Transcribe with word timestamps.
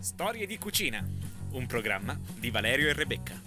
Storie 0.00 0.46
di 0.46 0.56
cucina, 0.56 1.06
un 1.50 1.66
programma 1.66 2.18
di 2.38 2.50
Valerio 2.50 2.88
e 2.88 2.94
Rebecca. 2.94 3.38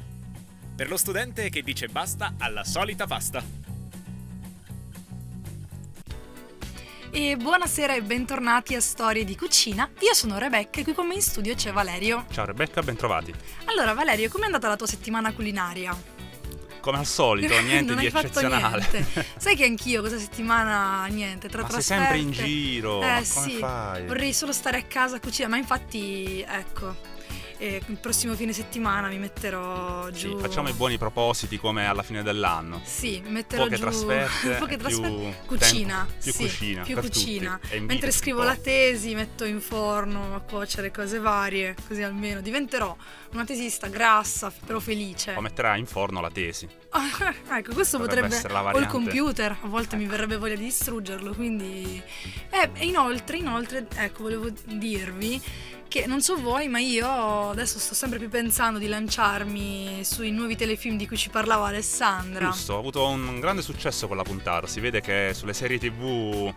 Per 0.76 0.88
lo 0.88 0.98
studente 0.98 1.50
che 1.50 1.64
dice 1.64 1.88
basta 1.88 2.36
alla 2.38 2.64
solita 2.64 3.08
pasta. 3.08 3.44
E 7.09 7.37
buonasera 7.37 7.95
e 7.95 8.04
bentornati 8.04 8.75
a 8.75 8.81
Storie 8.81 9.23
di 9.23 9.36
Cucina. 9.36 9.89
Io 10.02 10.13
sono 10.13 10.38
Rebecca 10.38 10.79
e 10.79 10.84
qui 10.84 10.93
con 10.93 11.07
me 11.07 11.16
in 11.16 11.23
studio 11.23 11.55
c'è 11.55 11.71
Valerio. 11.71 12.27
Ciao 12.29 12.45
Rebecca, 12.45 12.83
bentrovati. 12.83 13.33
Allora 13.65 13.93
Valerio, 13.93 14.29
com'è 14.29 14.45
andata 14.45 14.67
la 14.67 14.75
tua 14.75 14.88
settimana 14.88 15.33
culinaria? 15.33 16.12
Come 16.84 16.97
al 16.97 17.05
solito, 17.05 17.57
niente 17.61 17.95
di 17.95 18.07
eccezionale. 18.07 18.86
niente. 18.91 19.25
Sai 19.39 19.55
che 19.55 19.63
anch'io 19.63 20.02
questa 20.02 20.20
settimana 20.20 21.05
niente, 21.05 21.47
tra 21.47 21.61
Ma 21.61 21.70
sei 21.70 21.82
sempre 21.82 22.18
in 22.18 22.32
giro, 22.32 23.02
Eh 23.02 23.23
sì, 23.23 23.52
fai? 23.52 24.05
vorrei 24.05 24.33
solo 24.33 24.52
stare 24.52 24.79
a 24.79 24.83
casa 24.83 25.15
a 25.15 25.19
cucinare, 25.21 25.50
ma 25.50 25.57
infatti 25.57 26.43
ecco, 26.46 26.93
eh, 27.64 27.82
il 27.86 27.98
prossimo 27.98 28.36
fine 28.36 28.51
settimana 28.51 29.07
mi 29.07 29.18
metterò 29.18 30.11
Sì, 30.11 30.28
giù. 30.28 30.37
facciamo 30.37 30.68
i 30.68 30.74
buoni 30.74 30.97
propositi 30.97 31.57
come 31.57 31.86
alla 31.86 32.04
fine 32.04 32.22
dell'anno. 32.22 32.82
Sì, 32.84 33.22
mi 33.24 33.32
metterò 33.32 33.64
Poche 33.64 33.76
giù 33.76 33.82
trasferte, 33.82 34.50
poche 34.60 34.76
più 34.76 34.86
trasferte. 34.86 35.44
Cucina, 35.46 36.06
tempo- 36.06 36.22
più 36.22 36.32
sì, 36.34 36.44
cucina 36.44 36.84
più 36.84 36.96
cucina. 36.98 37.60
E 37.70 37.80
Mentre 37.80 38.12
scrivo 38.12 38.44
la 38.44 38.58
tesi, 38.58 39.16
metto 39.16 39.46
in 39.46 39.62
forno 39.62 40.36
a 40.36 40.42
cuocere 40.42 40.92
cose 40.92 41.20
varie, 41.20 41.73
così 41.88 42.02
almeno 42.02 42.42
diventerò 42.42 42.94
una 43.32 43.46
tesista 43.46 43.88
grassa, 43.88 44.52
però 44.66 44.80
felice. 44.80 45.34
O 45.36 45.40
metterai 45.40 45.80
in 45.80 45.86
forno 45.86 46.20
la 46.20 46.30
tesi. 46.30 46.68
Ah, 46.90 47.34
ecco, 47.58 47.73
questo 47.73 47.98
Potrebbe 47.98 48.28
potrebbe, 48.28 48.78
o 48.78 48.80
il 48.80 48.88
computer, 48.88 49.58
a 49.62 49.68
volte 49.68 49.95
mi 49.95 50.06
verrebbe 50.06 50.36
voglia 50.36 50.56
di 50.56 50.66
distruggerlo, 50.66 51.34
quindi 51.34 52.02
eh, 52.50 52.70
e 52.73 52.86
inoltre, 52.86 53.38
inoltre, 53.38 53.88
ecco, 53.95 54.23
volevo 54.23 54.50
dirvi 54.66 55.42
che 55.94 56.08
non 56.08 56.22
so 56.22 56.42
voi, 56.42 56.70
ma 56.70 56.80
io 56.80 57.52
adesso 57.52 57.78
sto 57.78 57.94
sempre 57.94 58.18
più 58.18 58.28
pensando 58.28 58.80
di 58.80 58.88
lanciarmi 58.88 60.04
sui 60.04 60.32
nuovi 60.32 60.56
telefilm 60.56 60.98
di 60.98 61.06
cui 61.06 61.17
ci 61.17 61.30
parlava 61.30 61.67
Alessandra. 61.67 62.50
Giusto, 62.50 62.73
ha 62.73 62.80
avuto 62.80 63.06
un 63.06 63.40
grande 63.40 63.62
successo 63.62 64.08
quella 64.08 64.23
puntata. 64.23 64.66
Si 64.66 64.80
vede 64.80 65.02
che 65.02 65.34
sulle 65.36 65.54
serie 65.54 65.78
TV 65.78 66.52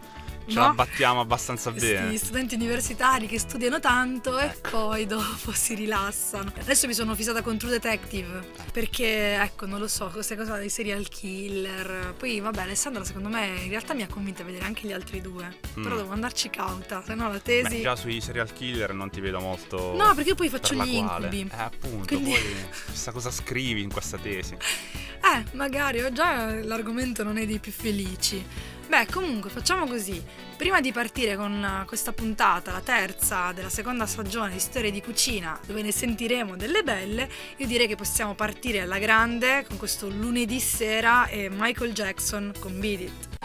ce 0.47 0.55
No? 0.55 0.67
la 0.67 0.73
battiamo 0.73 1.21
abbastanza 1.21 1.71
bene. 1.73 2.17
studenti 2.17 2.55
universitari 2.55 3.27
che 3.27 3.39
studiano 3.39 3.81
tanto 3.81 4.39
e 4.39 4.45
Ecco. 4.47 4.71
poi 4.71 5.07
dopo 5.07 5.53
si 5.55 5.75
rilassano. 5.75 6.53
Adesso 6.59 6.87
mi 6.87 6.95
sono 6.95 7.15
fissata 7.15 7.43
con 7.43 7.59
True 7.59 7.73
Detective 7.73 8.49
perché, 8.73 9.35
ecco, 9.41 9.67
non 9.67 9.81
lo 9.81 9.89
so, 9.89 10.07
queste 10.09 10.37
cose 10.37 10.53
dei 10.59 10.69
serial 10.69 11.09
killer. 11.09 12.15
Poi, 12.17 12.41
vabbè, 12.41 12.63
Alessandra 12.63 13.05
secondo 13.05 13.29
me 13.29 13.47
in 13.63 13.69
realtà 13.71 13.95
mi 13.95 14.03
ha 14.03 14.07
convinta 14.09 14.43
a 14.43 14.45
vedere 14.45 14.65
anche 14.65 14.87
gli 14.87 14.93
altri 14.93 15.21
due. 15.21 15.55
Però 15.75 15.95
Mm. 15.95 15.99
devo 15.99 16.13
andarci 16.13 16.49
cauta, 16.51 17.03
se 17.05 17.15
no 17.15 17.25
la 17.29 17.35
Beh, 17.35 17.43
tesi... 17.43 17.81
già 17.83 17.97
sui 17.97 18.21
serial 18.21 18.53
killer 18.53 18.93
non 18.93 19.11
ti 19.11 19.21
vedo 19.21 19.41
molto. 19.41 19.95
No, 19.97 20.15
perché 20.15 20.35
poi 20.35 20.49
per 20.49 20.61
faccio 20.61 20.75
gli 20.75 20.99
quale. 21.03 21.27
incubi. 21.27 21.51
Eh, 21.53 21.61
appunto, 21.63 22.07
Quindi- 22.07 22.31
poi 22.31 22.43
chissà 22.91 23.13
cosa 23.13 23.31
scrivi 23.31 23.83
in 23.83 23.91
questa 23.93 24.17
tesi. 24.19 24.57
Eh, 25.37 25.45
magari, 25.53 26.01
ho 26.01 26.11
già 26.13 26.55
l'argomento 26.63 27.23
non 27.23 27.37
è 27.37 27.45
dei 27.45 27.59
più 27.59 27.71
felici. 27.71 28.43
Beh, 28.89 29.07
comunque, 29.13 29.51
facciamo 29.51 29.87
così. 29.87 30.23
Prima 30.57 30.81
di 30.81 30.93
partire 30.93 31.37
con 31.37 31.85
questa 31.87 32.13
puntata, 32.13 32.73
la 32.73 32.81
terza 32.81 33.53
della 33.53 33.69
seconda 33.69 34.07
stagione 34.07 34.53
di 34.53 34.59
Storie 34.59 34.91
di 34.91 35.03
Cucina, 35.03 35.61
dove 35.67 35.83
ne 35.83 35.93
sentiremo 35.93 36.57
delle 36.57 36.83
belle, 36.83 37.29
io 37.59 37.67
direi 37.67 37.87
che 37.87 37.97
possiamo 37.97 38.35
partire 38.35 38.81
alla 38.81 38.99
grande 38.99 39.67
con 39.69 39.77
questo 39.77 40.09
lunedì 40.09 40.59
sera 40.59 41.27
e 41.27 41.51
Michael 41.51 41.93
Jackson 41.93 42.55
con 42.59 42.81
Beat 42.81 43.01
It. 43.01 43.36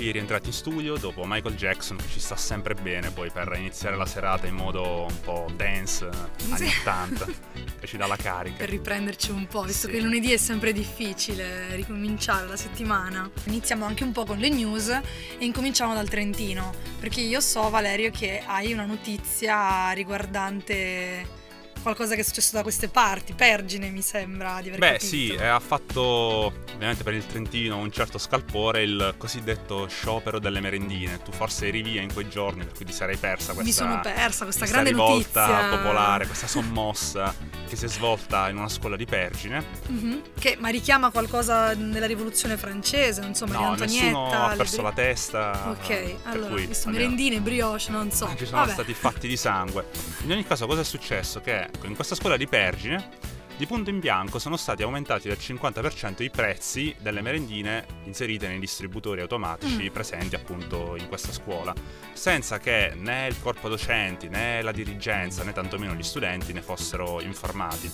Rieccoci 0.00 0.12
rientrati 0.12 0.46
in 0.46 0.52
studio 0.54 0.96
dopo 0.96 1.24
Michael 1.26 1.56
Jackson 1.56 1.98
che 1.98 2.08
ci 2.08 2.20
sta 2.20 2.34
sempre 2.34 2.72
bene 2.72 3.10
poi 3.10 3.30
per 3.30 3.52
iniziare 3.58 3.96
la 3.96 4.06
serata 4.06 4.46
in 4.46 4.54
modo 4.54 5.02
un 5.06 5.20
po' 5.20 5.46
dance 5.54 6.08
anni 6.50 6.56
Sì. 6.56 6.78
80 6.80 7.26
che 7.80 7.86
ci 7.86 7.98
dà 7.98 8.06
la 8.06 8.16
carica. 8.16 8.56
Per 8.56 8.70
riprenderci 8.70 9.30
un 9.30 9.46
po', 9.46 9.62
visto 9.62 9.88
Sì. 9.88 9.92
che 9.92 10.00
lunedì 10.00 10.32
è 10.32 10.38
sempre 10.38 10.72
difficile 10.72 11.74
ricominciare 11.76 12.46
la 12.46 12.56
settimana. 12.56 13.30
Iniziamo 13.44 13.84
anche 13.84 14.02
un 14.02 14.12
po' 14.12 14.24
con 14.24 14.38
le 14.38 14.48
news 14.48 14.88
e 14.88 15.02
incominciamo 15.44 15.92
dal 15.92 16.08
Trentino, 16.08 16.72
perché 16.98 17.20
io 17.20 17.40
so 17.40 17.68
Valerio 17.68 18.10
che 18.10 18.42
hai 18.46 18.72
una 18.72 18.86
notizia 18.86 19.90
riguardante 19.90 21.38
qualcosa 21.80 22.14
che 22.14 22.20
è 22.20 22.24
successo 22.24 22.56
da 22.56 22.62
queste 22.62 22.88
parti, 22.88 23.32
Pergine 23.34 23.88
mi 23.90 24.02
sembra 24.02 24.60
di 24.60 24.68
aver 24.68 24.78
Beh 24.80 24.86
capito. 24.92 25.06
sì, 25.06 25.28
eh, 25.34 25.46
ha 25.46 25.60
fatto 25.60 26.52
ovviamente 26.74 27.02
per 27.02 27.14
il 27.14 27.26
Trentino 27.26 27.76
un 27.78 27.90
certo 27.90 28.18
scalpore 28.18 28.82
il 28.82 29.14
cosiddetto 29.16 29.86
sciopero 29.88 30.38
delle 30.38 30.60
merendine. 30.60 31.22
Tu 31.22 31.32
forse 31.32 31.68
eri 31.68 31.82
via 31.82 32.00
in 32.02 32.12
quei 32.12 32.28
giorni 32.28 32.64
per 32.64 32.74
cui 32.74 32.84
ti 32.84 32.92
sarei 32.92 33.16
persa 33.16 33.52
questa, 33.52 33.62
Mi 33.62 33.72
sono 33.72 34.00
persa 34.00 34.44
questa, 34.44 34.44
questa 34.46 34.66
grande 34.66 34.90
rivolta 34.90 35.46
notizia 35.46 35.68
popolare, 35.76 36.26
questa 36.26 36.46
sommossa 36.46 37.34
che 37.68 37.76
si 37.76 37.84
è 37.84 37.88
svolta 37.88 38.48
in 38.48 38.56
una 38.56 38.68
scuola 38.68 38.96
di 38.96 39.04
Pergine. 39.04 39.64
Mhm. 39.86 40.22
Che 40.38 40.56
ma 40.58 40.68
richiama 40.68 41.10
qualcosa 41.10 41.74
nella 41.74 42.06
rivoluzione 42.06 42.56
francese, 42.56 43.20
non 43.20 43.34
so, 43.34 43.46
Maria 43.46 43.66
no, 43.66 43.72
Antonietta. 43.72 44.04
nessuno 44.06 44.32
ha 44.46 44.54
perso 44.56 44.74
bri- 44.76 44.84
la 44.84 44.92
testa. 44.92 45.68
Ok, 45.70 46.14
allora, 46.24 46.48
cui, 46.50 46.66
visto 46.66 46.88
almeno- 46.88 47.04
merendine, 47.04 47.40
brioche, 47.40 47.90
non 47.90 48.10
so. 48.10 48.28
ci 48.36 48.44
sono 48.46 48.60
Vabbè. 48.62 48.72
stati 48.72 48.92
fatti 48.94 49.28
di 49.28 49.36
sangue. 49.36 49.86
In 50.24 50.32
ogni 50.32 50.44
caso, 50.46 50.66
cosa 50.66 50.80
è 50.80 50.84
successo? 50.84 51.40
Che 51.40 51.68
ecco, 51.72 51.86
in 51.86 51.94
questa 51.94 52.14
scuola 52.14 52.36
di 52.36 52.46
Pergine, 52.46 53.08
di 53.56 53.66
punto 53.66 53.90
in 53.90 54.00
bianco, 54.00 54.38
sono 54.38 54.56
stati 54.56 54.82
aumentati 54.82 55.28
del 55.28 55.36
50% 55.38 56.22
i 56.22 56.30
prezzi 56.30 56.94
delle 56.98 57.20
merendine 57.20 57.84
inserite 58.04 58.48
nei 58.48 58.58
distributori 58.58 59.20
automatici 59.20 59.82
Mm. 59.84 59.92
presenti 59.92 60.34
appunto 60.34 60.96
in 60.96 61.08
questa 61.08 61.30
scuola, 61.30 61.74
senza 62.14 62.58
che 62.58 62.92
né 62.96 63.26
il 63.28 63.38
corpo 63.38 63.68
docenti, 63.68 64.28
né 64.28 64.62
la 64.62 64.72
dirigenza, 64.72 65.44
né 65.44 65.52
tantomeno 65.52 65.94
gli 65.94 66.02
studenti 66.02 66.52
ne 66.54 66.62
fossero 66.62 67.20
informati. 67.20 67.90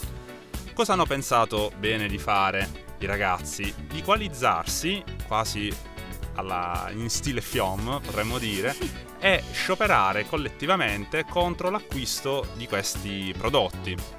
Cosa 0.73 0.93
hanno 0.93 1.07
pensato 1.07 1.73
bene 1.79 2.07
di 2.07 2.19
fare 2.19 2.69
i 2.99 3.07
ragazzi? 3.07 3.75
Di 3.89 3.99
equalizzarsi 3.99 5.03
quasi 5.27 5.73
alla- 6.35 6.91
in 6.93 7.09
stile 7.11 7.41
FIOM, 7.41 8.01
potremmo 8.05 8.39
dire, 8.39 8.73
e 9.19 9.43
scioperare 9.53 10.27
collettivamente 10.27 11.25
contro 11.25 11.71
l'acquisto 11.71 12.49
di 12.57 12.67
questi 12.67 13.35
prodotti. 13.37 14.16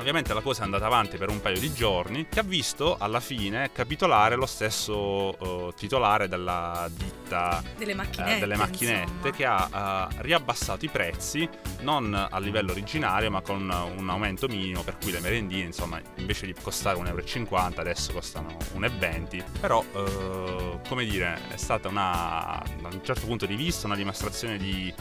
Ovviamente 0.00 0.32
la 0.32 0.40
cosa 0.40 0.62
è 0.62 0.64
andata 0.64 0.86
avanti 0.86 1.18
per 1.18 1.28
un 1.28 1.42
paio 1.42 1.60
di 1.60 1.74
giorni, 1.74 2.26
che 2.26 2.40
ha 2.40 2.42
visto 2.42 2.96
alla 2.98 3.20
fine 3.20 3.70
capitolare 3.70 4.34
lo 4.34 4.46
stesso 4.46 5.68
eh, 5.68 5.74
titolare 5.76 6.26
della 6.26 6.88
ditta 6.90 7.62
delle 7.76 7.92
eh, 7.92 7.94
macchinette. 7.94 8.38
delle 8.40 8.56
macchinette 8.56 9.30
che 9.30 9.44
ha 9.44 10.08
eh, 10.10 10.22
riabbassato 10.22 10.86
i 10.86 10.88
prezzi 10.88 11.46
non 11.82 12.14
a 12.14 12.38
livello 12.38 12.72
originario 12.72 13.30
ma 13.30 13.42
con 13.42 13.62
un 13.96 14.08
aumento 14.08 14.48
minimo 14.48 14.82
per 14.82 14.96
cui 14.96 15.12
le 15.12 15.20
merendine 15.20 15.64
insomma 15.64 16.00
invece 16.16 16.46
di 16.46 16.54
costare 16.60 16.98
1,50 16.98 17.06
euro 17.06 17.80
adesso 17.80 18.12
costano 18.12 18.56
1,20 18.76 19.34
euro 19.34 19.44
però 19.60 19.84
eh, 19.94 20.80
come 20.88 21.04
dire 21.04 21.38
è 21.50 21.56
stata 21.56 21.88
una 21.88 22.62
da 22.80 22.88
un 22.88 23.00
certo 23.04 23.26
punto 23.26 23.46
di 23.46 23.54
vista 23.54 23.86
una 23.86 23.96
dimostrazione 23.96 24.56
di 24.56 24.92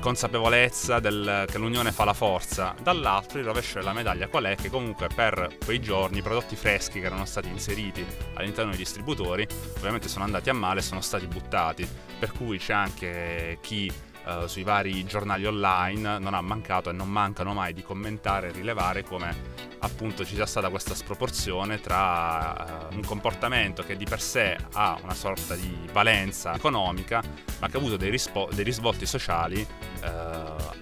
consapevolezza 0.00 1.00
del- 1.00 1.44
che 1.50 1.58
l'unione 1.58 1.92
fa 1.92 2.04
la 2.04 2.12
forza. 2.14 2.74
Dall'altro 2.80 3.38
il 3.38 3.44
rovescio 3.44 3.78
della 3.78 3.92
medaglia 3.92 4.28
qual 4.28 4.44
è? 4.44 4.54
Che 4.56 4.70
comunque 4.70 5.08
per 5.14 5.56
quei 5.64 5.80
giorni 5.80 6.18
i 6.18 6.22
prodotti 6.22 6.56
freschi 6.56 7.00
che 7.00 7.06
erano 7.06 7.24
stati 7.24 7.48
inseriti 7.48 8.04
all'interno 8.34 8.70
dei 8.70 8.78
distributori 8.78 9.46
ovviamente 9.76 10.08
sono 10.08 10.24
andati 10.24 10.50
a 10.50 10.54
male 10.54 10.80
e 10.80 10.82
sono 10.82 11.00
stati 11.00 11.26
buttati. 11.26 11.88
Per 12.18 12.32
cui 12.32 12.58
c'è 12.58 12.72
anche 12.72 13.58
chi 13.60 13.90
eh, 14.28 14.46
sui 14.46 14.62
vari 14.62 15.04
giornali 15.04 15.46
online 15.46 16.18
non 16.18 16.34
ha 16.34 16.40
mancato 16.42 16.90
e 16.90 16.92
non 16.92 17.08
mancano 17.08 17.54
mai 17.54 17.72
di 17.72 17.82
commentare 17.82 18.48
e 18.48 18.52
rilevare 18.52 19.02
come 19.02 19.66
appunto 19.80 20.24
ci 20.24 20.34
sia 20.34 20.44
stata 20.44 20.68
questa 20.68 20.94
sproporzione 20.94 21.80
tra 21.80 22.90
eh, 22.90 22.94
un 22.94 23.02
comportamento 23.04 23.82
che 23.82 23.96
di 23.96 24.04
per 24.04 24.20
sé 24.20 24.56
ha 24.72 24.98
una 25.02 25.14
sorta 25.14 25.54
di 25.54 25.88
valenza 25.92 26.54
economica 26.54 27.22
ma 27.60 27.68
che 27.68 27.76
ha 27.76 27.80
avuto 27.80 27.96
dei, 27.96 28.10
rispo- 28.10 28.48
dei 28.52 28.64
risvolti 28.64 29.06
sociali 29.06 29.60
eh, 29.60 30.10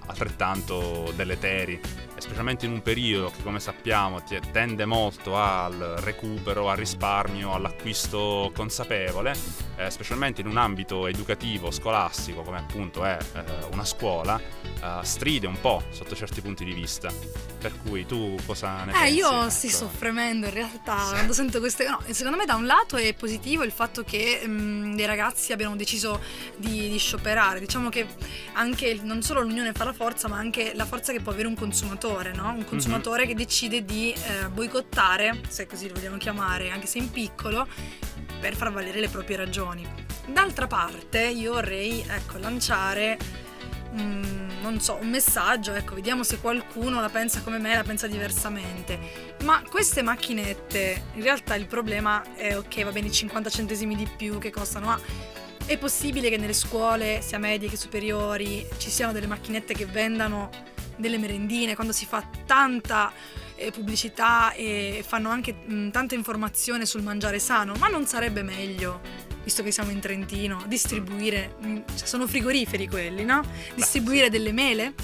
altrettanto 0.07 1.13
deleteri 1.15 1.81
specialmente 2.19 2.67
in 2.67 2.73
un 2.73 2.83
periodo 2.83 3.31
che 3.31 3.43
come 3.43 3.61
sappiamo 3.61 4.23
tende 4.53 4.85
molto 4.85 5.37
al 5.37 5.97
recupero, 5.99 6.71
al 6.71 6.77
risparmio, 6.77 7.53
all'acquisto 7.53 8.51
consapevole, 8.55 9.35
eh, 9.77 9.91
specialmente 9.91 10.41
in 10.41 10.47
un 10.47 10.57
ambito 10.57 11.07
educativo, 11.07 11.71
scolastico 11.71 12.43
come 12.43 12.59
appunto 12.59 13.05
è 13.05 13.19
eh, 13.35 13.43
una 13.73 13.85
scuola, 13.85 14.41
eh, 14.41 14.99
stride 15.03 15.47
un 15.47 15.61
po' 15.61 15.83
sotto 15.91 16.15
certi 16.15 16.41
punti 16.41 16.65
di 16.65 16.73
vista. 16.73 17.13
Per 17.59 17.73
cui 17.83 18.07
tu 18.07 18.37
cosa 18.47 18.85
ne 18.85 18.93
eh, 18.93 18.95
pensi? 18.95 19.15
io 19.15 19.41
ecco. 19.41 19.51
sto 19.51 19.69
soffrendo 19.69 20.47
in 20.47 20.53
realtà 20.53 20.99
sì. 21.07 21.13
quando 21.13 21.33
sento 21.33 21.59
queste... 21.59 21.89
No, 21.89 22.01
secondo 22.11 22.37
me 22.37 22.45
da 22.45 22.55
un 22.55 22.67
lato 22.67 22.97
è 22.97 23.13
positivo 23.15 23.63
il 23.65 23.73
fatto 23.73 24.05
che 24.05 24.43
mh, 24.47 24.51
mm, 24.51 24.95
dei 24.95 25.07
ragazzi 25.07 25.53
abbiano 25.53 25.77
deciso 25.77 26.21
di, 26.57 26.89
di 26.89 26.99
scioperare. 26.99 27.61
Diciamo 27.61 27.89
che 27.89 28.07
anche 28.55 28.99
non 29.03 29.23
solo 29.23 29.41
l'unione 29.41 29.73
fa 29.73 29.85
la 29.85 29.93
forza, 29.93 30.29
ma 30.29 30.37
anche 30.37 30.73
la 30.75 30.85
forza 30.85 31.13
che 31.13 31.21
può 31.21 31.33
avere 31.33 31.49
un 31.49 31.55
consumatore, 31.55 32.06
no? 32.07 32.53
Un 32.53 32.65
consumatore 32.65 33.21
mm-hmm. 33.25 33.29
che 33.29 33.35
decide 33.35 33.85
di 33.85 34.13
eh, 34.13 34.49
boicottare, 34.49 35.41
se 35.49 35.67
così 35.67 35.89
lo 35.89 35.95
vogliamo 35.95 36.17
chiamare, 36.17 36.71
anche 36.71 36.87
se 36.87 36.99
in 36.99 37.11
piccolo, 37.11 37.67
per 38.41 38.55
far 38.55 38.73
valere 38.73 39.01
le 39.01 39.09
proprie 39.09 39.37
ragioni. 39.37 39.87
D'altra 40.27 40.67
parte 40.67 41.21
io 41.23 41.53
vorrei 41.53 42.05
ecco, 42.09 42.39
lanciare 42.39 43.17
mm, 43.93 44.61
non 44.61 44.81
so, 44.81 44.99
un 45.01 45.09
messaggio, 45.09 45.75
ecco, 45.75 45.95
vediamo 45.95 46.23
se 46.23 46.39
qualcuno 46.39 47.01
la 47.01 47.09
pensa 47.09 47.41
come 47.43 47.59
me, 47.59 47.75
la 47.75 47.83
pensa 47.83 48.07
diversamente. 48.07 48.99
Ma 49.45 49.63
queste 49.69 50.03
macchinette, 50.03 51.05
in 51.15 51.23
realtà 51.23 51.55
il 51.55 51.67
problema 51.67 52.23
è 52.35 52.57
ok, 52.57 52.85
va 52.85 52.91
bene 52.91 53.09
i 53.09 53.13
50 53.13 53.51
centesimi 53.51 53.95
di 53.95 54.09
più 54.17 54.39
che 54.39 54.51
costano, 54.51 54.87
ma 54.87 55.01
è 55.67 55.79
possibile 55.79 56.31
che 56.31 56.37
nelle 56.37 56.53
scuole, 56.53 57.21
sia 57.23 57.39
medie 57.39 57.69
che 57.69 57.77
superiori, 57.77 58.67
ci 58.79 58.91
siano 58.91 59.13
delle 59.13 59.27
macchinette 59.27 59.75
che 59.75 59.87
vendano 59.87 60.51
delle 60.97 61.19
merendine, 61.19 61.75
quando 61.75 61.93
si 61.93 62.07
fa 62.07 62.27
tanta 62.47 63.13
eh, 63.57 63.71
pubblicità 63.71 64.53
e 64.53 65.05
fanno 65.07 65.31
anche 65.31 65.53
mh, 65.53 65.91
tanta 65.91 66.15
informazione 66.15 66.87
sul 66.87 67.03
mangiare 67.03 67.39
sano, 67.39 67.75
ma 67.79 67.89
non 67.89 68.07
sarebbe 68.07 68.43
meglio, 68.43 69.01
visto 69.43 69.63
che 69.63 69.71
siamo 69.71 69.91
in 69.91 70.01
Trentino, 70.01 70.63
distribuire, 70.67 71.57
mh, 71.61 71.79
cioè 71.97 72.07
sono 72.07 72.27
frigoriferi 72.27 72.89
quelli, 72.89 73.25
no? 73.25 73.43
Distribuire 73.75 74.31
delle 74.31 74.53
mele 74.53 74.95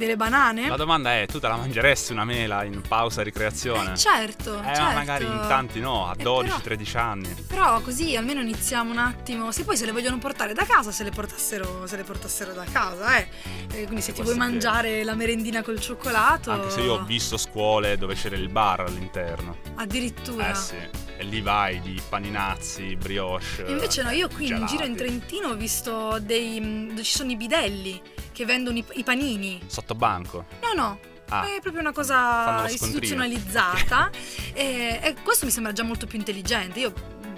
delle 0.00 0.16
banane. 0.16 0.68
La 0.68 0.76
domanda 0.76 1.12
è: 1.12 1.26
tu 1.26 1.38
te 1.38 1.46
la 1.46 1.56
mangeresti 1.56 2.12
una 2.12 2.24
mela 2.24 2.64
in 2.64 2.80
pausa 2.80 3.22
ricreazione? 3.22 3.92
Eh, 3.92 3.96
certo. 3.96 4.58
Eh, 4.58 4.74
certo. 4.74 4.82
magari 4.82 5.24
in 5.26 5.44
tanti 5.46 5.78
no, 5.78 6.08
a 6.08 6.16
12-13 6.18 6.94
eh, 6.94 6.98
anni. 6.98 7.34
Però 7.46 7.80
così 7.80 8.16
almeno 8.16 8.40
iniziamo 8.40 8.90
un 8.90 8.98
attimo. 8.98 9.52
Se 9.52 9.64
poi 9.64 9.76
se 9.76 9.84
le 9.84 9.92
vogliono 9.92 10.18
portare 10.18 10.54
da 10.54 10.64
casa, 10.64 10.90
se 10.90 11.04
le 11.04 11.10
portassero, 11.10 11.86
se 11.86 11.96
le 11.96 12.02
portassero 12.02 12.52
da 12.52 12.64
casa, 12.64 13.18
eh. 13.18 13.28
eh 13.72 13.84
quindi 13.84 14.00
se 14.00 14.12
ti 14.12 14.22
vuoi 14.22 14.36
mangiare 14.36 15.04
la 15.04 15.14
merendina 15.14 15.62
col 15.62 15.78
cioccolato. 15.78 16.50
Anche 16.50 16.70
se 16.70 16.80
io 16.80 16.94
ho 16.94 17.04
visto 17.04 17.36
scuole 17.36 17.98
dove 17.98 18.14
c'era 18.14 18.36
il 18.36 18.48
bar 18.48 18.80
all'interno. 18.80 19.58
Addirittura. 19.76 20.50
Eh 20.50 20.54
sì. 20.54 20.76
E 21.18 21.24
lì 21.24 21.42
vai 21.42 21.80
di 21.80 22.00
paninazzi, 22.08 22.96
brioche. 22.96 23.66
Invece 23.66 24.02
no, 24.02 24.10
io 24.10 24.28
qui 24.28 24.46
gelati. 24.46 24.62
in 24.62 24.66
giro 24.68 24.84
in 24.86 24.96
Trentino 24.96 25.48
ho 25.48 25.54
visto 25.54 26.18
dei. 26.20 26.88
dove 26.88 27.02
ci 27.02 27.16
sono 27.16 27.30
i 27.30 27.36
bidelli 27.36 28.00
che 28.40 28.46
vendono 28.46 28.78
i, 28.78 28.84
i 28.94 29.04
panini. 29.04 29.60
Sotto 29.66 29.94
banco? 29.94 30.46
No, 30.62 30.72
no. 30.74 30.98
Ah, 31.28 31.44
è 31.44 31.60
proprio 31.60 31.80
una 31.80 31.92
cosa 31.92 32.66
istituzionalizzata 32.68 34.10
e, 34.52 34.98
e, 35.00 35.14
questo 35.22 35.44
mi 35.44 35.52
sembra 35.52 35.72
già 35.72 35.82
molto 35.82 36.06
più 36.06 36.18
intelligente. 36.18 36.80
Io 36.80 36.92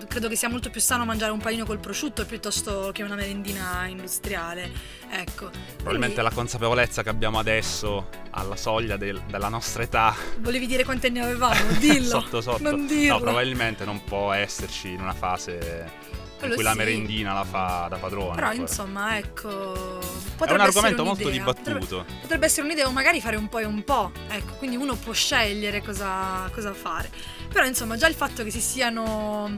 credo 0.06 0.28
che 0.28 0.36
sia 0.36 0.48
molto 0.48 0.70
più 0.70 0.80
sano 0.80 1.04
mangiare 1.04 1.32
un 1.32 1.40
panino 1.40 1.64
col 1.64 1.78
prosciutto 1.78 2.24
piuttosto 2.24 2.90
che 2.92 3.02
una 3.02 3.16
merendina 3.16 3.86
industriale. 3.86 4.70
Ecco. 5.10 5.50
Probabilmente 5.50 6.14
Quindi... 6.14 6.22
la 6.22 6.30
consapevolezza 6.30 7.02
che 7.02 7.08
abbiamo 7.08 7.38
adesso 7.40 8.08
alla 8.30 8.56
soglia 8.56 8.96
del, 8.96 9.20
della 9.26 9.48
nostra 9.48 9.82
età. 9.82 10.14
Volevi 10.38 10.66
dire 10.66 10.84
quanti 10.84 11.08
anni 11.08 11.18
avevamo? 11.18 11.72
Dillo. 11.78 12.08
sotto 12.20 12.40
sotto. 12.40 12.62
Non 12.62 12.86
dirlo. 12.86 13.14
No, 13.14 13.20
probabilmente 13.20 13.84
non 13.84 14.02
può 14.04 14.32
esserci 14.32 14.92
in 14.92 15.00
una 15.00 15.14
fase 15.14 16.01
in 16.46 16.54
cui 16.54 16.62
la 16.62 16.74
merendina 16.74 17.32
la 17.32 17.44
fa 17.44 17.86
da 17.88 17.96
padrone. 17.96 18.34
Però 18.34 18.48
ancora. 18.48 18.68
insomma, 18.68 19.16
ecco. 19.18 20.00
È 20.38 20.50
un 20.50 20.60
argomento 20.60 21.04
molto 21.04 21.28
dibattuto. 21.28 21.72
Potrebbe, 21.78 22.20
potrebbe, 22.20 22.46
essere 22.46 22.66
un'idea, 22.66 22.86
o 22.86 22.90
magari 22.90 23.20
fare 23.20 23.36
un 23.36 23.48
po' 23.48 23.58
e 23.58 23.64
un 23.64 23.84
po'. 23.84 24.10
Ecco, 24.28 24.54
quindi 24.54 24.76
uno 24.76 24.96
può 24.96 25.12
scegliere 25.12 25.82
cosa, 25.82 26.48
cosa 26.52 26.72
fare. 26.72 27.10
Però 27.52 27.66
insomma, 27.66 27.96
già 27.96 28.08
il 28.08 28.14
fatto 28.14 28.42
che 28.42 28.50
si 28.50 28.60
siano 28.60 29.54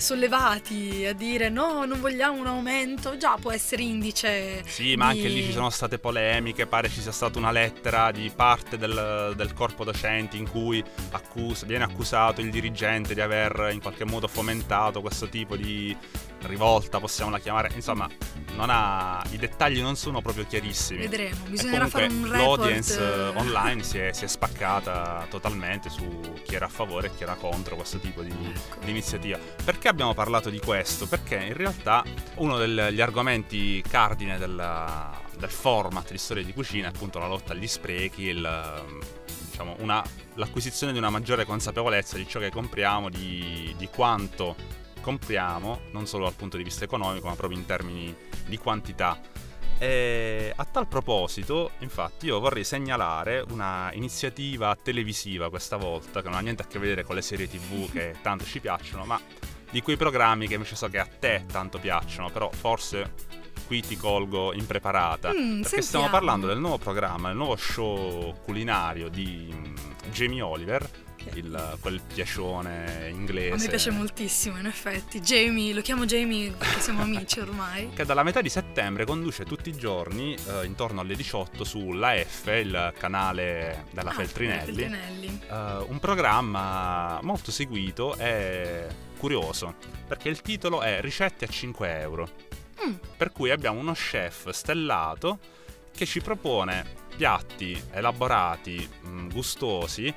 sollevati 0.00 1.06
a 1.06 1.12
dire 1.12 1.48
no, 1.48 1.84
non 1.84 2.00
vogliamo 2.00 2.38
un 2.38 2.46
aumento, 2.46 3.16
già 3.16 3.36
può 3.40 3.52
essere 3.52 3.82
indice. 3.82 4.62
Sì, 4.66 4.84
di... 4.84 4.96
ma 4.96 5.08
anche 5.08 5.28
lì 5.28 5.44
ci 5.44 5.52
sono 5.52 5.70
state 5.70 5.98
polemiche, 5.98 6.66
pare 6.66 6.88
ci 6.88 7.00
sia 7.00 7.12
stata 7.12 7.38
una 7.38 7.50
lettera 7.50 8.10
di 8.10 8.30
parte 8.34 8.78
del, 8.78 9.34
del 9.36 9.52
corpo 9.52 9.84
docenti 9.84 10.38
in 10.38 10.48
cui 10.48 10.82
accus- 11.10 11.66
viene 11.66 11.84
accusato 11.84 12.40
il 12.40 12.50
dirigente 12.50 13.14
di 13.14 13.20
aver 13.20 13.70
in 13.72 13.80
qualche 13.80 14.04
modo 14.04 14.26
fomentato 14.26 15.00
questo 15.00 15.28
tipo 15.28 15.56
di 15.56 15.96
rivolta, 16.42 16.98
possiamo 17.00 17.30
la 17.30 17.38
chiamare, 17.38 17.70
insomma, 17.74 18.08
ha, 18.56 19.24
i 19.30 19.36
dettagli 19.36 19.80
non 19.80 19.96
sono 19.96 20.20
proprio 20.20 20.46
chiarissimi. 20.46 21.00
Vedremo, 21.00 21.44
bisognerà 21.48 21.86
fare 21.86 22.06
un 22.06 22.30
report. 22.30 22.58
L'audience 22.58 22.98
eh, 22.98 23.38
online 23.38 23.82
si 23.82 23.98
è, 23.98 24.12
si 24.12 24.24
è, 24.24 24.28
spaccata 24.28 25.26
totalmente 25.28 25.90
su 25.90 26.04
chi 26.44 26.54
era 26.54 26.66
a 26.66 26.68
favore 26.68 27.08
e 27.08 27.10
chi 27.14 27.22
era 27.22 27.34
contro 27.34 27.76
questo 27.76 27.98
tipo 27.98 28.22
di, 28.22 28.30
ecco. 28.30 28.84
di 28.84 28.90
iniziativa. 28.90 29.38
Perché 29.64 29.88
abbiamo 29.90 30.14
parlato 30.14 30.50
di 30.50 30.58
questo? 30.58 31.06
Perché 31.06 31.36
in 31.36 31.54
realtà 31.54 32.02
uno 32.36 32.56
degli 32.56 33.00
argomenti 33.00 33.82
cardine 33.86 34.38
della, 34.38 35.20
del 35.36 35.50
format 35.50 36.10
di 36.10 36.18
storia 36.18 36.44
di 36.44 36.52
cucina 36.52 36.86
è 36.86 36.90
appunto 36.94 37.18
la 37.18 37.26
lotta 37.26 37.52
agli 37.52 37.66
sprechi, 37.66 38.24
il, 38.24 38.84
diciamo, 39.48 39.76
una, 39.80 40.02
l'acquisizione 40.34 40.92
di 40.92 40.98
una 40.98 41.10
maggiore 41.10 41.44
consapevolezza 41.44 42.16
di 42.16 42.26
ciò 42.26 42.38
che 42.38 42.50
compriamo, 42.50 43.10
di, 43.10 43.74
di 43.76 43.88
quanto 43.88 44.54
compriamo, 45.00 45.80
non 45.90 46.06
solo 46.06 46.24
dal 46.24 46.34
punto 46.34 46.56
di 46.56 46.62
vista 46.62 46.84
economico, 46.84 47.26
ma 47.26 47.34
proprio 47.34 47.58
in 47.58 47.66
termini 47.66 48.14
di 48.46 48.58
quantità. 48.58 49.18
E 49.78 50.52
a 50.54 50.64
tal 50.66 50.86
proposito, 50.86 51.70
infatti, 51.78 52.26
io 52.26 52.38
vorrei 52.38 52.64
segnalare 52.64 53.44
una 53.48 53.90
iniziativa 53.94 54.76
televisiva 54.80 55.48
questa 55.48 55.76
volta, 55.76 56.22
che 56.22 56.28
non 56.28 56.36
ha 56.36 56.40
niente 56.40 56.62
a 56.62 56.66
che 56.66 56.78
vedere 56.78 57.02
con 57.02 57.14
le 57.14 57.22
serie 57.22 57.48
tv 57.48 57.90
che 57.90 58.14
tanto 58.22 58.44
ci 58.44 58.60
piacciono, 58.60 59.04
ma 59.04 59.18
di 59.70 59.82
quei 59.82 59.96
programmi 59.96 60.46
che 60.46 60.54
invece 60.54 60.76
so 60.76 60.88
che 60.88 60.98
a 60.98 61.06
te 61.06 61.44
tanto 61.50 61.78
piacciono, 61.78 62.30
però 62.30 62.50
forse 62.50 63.14
qui 63.66 63.82
ti 63.82 63.96
colgo 63.96 64.52
impreparata. 64.52 65.32
Mm, 65.32 65.62
perché 65.62 65.82
stiamo 65.82 66.08
parlando 66.08 66.46
del 66.46 66.58
nuovo 66.58 66.78
programma, 66.78 67.28
del 67.28 67.36
nuovo 67.36 67.56
show 67.56 68.34
culinario 68.44 69.08
di 69.08 69.48
mm, 69.52 69.74
Jamie 70.10 70.42
Oliver 70.42 71.08
il, 71.34 71.76
quel 71.80 72.00
piacione 72.12 73.08
inglese. 73.10 73.54
A 73.54 73.58
me 73.58 73.68
piace 73.68 73.90
moltissimo, 73.90 74.58
in 74.58 74.66
effetti. 74.66 75.20
Jamie, 75.20 75.72
lo 75.72 75.82
chiamo 75.82 76.04
Jamie 76.04 76.50
perché 76.50 76.80
siamo 76.80 77.02
amici 77.02 77.38
ormai. 77.40 77.90
che 77.94 78.04
dalla 78.04 78.22
metà 78.22 78.40
di 78.40 78.48
settembre 78.48 79.04
conduce 79.04 79.44
tutti 79.44 79.68
i 79.68 79.76
giorni, 79.76 80.34
eh, 80.34 80.64
intorno 80.64 81.00
alle 81.00 81.14
18, 81.14 81.64
sulla 81.64 82.14
F, 82.16 82.46
il 82.46 82.92
canale 82.98 83.84
della 83.90 84.10
ah, 84.10 84.14
Feltrinelli, 84.14 84.64
Feltrinelli. 84.64 85.40
Eh, 85.48 85.84
un 85.88 85.98
programma 86.00 87.20
molto 87.22 87.50
seguito 87.50 88.16
e 88.16 89.08
curioso, 89.20 89.74
perché 90.08 90.30
il 90.30 90.40
titolo 90.40 90.80
è 90.80 91.02
Ricette 91.02 91.44
a 91.44 91.48
5 91.48 92.00
euro. 92.00 92.28
Mm. 92.82 92.94
Per 93.18 93.30
cui 93.32 93.50
abbiamo 93.50 93.78
uno 93.78 93.92
chef 93.92 94.48
stellato 94.48 95.38
che 95.92 96.06
ci 96.06 96.22
propone 96.22 96.86
piatti 97.14 97.78
elaborati, 97.90 98.88
mh, 99.02 99.08
mm, 99.08 99.28
gustosi, 99.28 100.14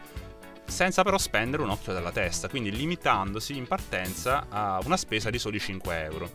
senza 0.65 1.03
però 1.03 1.17
spendere 1.17 1.63
un 1.63 1.69
occhio 1.69 1.91
della 1.91 2.13
testa, 2.13 2.47
quindi 2.47 2.71
limitandosi 2.71 3.57
in 3.57 3.67
partenza 3.67 4.45
a 4.47 4.79
una 4.85 4.95
spesa 4.95 5.29
di 5.29 5.37
soli 5.37 5.59
5 5.59 6.03
euro. 6.03 6.31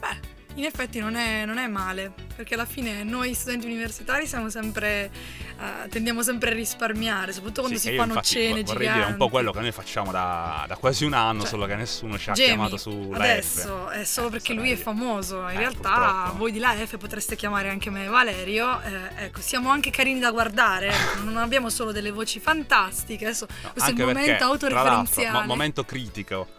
Beh, 0.00 0.35
in 0.56 0.64
effetti 0.64 0.98
non 0.98 1.16
è, 1.16 1.44
non 1.44 1.58
è, 1.58 1.66
male, 1.66 2.12
perché 2.34 2.54
alla 2.54 2.64
fine 2.64 3.04
noi 3.04 3.34
studenti 3.34 3.66
universitari 3.66 4.26
siamo 4.26 4.48
sempre, 4.48 5.10
uh, 5.58 5.88
tendiamo 5.88 6.22
sempre 6.22 6.50
a 6.50 6.54
risparmiare, 6.54 7.32
soprattutto 7.32 7.60
quando 7.62 7.78
sì, 7.78 7.90
si 7.90 7.96
fanno 7.96 8.14
infatti, 8.14 8.28
cene 8.28 8.62
vorrei 8.62 8.86
giganti. 8.86 8.98
dire 8.98 9.10
un 9.10 9.16
po' 9.16 9.28
quello 9.28 9.52
che 9.52 9.60
noi 9.60 9.72
facciamo 9.72 10.10
da, 10.10 10.64
da 10.66 10.76
quasi 10.76 11.04
un 11.04 11.12
anno, 11.12 11.40
cioè, 11.40 11.50
solo 11.50 11.66
che 11.66 11.74
nessuno 11.76 12.18
ci 12.18 12.30
ha 12.30 12.32
Jamie, 12.32 12.54
chiamato 12.54 12.76
sulla 12.78 13.18
adesso 13.18 13.88
F. 13.88 13.90
è 13.90 14.04
solo 14.04 14.28
eh, 14.28 14.30
perché 14.30 14.54
lui 14.54 14.70
è 14.70 14.76
famoso, 14.76 15.40
in 15.42 15.56
eh, 15.56 15.58
realtà 15.58 15.92
purtroppo. 15.92 16.36
voi 16.38 16.52
di 16.52 16.58
la 16.58 16.74
F 16.74 16.96
potreste 16.96 17.36
chiamare 17.36 17.68
anche 17.68 17.90
me 17.90 18.06
Valerio, 18.06 18.80
eh, 18.80 19.24
ecco, 19.24 19.40
siamo 19.40 19.68
anche 19.70 19.90
carini 19.90 20.20
da 20.20 20.30
guardare, 20.30 20.88
ecco, 20.88 21.20
non 21.24 21.36
abbiamo 21.36 21.68
solo 21.68 21.92
delle 21.92 22.10
voci 22.10 22.40
fantastiche, 22.40 23.26
adesso 23.26 23.46
no, 23.62 23.72
questo 23.72 23.90
è 23.90 23.92
il 23.92 23.98
momento 23.98 24.20
perché, 24.20 24.42
autoreferenziale. 24.42 25.38
Mo- 25.38 25.44
momento 25.44 25.84
critico 25.84 26.55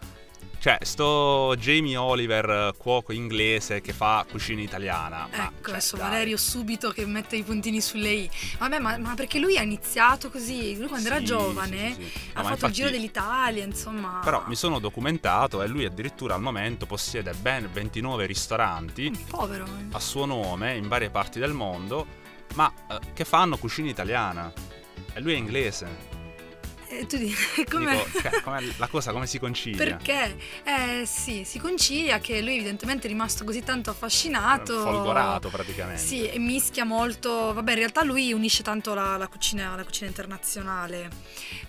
cioè, 0.60 0.78
sto 0.82 1.54
Jamie 1.56 1.96
Oliver, 1.96 2.74
cuoco 2.76 3.12
inglese 3.12 3.80
che 3.80 3.92
fa 3.92 4.26
cucina 4.28 4.60
italiana. 4.60 5.28
Ecco, 5.30 5.62
cioè, 5.62 5.70
adesso 5.70 5.96
dai. 5.96 6.10
Valerio 6.10 6.36
subito 6.36 6.90
che 6.90 7.06
mette 7.06 7.36
i 7.36 7.44
puntini 7.44 7.80
sulle 7.80 8.10
i. 8.10 8.30
Vabbè, 8.58 8.80
ma, 8.80 8.98
ma 8.98 9.14
perché 9.14 9.38
lui 9.38 9.56
ha 9.56 9.62
iniziato 9.62 10.30
così? 10.30 10.76
Lui 10.76 10.88
quando 10.88 11.06
sì, 11.06 11.14
era 11.14 11.22
giovane 11.22 11.94
sì, 11.94 12.02
sì, 12.02 12.18
ha 12.32 12.40
no, 12.40 12.48
fatto 12.48 12.48
infatti, 12.54 12.66
il 12.66 12.72
giro 12.72 12.90
dell'Italia, 12.90 13.64
insomma. 13.64 14.20
Però 14.24 14.42
mi 14.48 14.56
sono 14.56 14.80
documentato 14.80 15.62
e 15.62 15.68
lui 15.68 15.84
addirittura 15.84 16.34
al 16.34 16.40
momento 16.40 16.86
possiede 16.86 17.32
ben 17.34 17.70
29 17.72 18.26
ristoranti. 18.26 19.26
Povero. 19.28 19.64
A 19.92 20.00
suo 20.00 20.24
nome 20.24 20.74
in 20.74 20.88
varie 20.88 21.10
parti 21.10 21.38
del 21.38 21.52
mondo, 21.52 22.04
ma 22.54 22.72
eh, 22.90 22.98
che 23.14 23.24
fanno 23.24 23.56
cucina 23.58 23.88
italiana. 23.88 24.52
E 25.14 25.20
lui 25.20 25.34
è 25.34 25.36
inglese. 25.36 26.07
E 26.90 27.06
tu 27.06 27.18
dici, 27.18 27.64
come... 27.70 28.04
Cioè, 28.10 28.62
la 28.78 28.86
cosa 28.88 29.12
come 29.12 29.26
si 29.26 29.38
concilia? 29.38 29.76
Perché? 29.76 30.36
Eh 30.64 31.04
sì, 31.04 31.44
si 31.44 31.58
concilia 31.58 32.18
che 32.18 32.40
lui 32.40 32.54
evidentemente 32.54 33.06
è 33.06 33.10
rimasto 33.10 33.44
così 33.44 33.62
tanto 33.62 33.90
affascinato. 33.90 34.80
Folgorato 34.80 35.50
praticamente. 35.50 36.00
Sì, 36.00 36.26
e 36.26 36.38
mischia 36.38 36.84
molto. 36.84 37.52
Vabbè, 37.52 37.72
in 37.72 37.78
realtà 37.78 38.02
lui 38.02 38.32
unisce 38.32 38.62
tanto 38.62 38.94
la, 38.94 39.16
la 39.18 39.28
cucina, 39.28 39.76
la 39.76 39.84
cucina 39.84 40.08
internazionale. 40.08 41.10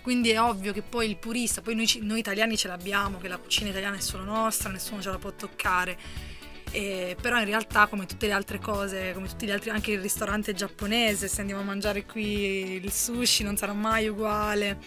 Quindi 0.00 0.30
è 0.30 0.40
ovvio 0.40 0.72
che 0.72 0.82
poi 0.82 1.08
il 1.08 1.16
purista, 1.16 1.60
poi 1.60 1.74
noi, 1.74 1.86
noi 2.00 2.18
italiani 2.18 2.56
ce 2.56 2.68
l'abbiamo, 2.68 3.18
che 3.18 3.28
la 3.28 3.36
cucina 3.36 3.68
italiana 3.68 3.96
è 3.96 4.00
solo 4.00 4.24
nostra, 4.24 4.70
nessuno 4.70 5.02
ce 5.02 5.10
la 5.10 5.18
può 5.18 5.32
toccare. 5.32 5.98
E- 6.72 7.16
però 7.20 7.38
in 7.38 7.46
realtà 7.46 7.86
come 7.86 8.06
tutte 8.06 8.26
le 8.26 8.32
altre 8.32 8.58
cose, 8.58 9.12
come 9.14 9.26
tutti 9.28 9.46
gli 9.46 9.50
altri, 9.50 9.70
anche 9.70 9.92
il 9.92 10.00
ristorante 10.00 10.54
giapponese, 10.54 11.26
se 11.28 11.40
andiamo 11.40 11.60
a 11.62 11.64
mangiare 11.64 12.04
qui 12.04 12.80
il 12.82 12.92
sushi 12.92 13.42
non 13.42 13.56
sarà 13.56 13.72
mai 13.72 14.08
uguale. 14.08 14.78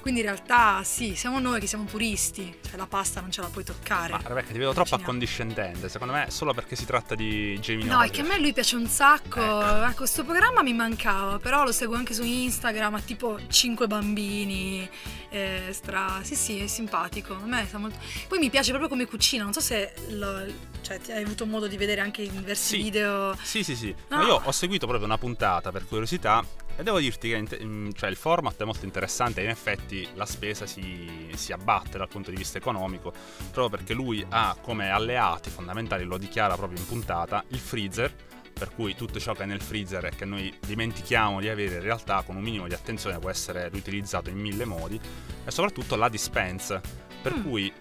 Quindi 0.00 0.20
in 0.20 0.26
realtà 0.26 0.82
sì, 0.82 1.14
siamo 1.14 1.38
noi 1.40 1.60
che 1.60 1.66
siamo 1.66 1.84
puristi, 1.84 2.54
cioè 2.66 2.76
la 2.76 2.86
pasta 2.86 3.20
non 3.20 3.30
ce 3.30 3.42
la 3.42 3.48
puoi 3.48 3.64
toccare. 3.64 4.12
Ma 4.12 4.20
Rebecca, 4.24 4.52
ti 4.52 4.58
vedo 4.58 4.72
troppo 4.72 4.94
accondiscendente. 4.94 5.88
Secondo 5.88 6.14
me, 6.14 6.26
solo 6.30 6.54
perché 6.54 6.74
si 6.74 6.86
tratta 6.86 7.14
di 7.14 7.58
Jamie 7.60 7.84
No, 7.84 8.00
è 8.02 8.10
che 8.10 8.22
a 8.22 8.24
me 8.24 8.38
lui 8.38 8.52
piace 8.52 8.76
un 8.76 8.86
sacco. 8.86 9.40
Ecco. 9.40 9.84
Ecco, 9.84 9.94
questo 9.96 10.24
programma 10.24 10.62
mi 10.62 10.72
mancava, 10.72 11.38
però 11.38 11.64
lo 11.64 11.72
seguo 11.72 11.96
anche 11.96 12.14
su 12.14 12.22
Instagram, 12.24 12.94
ha 12.94 13.00
tipo 13.00 13.38
5 13.46 13.86
bambini. 13.86 14.88
eh, 15.32 15.68
stra... 15.72 16.20
Sì, 16.22 16.34
sì, 16.34 16.58
è 16.60 16.66
simpatico. 16.66 17.34
A 17.34 17.46
me 17.46 17.64
sta 17.68 17.78
molto... 17.78 17.98
Poi 18.26 18.38
mi 18.38 18.50
piace 18.50 18.70
proprio 18.70 18.88
come 18.88 19.06
cucina, 19.06 19.44
non 19.44 19.52
so 19.52 19.60
se 19.60 19.92
lo- 20.08 20.44
cioè, 20.80 20.98
hai 21.20 21.26
avuto 21.26 21.46
modo 21.46 21.66
di 21.66 21.76
vedere 21.76 22.00
anche 22.00 22.22
in 22.22 22.36
diversi 22.38 22.76
Sì. 22.76 22.82
video. 22.82 23.36
Sì, 23.42 23.62
sì, 23.62 23.76
sì. 23.76 23.94
No. 24.08 24.16
Ma 24.16 24.24
io 24.24 24.40
ho 24.42 24.52
seguito 24.52 24.86
proprio 24.86 25.06
una 25.06 25.18
puntata 25.18 25.70
per 25.70 25.86
curiosità 25.86 26.44
e 26.76 26.82
devo 26.82 26.98
dirti 26.98 27.28
che 27.28 27.64
mm, 27.64 27.90
cioè, 27.94 28.08
il 28.10 28.16
format 28.16 28.60
è 28.60 28.64
molto 28.64 28.84
interessante 28.86 29.40
e 29.40 29.44
in 29.44 29.50
effetti 29.50 30.08
la 30.14 30.24
spesa 30.26 30.66
si, 30.66 31.28
si 31.34 31.52
abbatte 31.52 31.98
dal 31.98 32.08
punto 32.08 32.30
di 32.30 32.36
vista 32.36 32.58
economico 32.58 33.12
proprio 33.52 33.68
perché 33.68 33.92
lui 33.92 34.24
ha 34.28 34.56
come 34.60 34.90
alleati 34.90 35.50
fondamentali, 35.50 36.04
lo 36.04 36.16
dichiara 36.16 36.54
proprio 36.56 36.78
in 36.78 36.86
puntata, 36.86 37.44
il 37.48 37.58
freezer 37.58 38.14
per 38.52 38.72
cui 38.74 38.94
tutto 38.94 39.18
ciò 39.18 39.32
che 39.32 39.44
è 39.44 39.46
nel 39.46 39.60
freezer 39.62 40.04
e 40.06 40.10
che 40.10 40.24
noi 40.26 40.54
dimentichiamo 40.66 41.40
di 41.40 41.48
avere 41.48 41.76
in 41.76 41.82
realtà 41.82 42.22
con 42.22 42.36
un 42.36 42.42
minimo 42.42 42.66
di 42.66 42.74
attenzione 42.74 43.18
può 43.18 43.30
essere 43.30 43.68
riutilizzato 43.68 44.28
in 44.28 44.38
mille 44.38 44.64
modi 44.66 45.00
e 45.44 45.50
soprattutto 45.50 45.96
la 45.96 46.08
dispensa 46.10 46.80
per 47.22 47.34
Mm. 47.36 47.42
cui 47.42 47.72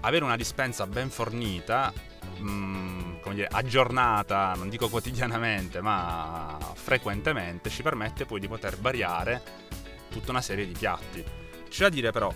avere 0.00 0.24
una 0.24 0.36
dispensa 0.36 0.86
ben 0.86 1.10
fornita 1.10 1.92
mm, 2.40 3.20
come 3.20 3.34
dire, 3.34 3.48
aggiornata, 3.50 4.54
non 4.56 4.68
dico 4.68 4.88
quotidianamente, 4.88 5.80
ma 5.80 6.58
frequentemente, 6.74 7.70
ci 7.70 7.82
permette 7.82 8.24
poi 8.24 8.40
di 8.40 8.48
poter 8.48 8.78
variare 8.78 9.42
tutta 10.10 10.30
una 10.30 10.40
serie 10.42 10.66
di 10.66 10.74
piatti. 10.76 11.24
C'è 11.68 11.82
da 11.82 11.88
dire 11.88 12.10
però 12.10 12.32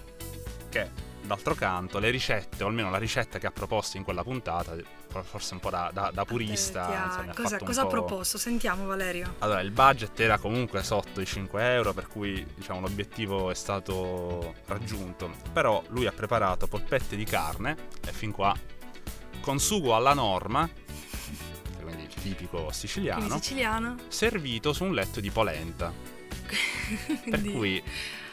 che, 0.68 0.90
d'altro 1.22 1.54
canto, 1.54 1.98
le 1.98 2.10
ricette, 2.10 2.62
o 2.62 2.68
almeno 2.68 2.90
la 2.90 2.98
ricetta 2.98 3.38
che 3.38 3.46
ha 3.46 3.50
proposto 3.50 3.96
in 3.96 4.04
quella 4.04 4.22
puntata, 4.22 4.76
forse 5.22 5.54
un 5.54 5.60
po' 5.60 5.70
da, 5.70 5.90
da- 5.92 6.10
da 6.12 6.24
purista, 6.24 7.04
insomma, 7.06 7.32
cosa 7.34 7.58
cosa 7.58 7.80
ha 7.82 7.84
po'- 7.84 7.90
proposto? 7.90 8.36
Sentiamo 8.36 8.84
Valerio. 8.86 9.34
allora, 9.38 9.60
il 9.60 9.70
budget 9.70 10.18
era 10.18 10.38
comunque 10.38 10.82
sotto 10.82 11.20
i 11.20 11.26
5 11.26 11.72
euro, 11.74 11.92
per 11.92 12.08
cui 12.08 12.44
diciamo 12.54 12.80
l'obiettivo 12.80 13.50
è 13.50 13.54
stato 13.54 14.54
raggiunto. 14.66 15.30
Però 15.52 15.82
lui 15.88 16.06
ha 16.06 16.12
preparato 16.12 16.66
polpette 16.66 17.14
di 17.16 17.24
carne, 17.24 17.76
e 18.04 18.12
fin 18.12 18.32
qua, 18.32 18.54
con 19.44 19.60
sugo 19.60 19.94
alla 19.94 20.14
norma, 20.14 20.66
quindi 21.82 22.08
tipico 22.08 22.56
Quindi 22.56 22.72
siciliano, 22.72 23.38
siciliano. 23.38 23.96
servito 24.08 24.72
su 24.72 24.84
un 24.84 24.94
letto 24.94 25.20
di 25.20 25.28
polenta. 25.30 25.92
Per 27.28 27.42
cui 27.52 27.82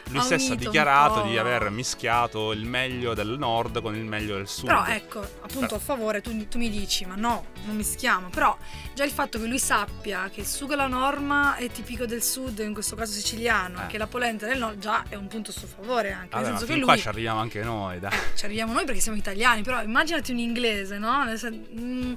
lui 0.08 0.18
ha 0.18 0.22
stesso 0.22 0.52
ha 0.52 0.56
dichiarato 0.56 1.22
di 1.22 1.38
aver 1.38 1.70
mischiato 1.70 2.52
il 2.52 2.64
meglio 2.64 3.14
del 3.14 3.36
nord 3.38 3.80
con 3.80 3.94
il 3.94 4.04
meglio 4.04 4.36
del 4.36 4.48
sud. 4.48 4.66
Però 4.66 4.84
ecco, 4.86 5.20
appunto 5.20 5.74
a 5.74 5.78
favore, 5.78 6.20
tu, 6.20 6.48
tu 6.48 6.58
mi 6.58 6.68
dici, 6.70 7.04
ma 7.06 7.14
no, 7.14 7.46
non 7.64 7.76
mischiamo. 7.76 8.28
Però 8.28 8.56
già 8.94 9.04
il 9.04 9.10
fatto 9.10 9.38
che 9.40 9.46
lui 9.46 9.58
sappia 9.58 10.28
che 10.32 10.40
il 10.40 10.46
sugo 10.46 10.74
alla 10.74 10.86
norma 10.86 11.56
è 11.56 11.68
tipico 11.70 12.04
del 12.06 12.22
sud, 12.22 12.58
in 12.58 12.72
questo 12.74 12.96
caso 12.96 13.12
siciliano, 13.12 13.84
Eh. 13.84 13.86
che 13.86 13.98
la 13.98 14.06
polenta 14.06 14.46
è 14.46 14.50
del 14.50 14.58
nord, 14.58 14.78
già 14.78 15.04
è 15.08 15.14
un 15.14 15.28
punto 15.28 15.50
a 15.50 15.54
suo 15.54 15.66
favore 15.68 16.12
anche. 16.12 16.28
Vabbè, 16.30 16.42
nel 16.48 16.58
senso 16.58 16.72
che 16.74 16.80
qua 16.80 16.92
lui... 16.92 17.00
ci 17.02 17.08
arriviamo 17.08 17.40
anche 17.40 17.62
noi, 17.62 17.98
dai. 18.00 18.10
Ci 18.34 18.44
arriviamo 18.44 18.72
noi 18.72 18.84
perché 18.84 19.00
siamo 19.00 19.16
italiani, 19.18 19.62
però 19.62 19.82
immaginati 19.82 20.32
un 20.32 20.38
inglese, 20.38 20.98
no? 20.98 21.24
Mm, 21.24 22.12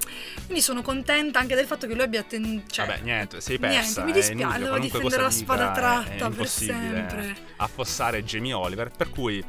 Quindi 0.45 0.61
sono 0.61 0.81
contenta 0.81 1.39
anche 1.39 1.55
del 1.55 1.65
fatto 1.65 1.87
che 1.87 1.93
lui 1.93 2.03
abbia 2.03 2.23
ten- 2.23 2.63
cioè, 2.69 2.85
Vabbè, 2.85 3.01
niente, 3.01 3.41
sei 3.41 3.57
niente, 3.57 3.77
persa. 3.77 4.03
mi 4.03 4.11
è 4.11 4.13
dispiace, 4.13 4.41
inutile, 4.43 4.63
devo 4.63 4.79
difendere 4.79 5.21
la 5.21 5.29
spada 5.29 5.71
è- 5.71 5.75
tratta 5.75 6.27
è 6.27 6.29
per 6.29 6.47
sempre. 6.47 7.35
Affossare 7.75 8.23
Jamie 8.23 8.53
Oliver. 8.53 8.89
Per 8.95 9.09
cui, 9.09 9.43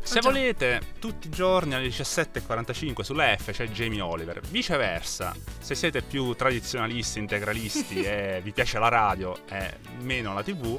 se 0.00 0.18
Ah, 0.18 0.22
volete, 0.22 0.80
tutti 1.00 1.26
i 1.26 1.30
giorni 1.30 1.74
alle 1.74 1.88
17.45 1.88 3.00
sulla 3.00 3.36
F 3.36 3.50
c'è 3.50 3.68
Jamie 3.68 4.00
Oliver. 4.00 4.40
Viceversa, 4.48 5.34
se 5.58 5.74
siete 5.74 6.02
più 6.02 6.34
tradizionalisti, 6.34 7.18
integralisti 7.18 8.02
e 8.04 8.40
vi 8.42 8.52
piace 8.52 8.78
la 8.78 8.88
radio 8.88 9.36
e 9.48 9.78
meno 10.00 10.32
la 10.32 10.42
TV, 10.42 10.78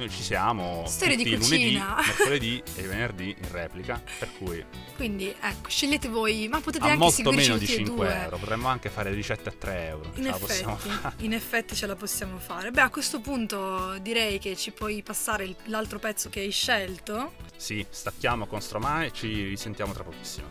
noi 0.00 0.10
ci 0.10 0.22
siamo 0.22 0.84
Storie 0.86 1.14
di 1.16 1.22
tutti 1.24 1.34
i 1.36 1.38
lunedì, 1.38 1.62
cucina. 1.64 1.96
mercoledì 2.06 2.62
e 2.74 2.82
venerdì 2.82 3.36
in 3.38 3.52
replica. 3.52 4.02
Per 4.18 4.28
cui, 4.38 4.64
Quindi 4.96 5.34
ecco, 5.40 5.68
scegliete 5.68 6.08
voi, 6.08 6.48
ma 6.48 6.60
potete 6.60 6.84
a 6.84 6.88
anche 6.88 6.98
molto 6.98 7.16
seguirci 7.16 7.46
meno 7.48 7.58
di 7.58 7.66
tutti 7.66 7.80
e 7.80 7.84
5 7.84 7.94
due. 8.06 8.22
euro. 8.24 8.36
Potremmo 8.38 8.68
anche 8.68 8.88
fare 8.90 9.12
ricette 9.12 9.48
a 9.50 9.52
3 9.56 9.86
euro. 9.86 10.10
In 10.14 10.24
Ce 10.24 10.30
la 10.30 10.36
possiamo 10.38 10.74
effetti, 10.76 10.94
fare. 10.96 11.14
in 11.18 11.32
effetti 11.34 11.74
ce 11.76 11.86
la 11.86 11.96
possiamo 11.96 12.38
fare. 12.38 12.70
Beh, 12.70 12.80
a 12.80 12.90
questo 12.90 13.20
punto 13.20 13.98
direi 14.00 14.38
che 14.38 14.56
ci 14.56 14.70
puoi 14.72 15.02
passare 15.02 15.54
l'altro 15.64 15.98
pezzo 15.98 16.28
che 16.30 16.40
hai 16.40 16.50
scelto. 16.50 17.34
Sì, 17.56 17.84
stacchiamo 17.88 18.46
con 18.46 18.60
Stromae 18.62 19.06
e 19.08 19.12
ci 19.12 19.44
risentiamo 19.48 19.92
tra 19.92 20.02
pochissimo. 20.02 20.48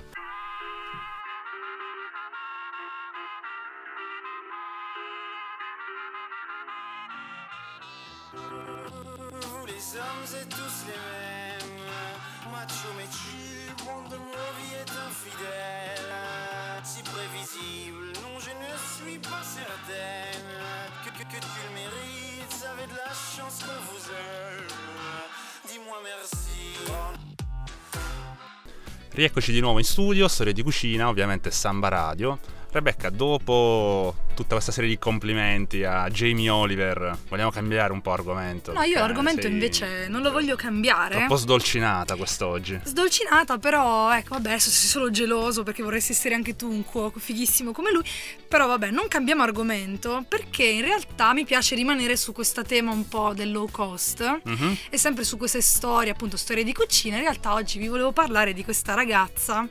Rieccoci 29.11 29.51
di 29.51 29.59
nuovo 29.59 29.79
in 29.79 29.85
studio, 29.85 30.27
storie 30.27 30.53
di 30.53 30.61
cucina, 30.61 31.09
ovviamente 31.09 31.49
Samba 31.51 31.87
Radio. 31.87 32.39
Rebecca, 32.71 33.09
dopo 33.09 34.13
tutta 34.35 34.53
questa 34.53 34.71
serie 34.71 34.89
di 34.89 34.99
complimenti 34.99 35.83
a 35.83 36.07
Jamie 36.09 36.49
Oliver, 36.49 37.17
vogliamo 37.27 37.49
cambiare 37.49 37.91
un 37.91 37.99
po' 37.99 38.11
argomento? 38.11 38.71
No, 38.71 38.83
io 38.83 38.99
l'argomento 38.99 39.41
sei 39.41 39.51
invece 39.51 40.07
non 40.07 40.21
lo 40.21 40.31
voglio 40.31 40.55
cambiare. 40.55 41.15
Troppo 41.15 41.35
sdolcinata 41.35 42.15
quest'oggi. 42.15 42.79
Sdolcinata, 42.83 43.57
però, 43.57 44.13
ecco, 44.13 44.35
vabbè, 44.35 44.49
adesso 44.49 44.69
sei 44.69 44.87
solo 44.87 45.09
geloso 45.09 45.63
perché 45.63 45.81
vorresti 45.81 46.11
essere 46.11 46.35
anche 46.35 46.55
tu 46.55 46.69
un 46.69 46.85
cuoco 46.85 47.19
fighissimo 47.19 47.71
come 47.71 47.91
lui. 47.91 48.03
Però, 48.47 48.67
vabbè, 48.67 48.91
non 48.91 49.07
cambiamo 49.07 49.41
argomento 49.41 50.23
perché 50.27 50.63
in 50.63 50.81
realtà 50.81 51.33
mi 51.33 51.45
piace 51.45 51.73
rimanere 51.73 52.15
su 52.15 52.33
questo 52.33 52.61
tema 52.61 52.91
un 52.91 53.07
po' 53.07 53.33
del 53.33 53.51
low 53.51 53.67
cost. 53.71 54.41
Mhm. 54.43 54.77
E 54.91 54.97
sempre 54.97 55.23
su 55.23 55.37
queste 55.37 55.61
storie, 55.61 56.11
appunto, 56.11 56.37
storie 56.37 56.63
di 56.63 56.71
cucina. 56.73 57.15
In 57.15 57.23
realtà 57.23 57.53
oggi 57.53 57.79
vi 57.79 57.87
volevo 57.87 58.11
parlare 58.11 58.53
di 58.53 58.63
questa 58.63 58.93
ragazza 58.93 59.67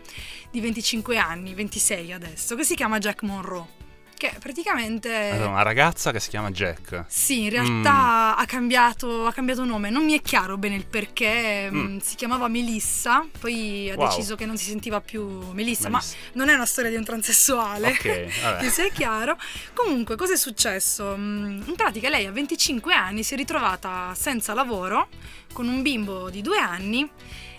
di 0.51 0.61
25 0.61 1.17
anni, 1.19 1.55
26 1.55 2.13
adesso, 2.13 2.55
che 2.55 2.65
si 2.65 2.75
chiama 2.75 2.99
Jack 2.99 3.23
Monroe. 3.23 3.78
Che 4.19 4.35
praticamente. 4.41 5.31
Allora, 5.31 5.51
una 5.51 5.63
ragazza 5.63 6.11
che 6.11 6.19
si 6.19 6.29
chiama 6.29 6.51
Jack. 6.51 7.05
Sì, 7.07 7.45
in 7.45 7.51
realtà 7.51 8.35
ha, 8.37 8.45
cambiato, 8.47 9.27
ha 9.27 9.33
cambiato 9.33 9.65
nome, 9.65 9.91
non 9.91 10.05
mi 10.05 10.13
è 10.19 10.21
chiaro 10.21 10.59
bene 10.59 10.75
il 10.75 10.87
perché, 10.87 11.71
Mm. 11.71 11.77
mm, 11.79 11.99
si 11.99 12.17
chiamava 12.17 12.49
Melissa, 12.49 13.25
poi 13.39 13.89
ha 13.91 13.95
Wow. 13.95 14.09
deciso 14.09 14.35
che 14.35 14.45
non 14.45 14.57
si 14.57 14.65
sentiva 14.65 15.01
più 15.01 15.53
Melissa, 15.53 15.89
ma 15.89 15.99
Melissa. 15.99 16.17
non 16.33 16.49
è 16.49 16.55
una 16.55 16.67
storia 16.67 16.91
di 16.91 16.97
un 16.97 17.05
transessuale. 17.05 17.89
Ok, 17.91 18.43
vabbè. 18.43 18.59
Che 18.67 18.71
sia 18.71 18.89
chiaro. 18.89 19.37
Comunque, 19.73 20.17
cosa 20.17 20.33
è 20.33 20.37
successo? 20.37 21.15
Mm, 21.17 21.61
In 21.69 21.75
pratica 21.77 22.09
lei 22.09 22.27
a 22.27 22.33
25 22.33 22.93
anni 22.95 23.23
si 23.23 23.35
è 23.35 23.37
ritrovata 23.37 24.13
senza 24.17 24.53
lavoro, 24.53 25.11
con 25.53 25.69
un 25.69 25.81
bimbo 25.81 26.29
di 26.29 26.43
due 26.43 26.59
anni 26.59 27.09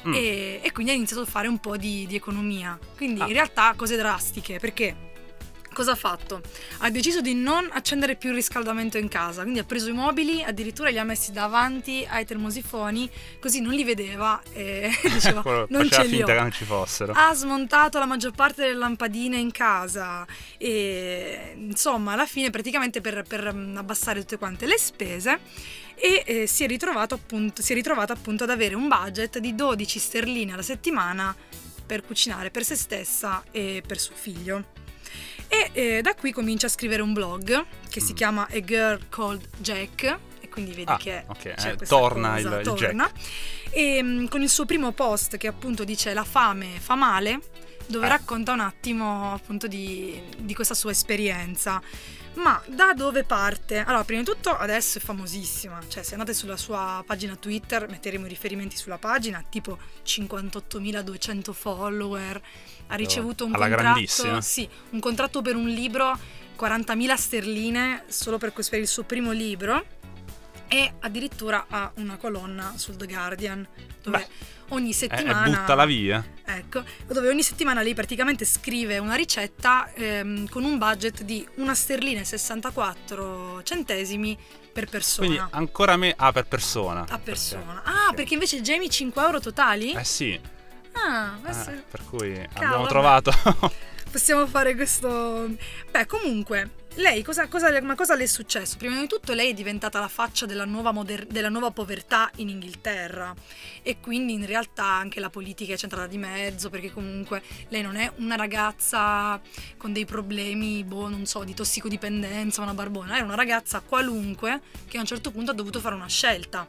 Mm. 0.07 0.13
e, 0.13 0.59
e 0.63 0.71
quindi 0.71 0.93
ha 0.93 0.95
iniziato 0.95 1.23
a 1.23 1.25
fare 1.25 1.49
un 1.49 1.57
po' 1.59 1.75
di, 1.75 2.05
di 2.07 2.15
economia. 2.15 2.77
Quindi 2.95 3.19
Ah. 3.19 3.27
in 3.27 3.33
realtà 3.33 3.73
cose 3.75 3.97
drastiche, 3.97 4.57
perché 4.57 5.08
cosa 5.79 5.91
ha 5.93 5.95
fatto? 5.95 6.41
Ha 6.79 6.89
deciso 6.89 7.21
di 7.21 7.33
non 7.33 7.69
accendere 7.71 8.17
più 8.17 8.31
il 8.31 8.35
riscaldamento 8.35 8.97
in 8.97 9.07
casa, 9.07 9.43
quindi 9.43 9.59
ha 9.59 9.63
preso 9.63 9.87
i 9.87 9.93
mobili, 9.93 10.43
addirittura 10.43 10.89
li 10.89 10.99
ha 10.99 11.05
messi 11.05 11.31
davanti 11.31 12.05
ai 12.09 12.25
termosifoni, 12.25 13.09
così 13.39 13.61
non 13.61 13.71
li 13.71 13.85
vedeva 13.85 14.41
e 14.51 14.91
diceva 15.09 15.41
non 15.69 15.89
ce 15.89 16.03
li 16.03 16.21
ho. 16.21 16.25
che 16.25 16.33
non 16.33 16.51
ci 16.51 16.65
fossero. 16.65 17.13
Ha 17.15 17.33
smontato 17.33 17.97
la 17.97 18.05
maggior 18.05 18.33
parte 18.33 18.63
delle 18.63 18.73
lampadine 18.73 19.37
in 19.37 19.51
casa 19.51 20.27
e 20.57 21.53
insomma 21.55 22.11
alla 22.11 22.25
fine 22.25 22.49
praticamente 22.49 22.99
per, 22.99 23.23
per, 23.25 23.53
mm, 23.53 23.77
abbassare 23.77 24.19
tutte 24.19 24.37
quante 24.37 24.65
le 24.65 24.77
spese 24.77 25.39
e 25.95 26.23
eh, 26.25 26.45
si, 26.45 26.65
è 26.65 26.67
ritrovato 26.67 27.15
appunto, 27.15 27.61
si 27.61 27.71
è 27.71 27.75
ritrovata 27.75 28.11
appunto 28.11 28.43
ad 28.43 28.49
avere 28.49 28.75
un 28.75 28.89
budget 28.89 29.37
di 29.37 29.55
12 29.55 29.97
sterline 29.97 30.51
alla 30.51 30.61
settimana 30.61 31.33
per 31.85 32.03
cucinare 32.03 32.51
per 32.51 32.65
se 32.65 32.75
stessa 32.75 33.43
e 33.49 33.81
per 33.87 33.97
suo 33.97 34.15
figlio. 34.15 34.78
E 35.51 35.69
eh, 35.73 36.01
da 36.01 36.13
qui 36.13 36.31
comincia 36.31 36.67
a 36.67 36.69
scrivere 36.69 37.01
un 37.01 37.11
blog 37.13 37.65
che 37.89 37.99
si 37.99 38.11
Mm. 38.11 38.15
chiama 38.15 38.47
A 38.49 38.59
Girl 38.61 39.09
Called 39.09 39.47
Jack 39.57 40.17
e 40.41 40.47
quindi 40.49 40.71
vedi 40.71 40.91
Ah, 40.91 40.97
che 40.97 41.23
ok, 41.27 41.53
c'è 41.55 41.71
eh, 41.71 41.75
torna 41.87 42.35
cosa, 42.35 42.47
il- 42.53 42.57
il 42.59 42.63
torna. 42.63 43.11
E 43.71 43.99
mm, 44.03 44.25
con 44.27 44.41
il 44.43 44.49
suo 44.49 44.65
primo 44.65 44.91
post 44.91 45.37
che 45.37 45.47
appunto 45.47 45.83
dice 45.83 46.13
la 46.13 46.23
fame 46.23 46.79
fa 46.79 46.93
male, 46.95 47.39
dove 47.87 48.05
Eh. 48.05 48.09
racconta 48.09 48.51
un 48.53 48.59
attimo 48.59 49.33
appunto 49.33 49.65
di, 49.67 50.21
di 50.37 50.53
questa 50.53 50.75
sua 50.75 50.91
esperienza. 50.91 51.81
Ma 52.35 52.61
da 52.67 52.93
dove 52.93 53.23
parte? 53.23 53.79
Allora, 53.79 54.03
prima 54.05 54.21
di 54.21 54.27
tutto 54.27 54.55
adesso 54.55 54.99
è 54.99 55.01
famosissima, 55.01 55.79
cioè 55.87 56.03
se 56.03 56.13
andate 56.13 56.33
sulla 56.35 56.57
sua 56.57 57.03
pagina 57.05 57.35
Twitter, 57.35 57.89
metteremo 57.89 58.27
i 58.27 58.29
riferimenti 58.29 58.77
sulla 58.77 58.99
pagina, 58.99 59.43
tipo 59.49 59.77
58.200 60.05 61.51
follower, 61.53 62.39
ha 62.91 62.95
ricevuto 62.95 63.45
un 63.45 63.51
contratto, 63.53 64.41
sì, 64.41 64.67
un 64.91 64.99
contratto 64.99 65.41
per 65.41 65.55
un 65.55 65.67
libro, 65.67 66.17
40.000 66.57 67.15
sterline 67.15 68.03
solo 68.07 68.37
per, 68.37 68.51
questo- 68.53 68.71
per 68.71 68.81
il 68.81 68.87
suo 68.87 69.03
primo 69.03 69.31
libro 69.31 69.85
e 70.67 70.93
addirittura 70.99 71.65
ha 71.69 71.91
una 71.95 72.17
colonna 72.17 72.73
sul 72.75 72.95
The 72.95 73.07
Guardian 73.07 73.67
dove 74.03 74.17
Beh, 74.17 74.27
ogni 74.75 74.89
Eh, 74.91 74.93
settimana 74.93 75.45
eh, 75.45 75.49
buttala 75.49 75.85
via. 75.85 76.23
Ecco, 76.45 76.83
dove 77.07 77.27
ogni 77.29 77.41
settimana 77.43 77.81
lei 77.81 77.93
praticamente 77.95 78.45
scrive 78.45 78.97
una 78.99 79.15
ricetta 79.15 79.91
ehm, 79.93 80.47
con 80.49 80.63
un 80.63 80.77
budget 80.77 81.23
di 81.23 81.47
una 81.55 81.73
sterlina 81.73 82.19
e 82.21 82.25
64 82.25 83.61
centesimi 83.63 84.37
per 84.71 84.87
persona. 84.89 85.27
Quindi 85.27 85.45
ancora 85.51 85.95
me 85.97 86.13
ah, 86.15 86.31
per 86.31 86.45
persona. 86.45 87.05
a 87.09 87.17
persona. 87.19 87.81
Perché- 87.83 87.89
Ah, 88.09 88.13
perché 88.13 88.33
invece 88.35 88.61
Jamie 88.61 88.89
5 88.89 89.23
euro 89.23 89.39
totali? 89.39 89.93
Eh 89.93 90.03
sì, 90.03 90.39
Ah, 90.93 91.37
eh, 91.45 91.83
per 91.89 92.03
cui 92.09 92.33
Cavolo, 92.33 92.65
abbiamo 92.65 92.87
trovato 92.87 93.31
possiamo 94.09 94.47
fare 94.47 94.75
questo. 94.75 95.55
Beh, 95.91 96.05
comunque, 96.05 96.71
lei 96.95 97.23
cosa, 97.23 97.47
cosa 97.47 97.79
ma 97.81 97.95
cosa 97.95 98.15
le 98.15 98.23
è 98.23 98.27
successo? 98.27 98.77
Prima 98.77 98.99
di 98.99 99.07
tutto, 99.07 99.33
lei 99.33 99.51
è 99.51 99.53
diventata 99.53 99.99
la 99.99 100.07
faccia 100.07 100.45
della 100.45 100.65
nuova, 100.65 100.91
moder- 100.91 101.27
della 101.27 101.49
nuova 101.49 101.71
povertà 101.71 102.29
in 102.37 102.49
Inghilterra. 102.49 103.33
E 103.81 103.99
quindi 103.99 104.33
in 104.33 104.45
realtà 104.45 104.85
anche 104.85 105.19
la 105.19 105.29
politica 105.29 105.73
è 105.73 105.77
centrata 105.77 106.07
di 106.07 106.17
mezzo, 106.17 106.69
perché 106.69 106.91
comunque 106.91 107.41
lei 107.69 107.81
non 107.81 107.95
è 107.95 108.11
una 108.17 108.35
ragazza 108.35 109.39
con 109.77 109.93
dei 109.93 110.05
problemi, 110.05 110.83
boh, 110.83 111.07
non 111.07 111.25
so, 111.25 111.43
di 111.43 111.53
tossicodipendenza, 111.53 112.61
una 112.61 112.73
barbona, 112.73 113.17
è 113.17 113.21
una 113.21 113.35
ragazza 113.35 113.81
qualunque 113.81 114.61
che 114.87 114.97
a 114.97 115.01
un 115.01 115.05
certo 115.05 115.31
punto 115.31 115.51
ha 115.51 115.55
dovuto 115.55 115.79
fare 115.79 115.95
una 115.95 116.07
scelta. 116.07 116.67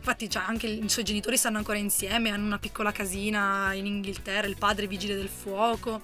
Infatti, 0.00 0.30
cioè, 0.30 0.42
anche 0.46 0.66
i 0.66 0.88
suoi 0.88 1.04
genitori 1.04 1.36
stanno 1.36 1.58
ancora 1.58 1.76
insieme, 1.76 2.30
hanno 2.30 2.46
una 2.46 2.58
piccola 2.58 2.90
casina 2.90 3.74
in 3.74 3.84
Inghilterra, 3.84 4.46
il 4.46 4.56
padre 4.56 4.86
è 4.86 4.88
vigile 4.88 5.14
del 5.14 5.28
fuoco, 5.28 6.00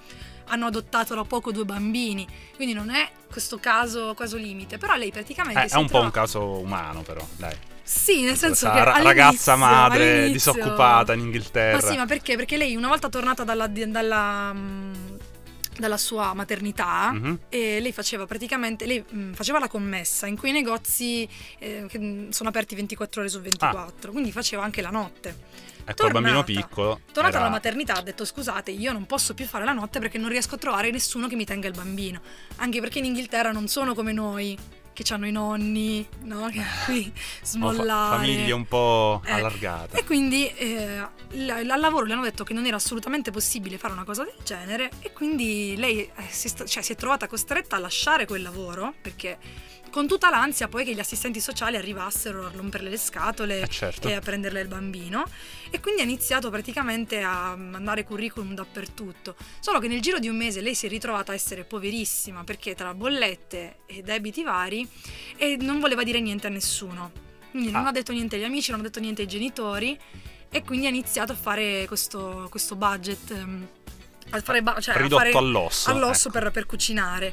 hanno 0.48 0.66
adottato 0.66 1.14
da 1.14 1.24
poco 1.24 1.50
due 1.50 1.64
bambini, 1.64 2.26
quindi 2.56 2.74
non 2.74 2.90
è 2.90 3.08
questo 3.30 3.58
caso, 3.58 4.12
caso 4.14 4.36
limite, 4.36 4.76
però 4.76 4.94
lei 4.96 5.10
praticamente... 5.10 5.62
Eh, 5.62 5.66
è 5.68 5.76
un 5.76 5.88
po' 5.88 6.00
un 6.00 6.10
trova- 6.10 6.10
caso 6.10 6.42
umano 6.58 7.00
però, 7.00 7.26
dai. 7.36 7.56
Sì, 7.82 8.22
nel 8.22 8.36
senso 8.36 8.70
che 8.70 8.84
ra- 8.84 9.00
ragazza 9.00 9.56
madre 9.56 10.28
disoccupata 10.30 11.14
in 11.14 11.20
Ma 11.20 11.24
Inghilterra. 11.26 11.80
sì, 11.80 11.96
ma 11.96 12.04
perché? 12.04 12.36
Perché 12.36 12.58
lei 12.58 12.76
una 12.76 12.88
volta 12.88 13.08
tornata 13.08 13.44
dalla, 13.44 13.66
dalla, 13.66 14.52
mm, 14.52 15.15
dalla 15.78 15.96
sua 15.96 16.32
maternità, 16.34 17.10
Mhm. 17.12 17.38
e 17.48 17.80
lei 17.80 17.92
faceva 17.92 18.26
praticamente 18.26 18.86
lei 18.86 19.04
mm, 19.14 19.32
faceva 19.32 19.58
la 19.58 19.68
commessa 19.68 20.26
in 20.26 20.36
cui 20.36 20.50
i 20.50 20.52
negozi 20.52 21.28
eh, 21.58 21.86
che 21.88 22.28
sono 22.30 22.48
aperti 22.48 22.74
24 22.74 23.20
ore 23.20 23.30
su 23.30 23.40
24 23.40 24.12
quindi 24.12 24.32
faceva 24.32 24.62
anche 24.62 24.82
la 24.82 24.90
notte 24.90 25.64
Ecco 25.88 26.06
il 26.06 26.12
bambino 26.12 26.42
tornata- 26.42 26.66
piccolo. 26.66 27.00
tornata 27.12 27.28
era- 27.28 27.38
dalla 27.38 27.50
maternità 27.50 27.94
ha 27.94 28.02
detto 28.02 28.24
scusate 28.24 28.72
io 28.72 28.92
non 28.92 29.06
posso 29.06 29.34
più 29.34 29.44
fare 29.46 29.64
la 29.64 29.72
notte 29.72 30.00
perché 30.00 30.18
non 30.18 30.28
riesco 30.30 30.56
a 30.56 30.58
trovare 30.58 30.90
nessuno 30.90 31.28
che 31.28 31.36
mi 31.36 31.44
tenga 31.44 31.68
il 31.68 31.74
bambino 31.74 32.20
anche 32.56 32.80
perché 32.80 32.98
in 32.98 33.04
Inghilterra 33.04 33.52
non 33.52 33.68
sono 33.68 33.94
come 33.94 34.12
noi 34.12 34.58
che 35.02 35.12
hanno 35.12 35.26
i 35.26 35.32
nonni 35.32 36.06
no? 36.22 36.48
che 36.48 36.62
qui 36.84 37.10
o 37.14 37.18
fa- 37.18 37.44
smollare 37.46 38.16
famiglie 38.16 38.52
un 38.52 38.66
po' 38.66 39.20
Eh, 39.24 39.32
allargate. 39.32 39.98
e 39.98 40.04
quindi 40.04 40.48
eh, 40.54 41.00
l- 41.30 41.50
al 41.50 41.80
lavoro 41.80 42.04
le 42.06 42.12
hanno 42.14 42.22
detto 42.22 42.44
che 42.44 42.54
non 42.54 42.66
era 42.66 42.76
assolutamente 42.76 43.30
possibile 43.30 43.78
fare 43.78 43.92
una 43.92 44.04
cosa 44.04 44.24
del 44.24 44.34
genere 44.44 44.90
e 45.00 45.12
quindi 45.12 45.74
lei 45.76 46.00
eh, 46.00 46.10
si, 46.30 46.48
sta- 46.48 46.64
cioè, 46.64 46.82
si 46.82 46.92
è 46.92 46.96
trovata 46.96 47.26
costretta 47.28 47.76
a 47.76 47.78
lasciare 47.78 48.26
quel 48.26 48.42
lavoro 48.42 48.94
perché 49.00 49.38
con 49.90 50.06
tutta 50.06 50.28
l'ansia 50.30 50.68
poi 50.68 50.84
che 50.84 50.94
gli 50.94 50.98
assistenti 50.98 51.40
sociali 51.40 51.76
arrivassero 51.76 52.46
a 52.46 52.50
romperle 52.54 52.90
le 52.90 52.98
scatole 52.98 53.60
Eh, 53.62 53.68
certo. 53.68 54.08
e 54.08 54.12
a 54.14 54.20
prenderle 54.20 54.60
il 54.60 54.68
bambino 54.68 55.24
e 55.70 55.80
quindi 55.80 56.00
ha 56.02 56.04
iniziato 56.04 56.50
praticamente 56.50 57.22
a 57.22 57.56
mandare 57.56 58.04
curriculum 58.04 58.54
dappertutto 58.54 59.36
solo 59.60 59.78
che 59.78 59.88
nel 59.88 60.00
giro 60.00 60.18
di 60.18 60.28
un 60.28 60.36
mese 60.36 60.60
lei 60.60 60.74
si 60.74 60.86
è 60.86 60.88
ritrovata 60.88 61.32
a 61.32 61.34
essere 61.34 61.64
poverissima 61.64 62.44
perché 62.44 62.74
tra 62.74 62.92
bollette 62.94 63.78
e 63.86 64.02
debiti 64.02 64.42
vari 64.42 64.86
e 65.36 65.56
non 65.58 65.80
voleva 65.80 66.02
dire 66.02 66.20
niente 66.20 66.46
a 66.46 66.50
nessuno 66.50 67.12
quindi 67.50 67.70
non 67.70 67.86
Ah. 67.86 67.88
ha 67.88 67.92
detto 67.92 68.12
niente 68.12 68.36
agli 68.36 68.44
amici 68.44 68.70
non 68.72 68.80
ha 68.80 68.82
detto 68.82 69.00
niente 69.00 69.22
ai 69.22 69.28
genitori 69.28 69.98
e 70.50 70.62
quindi 70.62 70.86
ha 70.86 70.90
iniziato 70.90 71.32
a 71.32 71.36
fare 71.36 71.84
questo, 71.86 72.46
questo 72.50 72.76
budget 72.76 73.30
ehm, 73.30 73.66
a 74.30 74.40
fare, 74.40 74.62
cioè, 74.80 74.94
a 74.94 74.98
Ridotto 74.98 75.22
fare 75.22 75.30
all'osso. 75.32 75.90
all'osso 75.90 76.28
ecco. 76.28 76.38
per, 76.40 76.50
per 76.50 76.66
cucinare. 76.66 77.32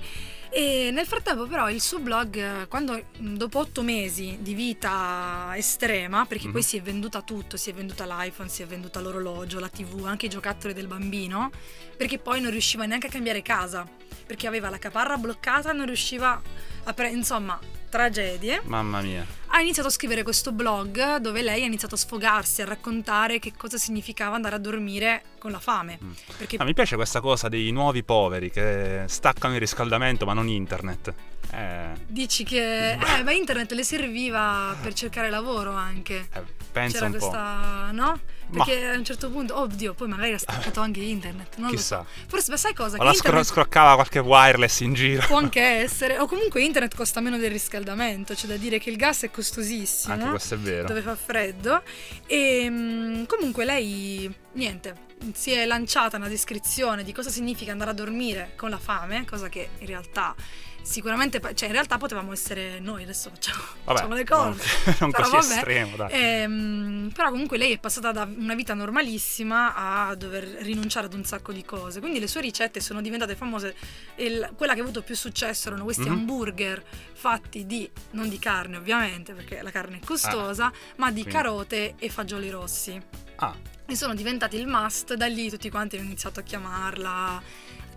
E 0.55 0.91
nel 0.91 1.07
frattempo, 1.07 1.47
però, 1.47 1.67
il 1.67 1.81
suo 1.81 1.97
blog, 1.97 2.67
quando 2.67 3.05
dopo 3.17 3.57
otto 3.57 3.81
mesi 3.81 4.37
di 4.39 4.53
vita 4.53 5.51
estrema, 5.55 6.25
perché 6.27 6.43
poi 6.43 6.61
Mhm. 6.61 6.67
si 6.67 6.77
è 6.77 6.81
venduta 6.83 7.23
tutto, 7.23 7.57
si 7.57 7.71
è 7.71 7.73
venduta 7.73 8.05
l'iPhone, 8.05 8.49
si 8.49 8.61
è 8.61 8.67
venduta 8.67 8.99
l'orologio, 8.99 9.59
la 9.59 9.67
TV, 9.69 10.05
anche 10.05 10.27
i 10.27 10.29
giocattoli 10.29 10.73
del 10.75 10.85
bambino, 10.85 11.49
perché 11.97 12.19
poi 12.19 12.39
non 12.39 12.51
riusciva 12.51 12.85
neanche 12.85 13.07
a 13.07 13.09
cambiare 13.09 13.41
casa, 13.41 13.87
perché 14.27 14.45
aveva 14.45 14.69
la 14.69 14.77
caparra 14.77 15.17
bloccata, 15.17 15.71
non 15.71 15.87
riusciva 15.87 16.39
a 16.83 16.93
pre- 16.93 17.09
insomma, 17.09 17.59
tragedie. 17.93 18.61
Mamma 18.65 19.01
mia. 19.01 19.23
Ha 19.47 19.61
iniziato 19.61 19.87
a 19.87 19.91
scrivere 19.91 20.23
questo 20.23 20.51
blog 20.51 21.17
dove 21.17 21.43
lei 21.43 21.61
ha 21.61 21.65
iniziato 21.67 21.93
a 21.93 21.97
sfogarsi, 21.99 22.63
a 22.63 22.65
raccontare 22.65 23.37
che 23.37 23.53
cosa 23.55 23.77
significava 23.77 24.33
andare 24.33 24.55
a 24.55 24.57
dormire 24.57 25.21
con 25.37 25.51
la 25.51 25.59
fame. 25.59 25.99
Mm. 26.03 26.11
Perché 26.39 26.57
Ah, 26.57 26.63
mi 26.63 26.73
piace 26.73 26.95
questa 26.95 27.21
cosa 27.21 27.49
dei 27.49 27.69
nuovi 27.69 28.03
poveri 28.03 28.49
che 28.49 29.03
staccano 29.05 29.53
il 29.53 29.59
riscaldamento 29.59 30.25
ma 30.25 30.33
non 30.33 30.47
internet. 30.47 31.13
Eh, 31.53 31.91
Dici 32.07 32.43
che 32.43 32.91
eh, 32.93 33.23
ma 33.23 33.31
internet 33.31 33.71
le 33.73 33.83
serviva 33.83 34.75
per 34.81 34.93
cercare 34.93 35.29
lavoro 35.29 35.71
anche. 35.71 36.27
eh, 36.33 36.41
pensa 36.71 36.93
C'era 36.97 37.05
un 37.05 37.11
po'. 37.11 37.17
questa, 37.19 37.89
no? 37.91 38.19
Ma- 38.47 38.63
Perché 38.65 38.85
a 38.87 38.95
un 38.97 39.03
certo 39.05 39.29
punto, 39.31 39.57
oddio, 39.59 39.93
poi 39.93 40.07
magari 40.07 40.33
ha 40.33 40.37
staccato 40.37 40.79
anche 40.79 40.99
internet, 40.99 41.55
non 41.57 41.69
Chissà. 41.71 42.05
so. 42.05 42.25
Forse, 42.27 42.51
ma 42.51 42.57
sai 42.57 42.73
cosa? 42.73 42.95
O 42.95 42.99
Che 42.99 43.05
la 43.05 43.11
internet 43.13 43.45
scroccava 43.45 43.93
qualche 43.95 44.19
wireless 44.19 44.79
in 44.81 44.93
giro. 44.93 45.25
può 45.27 45.37
anche 45.37 45.61
essere, 45.81 46.19
o 46.19 46.27
comunque 46.27 46.61
internet 46.61 46.95
costa 46.95 47.19
meno 47.19 47.37
del 47.37 47.49
riscaldamento, 47.51 48.33
c'è 48.33 48.47
da 48.47 48.57
dire 48.57 48.79
che 48.79 48.89
il 48.89 48.97
gas 48.97 49.23
è 49.23 49.31
costosissimo. 49.31 50.13
Anche 50.13 50.29
questo 50.29 50.53
è 50.55 50.57
vero. 50.57 50.87
dove 50.87 51.01
fa 51.01 51.15
freddo 51.15 51.81
e 52.27 52.67
mm, 52.69 53.23
comunque 53.25 53.65
lei 53.65 54.31
niente 54.53 55.11
si 55.33 55.51
è 55.51 55.65
lanciata 55.65 56.17
una 56.17 56.27
descrizione 56.27 57.03
di 57.03 57.13
cosa 57.13 57.29
significa 57.29 57.71
andare 57.71 57.91
a 57.91 57.93
dormire 57.93 58.53
con 58.57 58.69
la 58.69 58.77
fame 58.77 59.23
cosa 59.25 59.47
che 59.49 59.69
in 59.79 59.87
realtà 59.87 60.35
sicuramente 60.83 61.39
cioè 61.55 61.67
in 61.67 61.73
realtà 61.73 61.97
potevamo 61.97 62.31
essere 62.33 62.79
noi 62.79 63.03
adesso 63.03 63.29
facciamo, 63.29 63.61
Vabbè, 63.85 63.97
facciamo 63.97 64.13
le 64.15 64.23
cose 64.25 64.63
non 64.99 65.11
Però 65.11 65.23
così 65.29 65.47
vabbè. 65.47 65.55
estremo, 65.57 65.95
dai. 65.95 66.09
Ehm, 66.11 67.11
però 67.13 67.29
comunque 67.31 67.57
lei 67.57 67.71
è 67.73 67.79
passata 67.79 68.11
da 68.11 68.23
una 68.37 68.53
vita 68.55 68.73
normalissima 68.73 69.75
a 70.07 70.15
dover 70.15 70.43
rinunciare 70.43 71.05
ad 71.05 71.13
un 71.13 71.23
sacco 71.23 71.51
di 71.51 71.63
cose. 71.63 71.99
Quindi 71.99 72.19
le 72.19 72.27
sue 72.27 72.41
ricette 72.41 72.79
sono 72.79 73.01
diventate 73.01 73.35
famose. 73.35 73.75
Il- 74.15 74.51
quella 74.55 74.73
che 74.73 74.79
ha 74.79 74.83
avuto 74.83 75.01
più 75.01 75.15
successo 75.15 75.67
erano 75.69 75.83
questi 75.83 76.03
Mhm. 76.09 76.11
hamburger 76.11 76.83
fatti 77.13 77.65
di, 77.65 77.89
non 78.11 78.27
di 78.29 78.37
carne 78.39 78.77
ovviamente, 78.77 79.33
perché 79.33 79.61
la 79.61 79.71
carne 79.71 79.97
è 79.97 80.05
costosa, 80.05 80.71
ma 80.97 81.07
di 81.11 81.21
quindi- 81.21 81.31
carote 81.31 81.95
e 81.97 82.09
fagioli 82.09 82.49
rossi. 82.49 83.01
Ah, 83.37 83.55
E 83.85 83.95
sono 83.95 84.13
diventati 84.15 84.55
il 84.57 84.65
must, 84.67 85.13
da 85.15 85.25
lì 85.27 85.49
tutti 85.49 85.69
quanti 85.69 85.97
hanno 85.97 86.05
iniziato 86.05 86.39
a 86.39 86.43
chiamarla. 86.43 87.41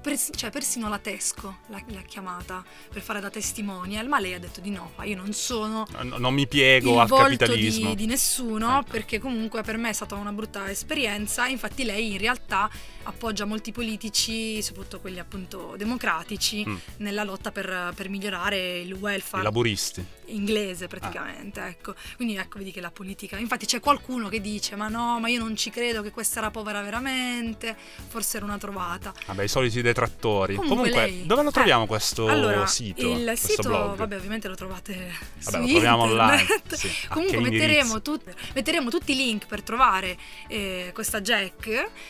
Pers- 0.07 0.31
cioè, 0.37 0.51
persino 0.51 0.89
la 0.89 0.99
Tesco 0.99 1.59
l'ha, 1.67 1.83
l'ha 1.89 2.03
chiamata 2.03 2.65
per 2.93 3.03
fare 3.03 3.19
da 3.21 3.29
testimonial, 3.29 4.07
ma 4.07 4.21
lei 4.21 4.35
ha 4.35 4.39
detto 4.39 4.61
di 4.61 4.71
no, 4.71 4.93
io 5.03 5.17
non 5.17 5.33
sono 5.33 5.85
n- 6.03 6.15
non 6.19 6.33
mi 6.33 6.47
piego 6.47 7.01
al 7.01 7.09
capitalismo. 7.09 7.91
di, 7.91 7.97
di 7.97 8.07
nessuno 8.07 8.79
Ecco. 8.79 8.91
perché 8.93 9.19
comunque 9.19 9.63
per 9.63 9.77
me 9.79 9.89
è 9.89 9.93
stata 9.93 10.15
una 10.15 10.33
brutta 10.33 10.71
esperienza 10.71 11.47
infatti 11.49 11.83
lei 11.85 12.13
in 12.13 12.19
realtà 12.19 12.71
appoggia 13.07 13.45
molti 13.45 13.73
politici 13.73 14.63
soprattutto 14.63 15.01
quelli 15.01 15.19
appunto 15.19 15.75
democratici 15.77 16.65
Mm. 16.67 16.77
nella 16.99 17.23
lotta 17.25 17.51
per, 17.53 17.93
per 17.95 18.09
migliorare 18.09 18.79
il 18.81 18.91
I 18.91 18.93
welfare 18.93 19.43
laburisti. 19.43 20.05
inglese 20.27 20.87
praticamente 20.89 21.61
ecco 21.65 21.95
quindi 22.17 22.37
ecco 22.37 22.59
vedi 22.59 22.73
che 22.73 22.81
la 22.81 22.91
politica 22.91 23.37
infatti 23.39 23.67
c'è 23.67 23.81
qualcuno 23.81 24.29
che 24.29 24.41
dice 24.41 24.75
ma 24.77 24.89
no 24.89 25.21
ma 25.21 25.29
io 25.29 25.39
non 25.39 25.55
ci 25.57 25.71
credo 25.71 26.03
che 26.03 26.11
questa 26.11 26.39
era 26.41 26.51
povera 26.51 26.83
veramente 26.83 27.77
forse 28.09 28.37
era 28.39 28.47
una 28.47 28.59
trovata 28.59 29.13
Vabbè, 29.27 29.43
i 29.45 29.49
soliti 29.49 29.83
detrattori. 29.83 30.55
Comunque 30.57 30.77
Comunque, 30.91 31.01
lei- 31.11 31.27
dove 31.27 31.43
lo 31.43 31.49
eh, 31.49 31.53
troviamo 31.53 31.87
questo 31.87 32.27
allora, 32.29 32.67
sito? 32.67 33.07
Il 33.11 33.25
questo 33.25 33.47
sito, 33.49 33.69
blog? 33.69 33.97
vabbè, 33.97 34.17
ovviamente 34.17 34.49
lo 34.49 34.55
trovate 34.55 34.95
Vabbè, 35.45 35.57
su 35.57 35.63
lo 35.63 35.67
troviamo 35.69 36.03
online, 36.03 36.47
sì. 36.73 36.91
Comunque 37.09 37.41
metteremo, 37.41 38.03
tut- 38.03 38.35
metteremo 38.55 38.91
tutti 38.91 39.13
i 39.13 39.17
link 39.17 39.47
per 39.47 39.63
trovare 39.63 40.17
eh, 40.49 40.91
questa 40.93 41.21
Jack 41.21 41.67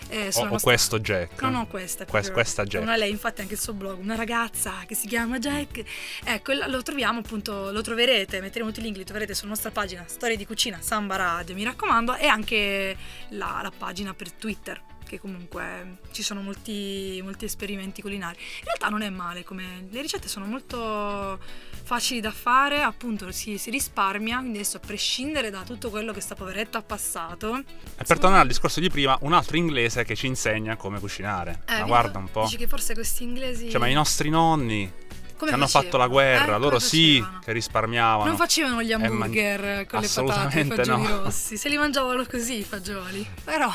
eh, 0.09 0.27
O, 0.27 0.31
sulla 0.31 0.47
o 0.47 0.51
nostra- 0.51 0.59
questo 0.87 0.99
Jack? 1.01 1.42
No, 1.42 1.51
no, 1.51 1.66
questa. 1.66 2.05
è 2.05 2.07
Que- 2.07 2.20
proprio 2.20 2.33
questa 2.33 2.64
Jack. 2.64 2.85
Una 2.85 2.96
lei, 2.96 3.11
infatti, 3.11 3.40
anche 3.40 3.55
il 3.55 3.61
suo 3.61 3.72
blog, 3.72 3.99
una 3.99 4.14
ragazza 4.14 4.72
che 4.87 4.94
si 4.94 5.07
chiama 5.07 5.38
Jack. 5.38 5.83
Ecco, 6.25 6.53
lo 6.53 6.83
troviamo 6.83 7.18
appunto, 7.18 7.70
lo 7.72 7.81
troverete, 7.81 8.40
metteremo 8.40 8.70
tutti 8.70 8.81
i 8.81 8.85
link, 8.85 8.96
li 8.96 9.05
troverete 9.05 9.35
sulla 9.35 9.51
nostra 9.51 9.70
pagina 9.70 10.05
Storie 10.07 10.37
di 10.37 10.46
Cucina 10.46 10.79
Samba 10.81 11.16
Radio, 11.16 11.55
mi 11.55 11.64
raccomando, 11.64 12.16
e 12.16 12.27
anche 12.27 12.96
la, 13.31 13.61
la 13.62 13.72
pagina 13.77 14.14
per 14.14 14.33
Twitter. 14.33 14.81
Che 15.07 15.21
comunque 15.21 15.99
ci 16.11 16.23
sono 16.23 16.42
molti, 16.42 17.21
molti 17.23 17.45
esperimenti 17.45 18.03
culinari. 18.03 18.37
In 18.59 18.64
realtà 18.64 18.88
non 18.88 19.03
è 19.03 19.09
male, 19.09 19.45
come 19.45 19.87
le 19.88 20.01
ricette 20.03 20.27
sono 20.27 20.47
molto 20.47 21.38
facili 21.85 22.21
da 22.21 22.33
fare, 22.33 22.83
appunto 22.83 23.31
si, 23.31 23.57
si 23.57 23.71
risparmia, 23.71 24.38
quindi 24.38 24.59
adesso 24.59 24.79
a 24.79 24.81
prescindere 24.81 25.51
da 25.51 25.62
tutto 25.62 25.90
quello 25.90 26.12
che 26.12 26.21
sta 26.21 26.35
poveretta 26.35 26.79
ha 26.79 26.83
passato, 26.83 27.57
E 27.57 28.05
per 28.05 28.19
tornare 28.19 28.42
al 28.42 28.49
discorso 28.49 28.81
di 28.81 28.90
prima, 28.90 29.16
un 29.21 29.33
altro 29.33 29.57
inglese 29.57 30.05
che 30.05 30.16
ci 30.16 30.27
insegna 30.27 30.75
come 30.77 30.99
cucinare. 30.99 31.62
eh, 31.69 31.79
Ma 31.79 31.85
guarda 31.87 32.19
un 32.19 32.29
po'. 32.29 32.42
Dici 32.42 32.57
che 32.57 32.66
forse 32.66 32.95
questi 32.95 33.23
inglesi... 33.23 33.71
Cioè, 33.71 33.79
ma 33.79 33.87
i 33.87 33.95
nostri 33.95 34.29
nonni 34.29 34.92
Come 35.37 35.51
hanno 35.51 35.66
fatto 35.66 35.96
la 35.96 36.07
guerra, 36.07 36.57
Eh, 36.57 36.59
loro 36.59 36.79
sì 36.79 37.25
che 37.44 37.53
risparmiavano. 37.53 38.25
Non 38.29 38.37
facevano 38.37 38.83
gli 38.83 38.92
Eh, 38.92 38.96
ma- 38.96 39.07
hamburger 39.07 39.87
con 39.87 40.01
le 40.01 40.09
patate, 40.12 40.61
i 40.61 40.64
fagioli 40.64 41.03
no. 41.03 41.22
rossi, 41.25 41.57
se 41.57 41.68
li 41.68 41.77
mangiavano 41.77 42.25
così 42.25 42.59
i 42.59 42.64
fagioli. 42.64 43.27
Però, 43.44 43.70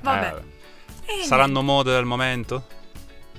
vabbè. 0.00 0.42
Eh, 1.06 1.24
Saranno 1.24 1.62
mode 1.62 1.92
del 1.92 2.04
momento? 2.04 2.64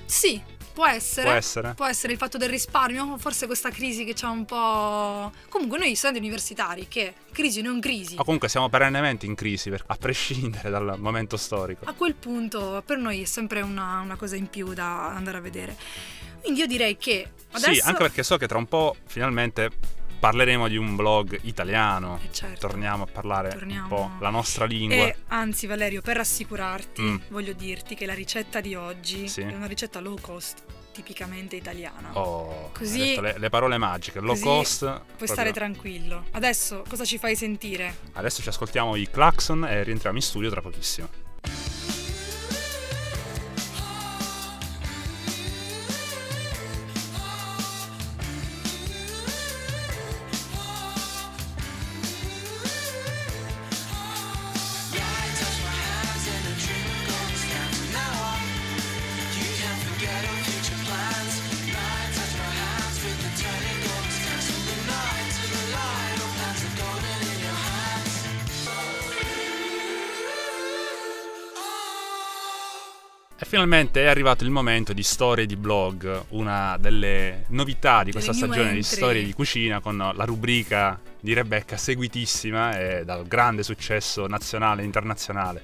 Sì, 0.04 0.40
può 0.74 0.86
essere. 0.86 1.26
Può 1.28 1.36
essere. 1.36 1.74
Può 1.74 1.86
essere 1.86 2.12
il 2.12 2.18
fatto 2.18 2.36
del 2.38 2.48
risparmio, 2.50 3.16
forse 3.18 3.46
questa 3.46 3.70
crisi 3.70 4.04
che 4.04 4.12
c'ha 4.14 4.28
un 4.28 4.44
po'... 4.44 5.32
Comunque 5.48 5.78
noi 5.78 5.94
studenti 5.94 6.20
universitari, 6.20 6.86
che 6.86 7.14
crisi 7.32 7.62
non 7.62 7.80
crisi, 7.80 8.16
O 8.18 8.24
comunque 8.24 8.48
siamo 8.48 8.68
perennemente 8.68 9.24
in 9.26 9.34
crisi, 9.34 9.72
a 9.86 9.96
prescindere 9.96 10.68
dal 10.70 10.96
momento 10.98 11.36
storico. 11.36 11.86
a 11.86 11.92
quel 11.94 12.14
punto 12.14 12.82
per 12.84 12.98
noi 12.98 13.22
è 13.22 13.24
sempre 13.24 13.62
una, 13.62 14.00
una 14.00 14.16
cosa 14.16 14.36
in 14.36 14.48
più 14.48 14.74
da 14.74 15.08
andare 15.08 15.38
a 15.38 15.40
vedere. 15.40 15.76
Quindi 16.42 16.60
io 16.60 16.66
direi 16.66 16.96
che 16.96 17.26
adesso... 17.52 17.72
Sì, 17.72 17.80
anche 17.80 18.02
perché 18.02 18.22
so 18.22 18.36
che 18.36 18.46
tra 18.46 18.58
un 18.58 18.66
po' 18.66 18.96
finalmente 19.06 19.70
parleremo 20.18 20.68
di 20.68 20.76
un 20.76 20.94
blog 20.94 21.36
italiano. 21.42 22.20
Eh, 22.22 22.32
certo. 22.32 22.68
Torniamo 22.68 23.04
a 23.04 23.06
parlare 23.06 23.48
Torniamo- 23.50 23.82
un 23.82 23.88
po' 23.88 24.10
la 24.20 24.30
nostra 24.30 24.64
lingua. 24.66 24.96
E 25.06 25.16
anzi, 25.28 25.66
Valerio, 25.66 26.00
per 26.00 26.16
rassicurarti, 26.16 27.02
Mm. 27.02 27.16
voglio 27.28 27.52
dirti 27.54 27.94
che 27.96 28.06
la 28.06 28.14
ricetta 28.14 28.60
di 28.60 28.74
oggi 28.76 29.26
Sì. 29.28 29.40
è 29.40 29.52
una 29.54 29.66
ricetta 29.66 29.98
low 29.98 30.16
cost, 30.20 30.62
tipicamente 30.92 31.56
italiana. 31.56 32.10
Oh, 32.16 32.70
Così- 32.72 33.18
le, 33.20 33.36
le 33.38 33.48
parole 33.50 33.78
magiche, 33.78 34.20
low 34.20 34.38
cost. 34.38 34.84
Puoi 34.84 35.00
proprio- 35.06 35.26
stare 35.26 35.52
tranquillo. 35.52 36.26
Adesso 36.32 36.84
cosa 36.88 37.04
ci 37.04 37.18
fai 37.18 37.34
sentire? 37.34 37.96
Adesso 38.12 38.42
ci 38.42 38.48
ascoltiamo 38.48 38.94
i 38.94 39.08
Claxon 39.10 39.64
e 39.64 39.82
rientriamo 39.82 40.16
in 40.16 40.22
studio 40.22 40.50
tra 40.50 40.60
pochissimo. 40.60 41.08
Finalmente 73.52 74.04
è 74.04 74.06
arrivato 74.06 74.44
il 74.44 74.50
momento 74.50 74.94
di 74.94 75.02
storie 75.02 75.44
di 75.44 75.56
blog, 75.56 76.24
una 76.28 76.78
delle 76.80 77.44
novità 77.48 78.02
di 78.02 78.10
questa 78.10 78.32
stagione 78.32 78.70
di 78.70 78.76
entry. 78.78 78.82
storie 78.82 79.22
di 79.22 79.34
cucina 79.34 79.80
con 79.80 79.98
la 79.98 80.24
rubrica 80.24 80.98
di 81.20 81.34
Rebecca 81.34 81.76
seguitissima 81.76 82.78
e 82.78 83.04
dal 83.04 83.26
grande 83.26 83.62
successo 83.62 84.26
nazionale 84.26 84.80
e 84.80 84.84
internazionale. 84.86 85.62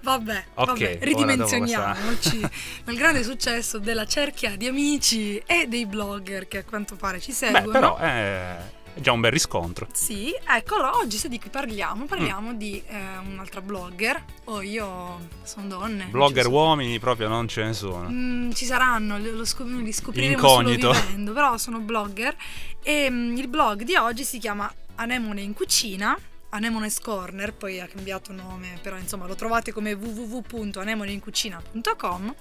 Vabbè, 0.00 0.44
Ok, 0.54 0.66
vabbè, 0.66 0.98
ridimensioniamoci 1.02 2.40
nel 2.84 2.96
grande 2.96 3.22
successo 3.22 3.80
della 3.80 4.06
cerchia 4.06 4.56
di 4.56 4.66
amici 4.66 5.36
e 5.44 5.66
dei 5.68 5.84
blogger 5.84 6.48
che 6.48 6.58
a 6.58 6.64
quanto 6.64 6.96
pare 6.96 7.20
ci 7.20 7.32
seguono. 7.32 7.66
Beh, 7.66 7.70
però 7.70 7.96
è 7.98 8.56
è 8.96 9.00
già 9.00 9.12
un 9.12 9.20
bel 9.20 9.30
riscontro. 9.30 9.86
Sì, 9.92 10.34
ecco, 10.48 10.76
allora 10.76 10.96
oggi 10.96 11.18
se 11.18 11.28
di 11.28 11.38
cui 11.38 11.50
parliamo, 11.50 12.06
parliamo 12.06 12.52
Mm. 12.52 12.56
di 12.56 12.82
eh, 12.86 12.96
un'altra 13.26 13.60
blogger. 13.60 14.24
Oh, 14.44 14.62
io 14.62 15.28
sono 15.42 15.66
donne. 15.68 16.06
Blogger 16.06 16.46
uomini 16.46 16.98
proprio 16.98 17.28
non 17.28 17.46
ce 17.46 17.62
ne 17.64 17.74
sono. 17.74 18.08
Mm, 18.08 18.52
ci 18.52 18.64
saranno, 18.64 19.18
lo, 19.18 19.44
scop- 19.44 19.68
li 19.68 19.92
scopriremo 19.92 20.32
Incognito. 20.32 20.94
solo 20.94 21.04
vivendo, 21.06 21.32
però 21.34 21.58
sono 21.58 21.80
blogger 21.80 22.34
e 22.82 23.10
mm, 23.10 23.36
il 23.36 23.48
blog 23.48 23.82
di 23.82 23.96
oggi 23.96 24.24
si 24.24 24.38
chiama 24.38 24.72
Anemone 24.94 25.42
in 25.42 25.52
cucina, 25.52 26.18
Anemone's 26.48 27.00
Corner, 27.00 27.52
poi 27.52 27.80
ha 27.80 27.86
cambiato 27.86 28.32
nome, 28.32 28.78
però 28.80 28.96
insomma 28.96 29.26
lo 29.26 29.34
trovate 29.34 29.72
come 29.72 29.92
www.anemoneincucina.com 29.92 32.34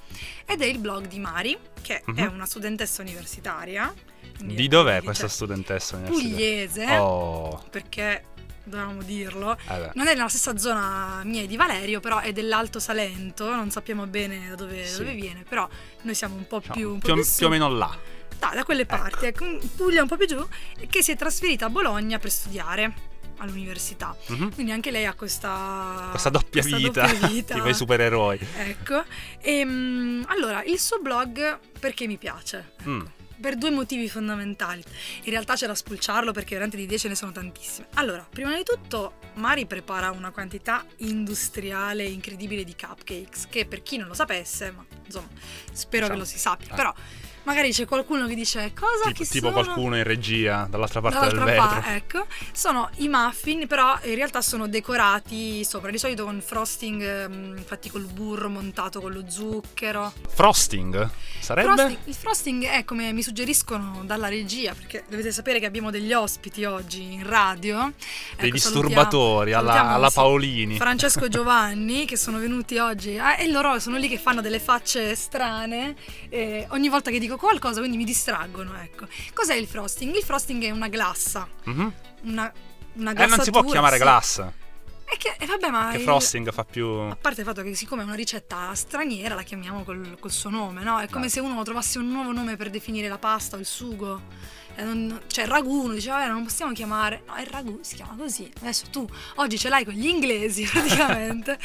ed 0.46 0.62
è 0.62 0.66
il 0.66 0.78
blog 0.80 1.08
di 1.08 1.20
Mari, 1.20 1.58
che 1.82 2.02
è 2.02 2.12
Mhm. 2.12 2.32
una 2.34 2.46
studentessa 2.46 3.02
universitaria. 3.02 3.94
Di 4.40 4.68
dov'è 4.68 4.94
dice 4.96 5.04
questa 5.06 5.28
studentessa? 5.28 5.98
Pugliese, 5.98 6.86
Oh, 6.98 7.64
perché 7.70 8.24
dovevamo 8.64 9.02
dirlo, 9.04 9.56
eh 9.70 9.92
non 9.94 10.08
è 10.08 10.14
nella 10.16 10.28
stessa 10.28 10.58
zona 10.58 11.22
mia 11.24 11.44
e 11.44 11.48
di 11.48 11.56
Valerio, 11.56 12.00
però 12.00 12.20
è 12.20 12.32
dell'Alto 12.34 12.80
Salento, 12.80 13.54
non 13.54 13.70
sappiamo 13.72 14.06
bene 14.08 14.50
da 14.50 14.56
dove, 14.56 14.86
Sì. 14.86 14.98
dove 15.00 15.14
viene, 15.14 15.44
però 15.48 15.68
noi 16.02 16.16
siamo 16.16 16.36
un 16.36 16.48
po' 16.48 16.58
Diciamo, 16.60 16.76
più, 16.80 16.90
un 16.92 17.00
po' 17.00 17.14
più, 17.14 17.22
più 17.24 17.32
più 17.38 17.46
o 17.46 17.50
meno 17.50 17.70
là. 17.70 17.96
Da, 18.38 18.52
da 18.54 18.64
quelle 18.66 18.86
parti, 18.86 19.26
ecco, 19.28 19.46
Puglia 19.78 20.02
un 20.02 20.08
po' 20.08 20.18
più 20.18 20.28
giù, 20.28 20.46
che 20.90 21.02
si 21.02 21.12
è 21.12 21.16
trasferita 21.16 21.68
a 21.68 21.70
Bologna 21.70 22.20
per 22.20 22.30
studiare 22.32 22.94
all'università. 23.38 24.16
Mhm. 24.28 24.54
Quindi 24.54 24.72
anche 24.72 24.92
lei 24.92 25.06
ha 25.06 25.14
questa, 25.14 26.08
Questa 26.10 26.30
doppia 26.30 26.62
questa 26.62 26.78
vita, 26.78 27.06
doppia 27.08 27.28
vita. 27.30 27.54
tipo 27.54 27.70
i 27.70 27.74
supereroi. 27.74 28.40
Ecco, 28.58 29.04
Ehm, 29.42 30.26
allora 30.28 30.64
il 30.64 30.80
suo 30.80 31.00
blog 31.00 31.60
perché 31.80 32.08
mi 32.08 32.18
piace? 32.18 32.72
Ecco, 32.80 32.90
Mm. 32.90 33.02
Per 33.40 33.56
due 33.58 33.70
motivi 33.70 34.08
fondamentali. 34.10 34.84
In 35.24 35.32
realtà 35.32 35.56
c'è 35.56 35.68
da 35.68 35.76
spulciarlo 35.76 36.32
perché 36.32 36.52
veramente 36.52 36.78
di 36.78 36.84
idee 36.84 36.98
ce 36.98 37.10
ne 37.10 37.16
sono 37.16 37.32
tantissime. 37.32 37.88
Allora, 37.96 38.26
prima 38.30 38.56
di 38.56 38.64
tutto, 38.64 39.16
Mari 39.36 39.66
prepara 39.66 40.12
una 40.12 40.32
quantità 40.32 40.86
industriale 40.98 42.04
incredibile 42.06 42.64
di 42.64 42.76
cupcakes, 42.76 43.48
che 43.50 43.66
per 43.66 43.84
chi 43.84 43.98
non 43.98 44.08
lo 44.08 44.14
sapesse, 44.14 44.72
ma 44.72 44.86
insomma, 45.06 45.28
spero 45.72 46.08
che 46.08 46.14
Diciamo, 46.14 46.18
lo 46.20 46.26
si 46.26 46.38
sappia. 46.40 46.72
eh. 46.72 46.76
Però 46.76 46.94
magari 47.46 47.72
c'è 47.72 47.86
qualcuno 47.86 48.28
che 48.28 48.36
dice 48.36 48.72
cosa 48.74 49.06
Tipo, 49.06 49.24
che 49.24 49.26
tipo 49.30 49.50
sono? 49.50 49.64
qualcuno 49.64 49.98
in 49.98 50.04
regia 50.04 50.68
dall'altra 50.70 51.02
parte 51.02 51.20
del 51.28 51.38
Dall'altra 51.40 51.66
vetro. 51.66 51.82
pa- 51.82 51.96
ecco, 51.96 52.26
sono 52.52 52.90
i 52.98 53.08
muffin, 53.08 53.68
però 53.68 53.98
in 54.04 54.16
realtà 54.16 54.42
sono 54.42 54.68
decorati 54.68 55.64
sopra, 55.64 55.90
di 55.92 55.98
solito 55.98 56.24
con 56.26 56.42
frosting 56.46 57.02
ehm, 57.02 57.64
fatti 57.64 57.90
col 57.90 58.06
burro 58.06 58.50
montato 58.50 59.00
con 59.02 59.12
lo 59.14 59.24
zucchero. 59.30 60.12
Frosting? 60.28 61.10
Sarebbe? 61.40 61.74
Frosting- 61.74 61.98
il 62.06 62.14
frosting 62.16 62.64
è 62.66 62.84
come 62.86 63.12
mi 63.14 63.22
suggeriscono 63.24 64.02
dalla 64.06 64.28
regia, 64.28 64.74
perché 64.74 65.04
dovete 65.08 65.32
sapere 65.32 65.60
che 65.60 65.66
abbiamo 65.66 65.92
degli 65.92 66.14
ospiti 66.14 66.64
oggi 66.66 67.14
in 67.14 67.26
radio. 67.28 67.94
Dei 68.36 68.48
Ecco, 68.48 68.56
disturbatori 68.56 69.52
salutiamo- 69.52 69.60
alla, 69.60 69.72
salutiamo, 69.72 69.96
alla 69.96 70.10
Paolini. 70.12 70.76
Francesco 70.78 71.26
e 71.26 71.30
Giovanni 71.36 72.06
che 72.06 72.18
sono 72.18 72.40
venuti 72.40 72.78
oggi 72.78 73.16
eh, 73.16 73.36
e 73.44 73.48
loro 73.50 73.80
sono 73.80 73.98
lì 73.98 74.08
che 74.08 74.18
fanno 74.18 74.42
delle 74.42 74.60
facce 74.60 75.16
strane 75.16 75.96
ogni 76.70 76.90
volta 76.90 77.12
che 77.12 77.20
dico 77.20 77.35
qualcosa 77.38 77.80
quindi 77.80 77.98
mi 77.98 78.04
distraggono 78.06 78.76
ecco 78.82 79.08
cos'è 79.34 79.56
il 79.56 79.68
frosting? 79.68 80.16
il 80.16 80.24
frosting 80.24 80.64
è 80.64 80.70
una 80.72 80.88
glassa 80.88 81.48
Mhm. 81.66 81.94
una, 82.24 82.52
una 82.94 83.12
Eh, 83.14 83.26
non 83.28 83.40
si 83.42 83.52
può 83.52 83.64
chiamare 83.64 83.98
sì. 83.98 84.02
glass. 84.04 84.40
è 85.06 85.18
che 85.18 85.36
eh, 85.40 85.46
vabbè 85.46 85.70
ma 85.70 85.90
Che 85.92 85.98
il- 85.98 86.04
frosting 86.04 86.52
fa 86.52 86.64
più. 86.66 86.86
a 86.88 87.16
parte 87.16 87.42
il 87.42 87.48
fatto 87.48 87.62
che 87.62 87.76
siccome 87.76 88.02
è 88.02 88.06
una 88.06 88.16
ricetta 88.16 88.74
straniera 88.74 89.36
la 89.36 89.44
chiamiamo 89.44 89.84
col, 89.84 90.18
col 90.20 90.32
suo 90.32 90.50
nome, 90.50 90.84
no? 90.84 91.00
È 91.00 91.06
come 91.08 91.22
Dai. 91.22 91.30
se 91.30 91.40
uno 91.42 91.62
trovasse 91.64 92.00
un 92.00 92.10
nuovo 92.10 92.32
nome 92.32 92.56
per 92.56 92.70
definire 92.72 93.08
la 93.08 93.18
pasta 93.20 93.56
o 93.56 93.60
il 93.60 93.66
sugo. 93.68 94.22
E 94.78 94.84
non- 94.84 95.22
cioè 95.28 95.46
ragù, 95.46 95.84
uno 95.84 95.94
dice, 95.94 96.10
vabbè, 96.10 96.28
non 96.28 96.44
possiamo 96.44 96.74
chiamare... 96.74 97.22
No, 97.28 97.38
il 97.38 97.46
ragù 97.48 97.80
si 97.82 97.96
chiama 97.96 98.16
così. 98.18 98.52
Adesso 98.60 98.88
tu 98.92 99.08
oggi 99.36 99.58
ce 99.58 99.70
l'hai 99.70 99.86
con 99.86 99.94
gli 99.94 100.08
inglesi 100.08 100.64
praticamente. 100.68 101.58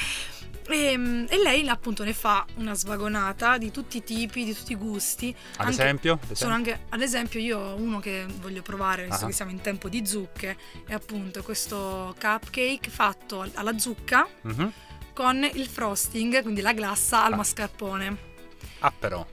E, 0.71 0.93
e 1.29 1.37
lei 1.43 1.69
appunto 1.69 2.05
ne 2.05 2.13
fa 2.13 2.45
una 2.57 2.75
svagonata 2.75 3.59
di 3.59 3.71
tutti 3.71 3.99
i 3.99 4.05
tipi, 4.05 4.45
di 4.45 4.55
tutti 4.55 4.73
i 4.73 4.77
gusti. 4.77 5.35
Ad 5.57 5.67
Anche- 5.67 5.71
esempio? 5.83 6.13
Ad 6.15 6.33
sono 6.37 6.53
esempio? 6.53 6.73
anche, 6.73 6.87
ad 6.89 7.01
esempio, 7.03 7.41
io 7.41 7.59
ho 7.59 7.75
uno 7.77 8.01
che 8.01 8.27
voglio 8.41 8.63
provare, 8.63 9.05
visto 9.07 9.25
Ah. 9.25 9.29
che 9.29 9.35
siamo 9.35 9.51
in 9.51 9.61
tempo 9.61 9.89
di 9.89 10.07
zucche, 10.07 10.57
è 10.87 10.93
appunto 10.93 11.43
questo 11.43 12.15
cupcake 12.21 12.89
fatto 12.91 13.41
al- 13.43 13.51
alla 13.55 13.79
zucca 13.79 14.27
Mhm. 14.43 14.73
con 15.13 15.49
il 15.55 15.67
frosting, 15.67 16.43
quindi 16.43 16.61
la 16.61 16.73
glassa 16.73 17.25
al 17.25 17.33
Ah. 17.33 17.37
mascarpone. 17.37 18.17
Ah, 18.81 18.93
però. 18.97 19.27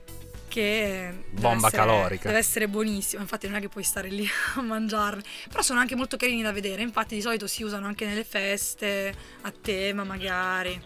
che 0.50 1.14
deve 1.30 1.42
Bomba 1.42 1.68
essere- 1.68 1.84
calorica. 1.84 2.28
Deve 2.30 2.40
essere 2.40 2.68
buonissimo, 2.70 3.22
infatti 3.22 3.48
non 3.48 3.58
è 3.58 3.60
che 3.60 3.68
puoi 3.68 3.84
stare 3.84 4.08
lì 4.10 4.26
a 4.56 4.62
mangiarli, 4.62 5.22
però 5.50 5.62
sono 5.62 5.80
anche 5.80 5.96
molto 5.96 6.16
carini 6.18 6.42
da 6.42 6.52
vedere, 6.54 6.82
infatti 6.82 7.16
di 7.16 7.22
solito 7.22 7.46
si 7.48 7.64
usano 7.64 7.86
anche 7.86 8.06
nelle 8.06 8.24
feste, 8.24 9.14
a 9.42 9.52
tema 9.52 10.04
magari. 10.06 10.82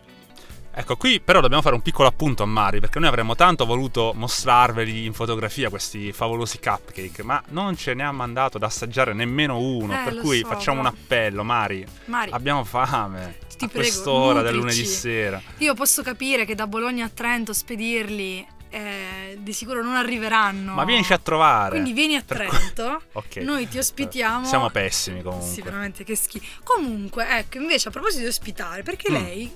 Ecco, 0.73 0.95
qui 0.95 1.19
però 1.19 1.41
dobbiamo 1.41 1.61
fare 1.61 1.75
un 1.75 1.81
piccolo 1.81 2.07
appunto 2.07 2.43
a 2.43 2.45
Mari, 2.45 2.79
perché 2.79 2.97
noi 2.99 3.09
avremmo 3.09 3.35
tanto 3.35 3.65
voluto 3.65 4.13
mostrarveli 4.15 5.05
in 5.05 5.13
fotografia 5.13 5.69
questi 5.69 6.13
favolosi 6.13 6.59
cupcake, 6.59 7.23
ma 7.23 7.41
non 7.49 7.75
ce 7.75 7.93
ne 7.93 8.03
ha 8.03 8.11
mandato 8.11 8.57
da 8.57 8.67
assaggiare 8.67 9.13
nemmeno 9.13 9.57
uno, 9.59 9.93
Eh, 9.93 10.03
per 10.03 10.17
cui 10.17 10.39
so, 10.39 10.47
facciamo 10.47 10.79
un 10.79 10.85
appello, 10.85 11.43
Mari, 11.43 11.85
Mari, 12.05 12.31
abbiamo 12.31 12.63
fame. 12.63 13.37
Ti 13.57 13.65
a 13.65 13.67
prego, 13.67 13.73
quest'ora 13.73 14.41
del 14.41 14.55
nutrici. 14.55 14.77
lunedì 14.77 14.85
sera. 14.95 15.41
io 15.57 15.73
posso 15.75 16.01
capire 16.03 16.45
che 16.45 16.55
da 16.55 16.65
Bologna 16.67 17.05
a 17.05 17.09
Trento 17.13 17.53
spedirli 17.53 18.47
eh, 18.73 19.37
di 19.37 19.51
sicuro 19.51 19.83
non 19.83 19.95
arriveranno. 19.95 20.73
Ma 20.73 20.85
vienici 20.85 21.11
a 21.11 21.17
trovare. 21.17 21.71
Quindi 21.71 21.91
vieni 21.91 22.15
a 22.15 22.21
Trento, 22.21 23.01
Ok. 23.13 23.35
noi 23.37 23.67
ti 23.67 23.77
ospitiamo. 23.77 24.45
Siamo 24.47 24.69
pessimi 24.69 25.21
comunque. 25.21 25.47
Sì, 25.49 25.61
veramente 25.61 26.05
che 26.05 26.15
schifo. 26.15 26.45
Comunque, 26.63 27.27
ecco, 27.37 27.57
invece 27.57 27.89
a 27.89 27.91
proposito 27.91 28.21
di 28.21 28.27
ospitare, 28.29 28.81
perché 28.83 29.11
Mm. 29.11 29.13
lei 29.13 29.51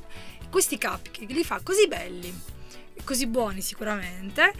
questi 0.55 0.77
cupcake 0.79 1.33
li 1.33 1.43
fa 1.43 1.59
così 1.61 1.85
belli, 1.85 2.33
così 3.03 3.27
buoni 3.27 3.59
sicuramente, 3.59 4.53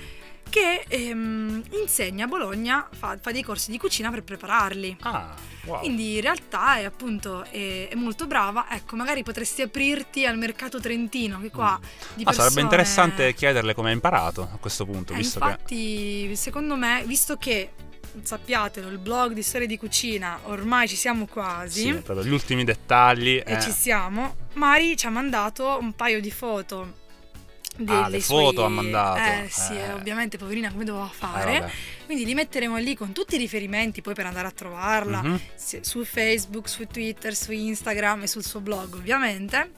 che 0.49 0.83
ehm, 0.89 1.63
insegna 1.81 2.25
a 2.25 2.27
Bologna, 2.27 2.85
fa, 2.91 3.17
fa 3.17 3.31
dei 3.31 3.41
corsi 3.41 3.71
di 3.71 3.77
cucina 3.77 4.09
per 4.09 4.21
prepararli. 4.21 4.97
Ah, 5.03 5.33
wow. 5.63 5.79
Quindi 5.79 6.15
in 6.15 6.21
realtà 6.21 6.79
è 6.79 6.83
appunto 6.83 7.45
è, 7.45 7.87
è 7.87 7.95
molto 7.95 8.27
brava. 8.27 8.65
Ecco, 8.71 8.97
magari 8.97 9.23
potresti 9.23 9.61
aprirti 9.61 10.25
al 10.25 10.37
mercato 10.37 10.81
trentino, 10.81 11.39
che 11.39 11.49
qua 11.49 11.79
di 12.13 12.23
Ah, 12.23 12.33
sarebbe 12.33 12.41
persone- 12.41 12.61
interessante 12.61 13.33
chiederle 13.33 13.73
come 13.73 13.91
ha 13.91 13.93
imparato 13.93 14.49
a 14.53 14.57
questo 14.57 14.83
punto, 14.85 15.13
eh, 15.13 15.15
visto 15.15 15.39
che... 15.39 15.45
infatti, 15.45 16.35
secondo 16.35 16.75
me, 16.75 17.03
visto 17.05 17.37
che 17.37 17.71
sappiatelo, 18.23 18.89
il 18.89 18.97
blog 18.97 19.33
di 19.33 19.41
storie 19.43 19.67
di 19.67 19.77
cucina 19.77 20.39
ormai 20.43 20.87
ci 20.87 20.95
siamo 20.95 21.25
quasi. 21.27 21.81
Sì, 21.83 21.93
proprio 22.01 22.25
gli 22.25 22.31
ultimi 22.31 22.63
dettagli. 22.63 23.41
e 23.45 23.53
eh. 23.53 23.61
ci 23.61 23.71
siamo. 23.71 24.35
Mari 24.53 24.95
ci 24.97 25.05
ha 25.05 25.09
mandato 25.09 25.77
un 25.79 25.93
paio 25.93 26.19
di 26.21 26.31
foto. 26.31 27.03
dei- 27.77 27.93
Ah, 27.93 28.03
le 28.05 28.11
dei 28.11 28.21
foto 28.21 28.51
suoi- 28.53 28.65
ha 28.65 28.69
mandato. 28.69 29.19
Eh 29.19 29.47
sì, 29.49 29.73
Eh. 29.73 29.79
eh, 29.79 29.91
ovviamente 29.91 30.37
poverina 30.37 30.71
come 30.71 30.85
doveva 30.85 31.09
Eh, 31.11 31.13
fare. 31.13 31.59
vabbè. 31.59 31.71
Quindi 32.05 32.25
li 32.25 32.33
metteremo 32.33 32.77
lì 32.77 32.95
con 32.95 33.11
tutti 33.13 33.35
i 33.35 33.37
riferimenti 33.37 34.01
poi 34.01 34.13
per 34.13 34.25
andare 34.27 34.47
a 34.47 34.51
trovarla 34.51 35.21
Mhm. 35.23 35.39
se- 35.55 35.79
su 35.83 36.03
Facebook, 36.05 36.69
su 36.69 36.85
Twitter, 36.87 37.35
su 37.35 37.51
Instagram 37.51 38.23
e 38.23 38.27
sul 38.27 38.43
suo 38.43 38.59
blog 38.61 38.93
ovviamente. 38.95 39.71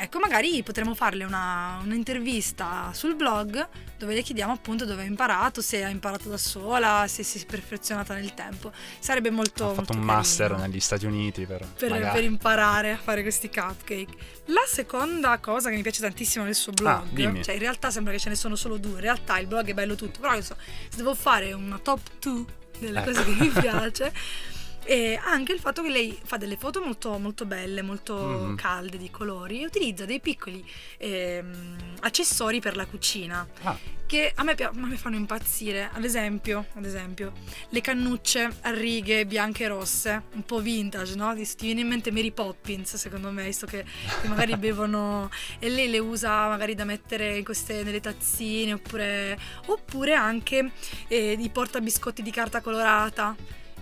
Ecco, 0.00 0.18
magari 0.20 0.62
potremo 0.62 0.94
farle 0.94 1.24
una, 1.24 1.80
un'intervista 1.82 2.90
sul 2.92 3.14
blog 3.16 3.66
dove 3.98 4.14
le 4.14 4.22
chiediamo 4.22 4.52
appunto 4.52 4.84
dove 4.84 5.02
ha 5.02 5.04
imparato, 5.06 5.60
se 5.60 5.82
ha 5.84 5.88
imparato 5.88 6.28
da 6.28 6.36
sola, 6.36 7.04
se 7.08 7.24
si 7.24 7.38
è 7.40 7.46
perfezionata 7.46 8.14
nel 8.14 8.32
tempo. 8.34 8.70
Sarebbe 9.00 9.30
molto... 9.30 9.64
Ho 9.64 9.68
fatto 9.74 9.94
molto 9.94 9.98
un 9.98 10.04
master 10.04 10.50
carino 10.50 10.66
negli 10.68 10.78
Stati 10.80 11.04
Uniti 11.04 11.44
per, 11.46 11.66
per, 11.76 12.10
per 12.12 12.22
imparare 12.22 12.92
a 12.92 12.96
fare 12.96 13.22
questi 13.22 13.48
cupcake. 13.48 14.06
La 14.46 14.62
seconda 14.68 15.36
cosa 15.38 15.68
che 15.68 15.74
mi 15.76 15.82
piace 15.82 16.00
tantissimo 16.00 16.44
del 16.44 16.54
suo 16.54 16.72
blog, 16.72 16.86
Ah, 17.24 17.42
cioè 17.42 17.54
in 17.54 17.60
realtà 17.60 17.90
sembra 17.90 18.12
che 18.12 18.18
ce 18.20 18.28
ne 18.28 18.36
sono 18.36 18.54
solo 18.54 18.76
due, 18.76 18.92
in 18.94 19.00
realtà 19.00 19.38
il 19.38 19.46
blog 19.48 19.66
è 19.68 19.74
bello 19.74 19.96
tutto, 19.96 20.20
però 20.20 20.40
so, 20.40 20.56
se 20.88 20.96
devo 20.96 21.14
fare 21.16 21.52
una 21.52 21.77
top 21.82 22.00
2 22.20 22.44
delle 22.78 23.00
Ecco. 23.00 23.10
cose 23.10 23.24
che 23.24 23.30
mi 23.32 23.48
piace, 23.48 24.12
e 24.90 25.20
anche 25.22 25.52
il 25.52 25.58
fatto 25.60 25.82
che 25.82 25.90
lei 25.90 26.18
fa 26.24 26.38
delle 26.38 26.56
foto 26.56 26.80
molto, 26.80 27.18
molto 27.18 27.44
belle, 27.44 27.82
molto 27.82 28.14
Mhm. 28.16 28.54
calde 28.56 28.96
di 28.96 29.10
colori 29.10 29.60
e 29.60 29.66
utilizza 29.66 30.06
dei 30.06 30.18
piccoli 30.18 30.64
ehm, 30.96 31.76
accessori 32.00 32.58
per 32.60 32.74
la 32.74 32.86
cucina 32.86 33.46
Ah, 33.64 33.76
che 34.06 34.32
a 34.34 34.42
me, 34.44 34.52
a 34.52 34.70
me 34.72 34.96
fanno 34.96 35.16
impazzire. 35.16 35.90
Ad 35.92 36.04
esempio, 36.04 36.68
ad 36.74 36.86
esempio, 36.86 37.32
le 37.68 37.80
cannucce 37.82 38.50
a 38.62 38.70
righe 38.70 39.26
bianche 39.26 39.64
e 39.64 39.68
rosse, 39.68 40.22
un 40.32 40.44
po' 40.44 40.60
vintage, 40.60 41.14
no? 41.16 41.34
Ti, 41.34 41.44
ti 41.44 41.66
viene 41.66 41.82
in 41.82 41.88
mente 41.88 42.10
Mary 42.10 42.30
Poppins, 42.30 42.94
secondo 42.96 43.30
me, 43.30 43.44
visto 43.44 43.66
che, 43.66 43.84
che 44.22 44.26
magari 44.28 44.56
bevono 44.58 45.28
e 45.58 45.68
lei 45.68 45.90
le 45.90 45.98
usa 45.98 46.48
magari 46.48 46.74
da 46.74 46.84
mettere 46.84 47.36
in 47.36 47.44
queste, 47.44 47.82
nelle 47.82 48.00
tazzine 48.00 48.72
oppure, 48.72 49.38
oppure 49.66 50.14
anche 50.14 50.70
eh, 51.08 51.32
i 51.38 51.48
portabiscotti 51.50 52.22
di 52.22 52.30
carta 52.30 52.62
colorata. 52.62 53.36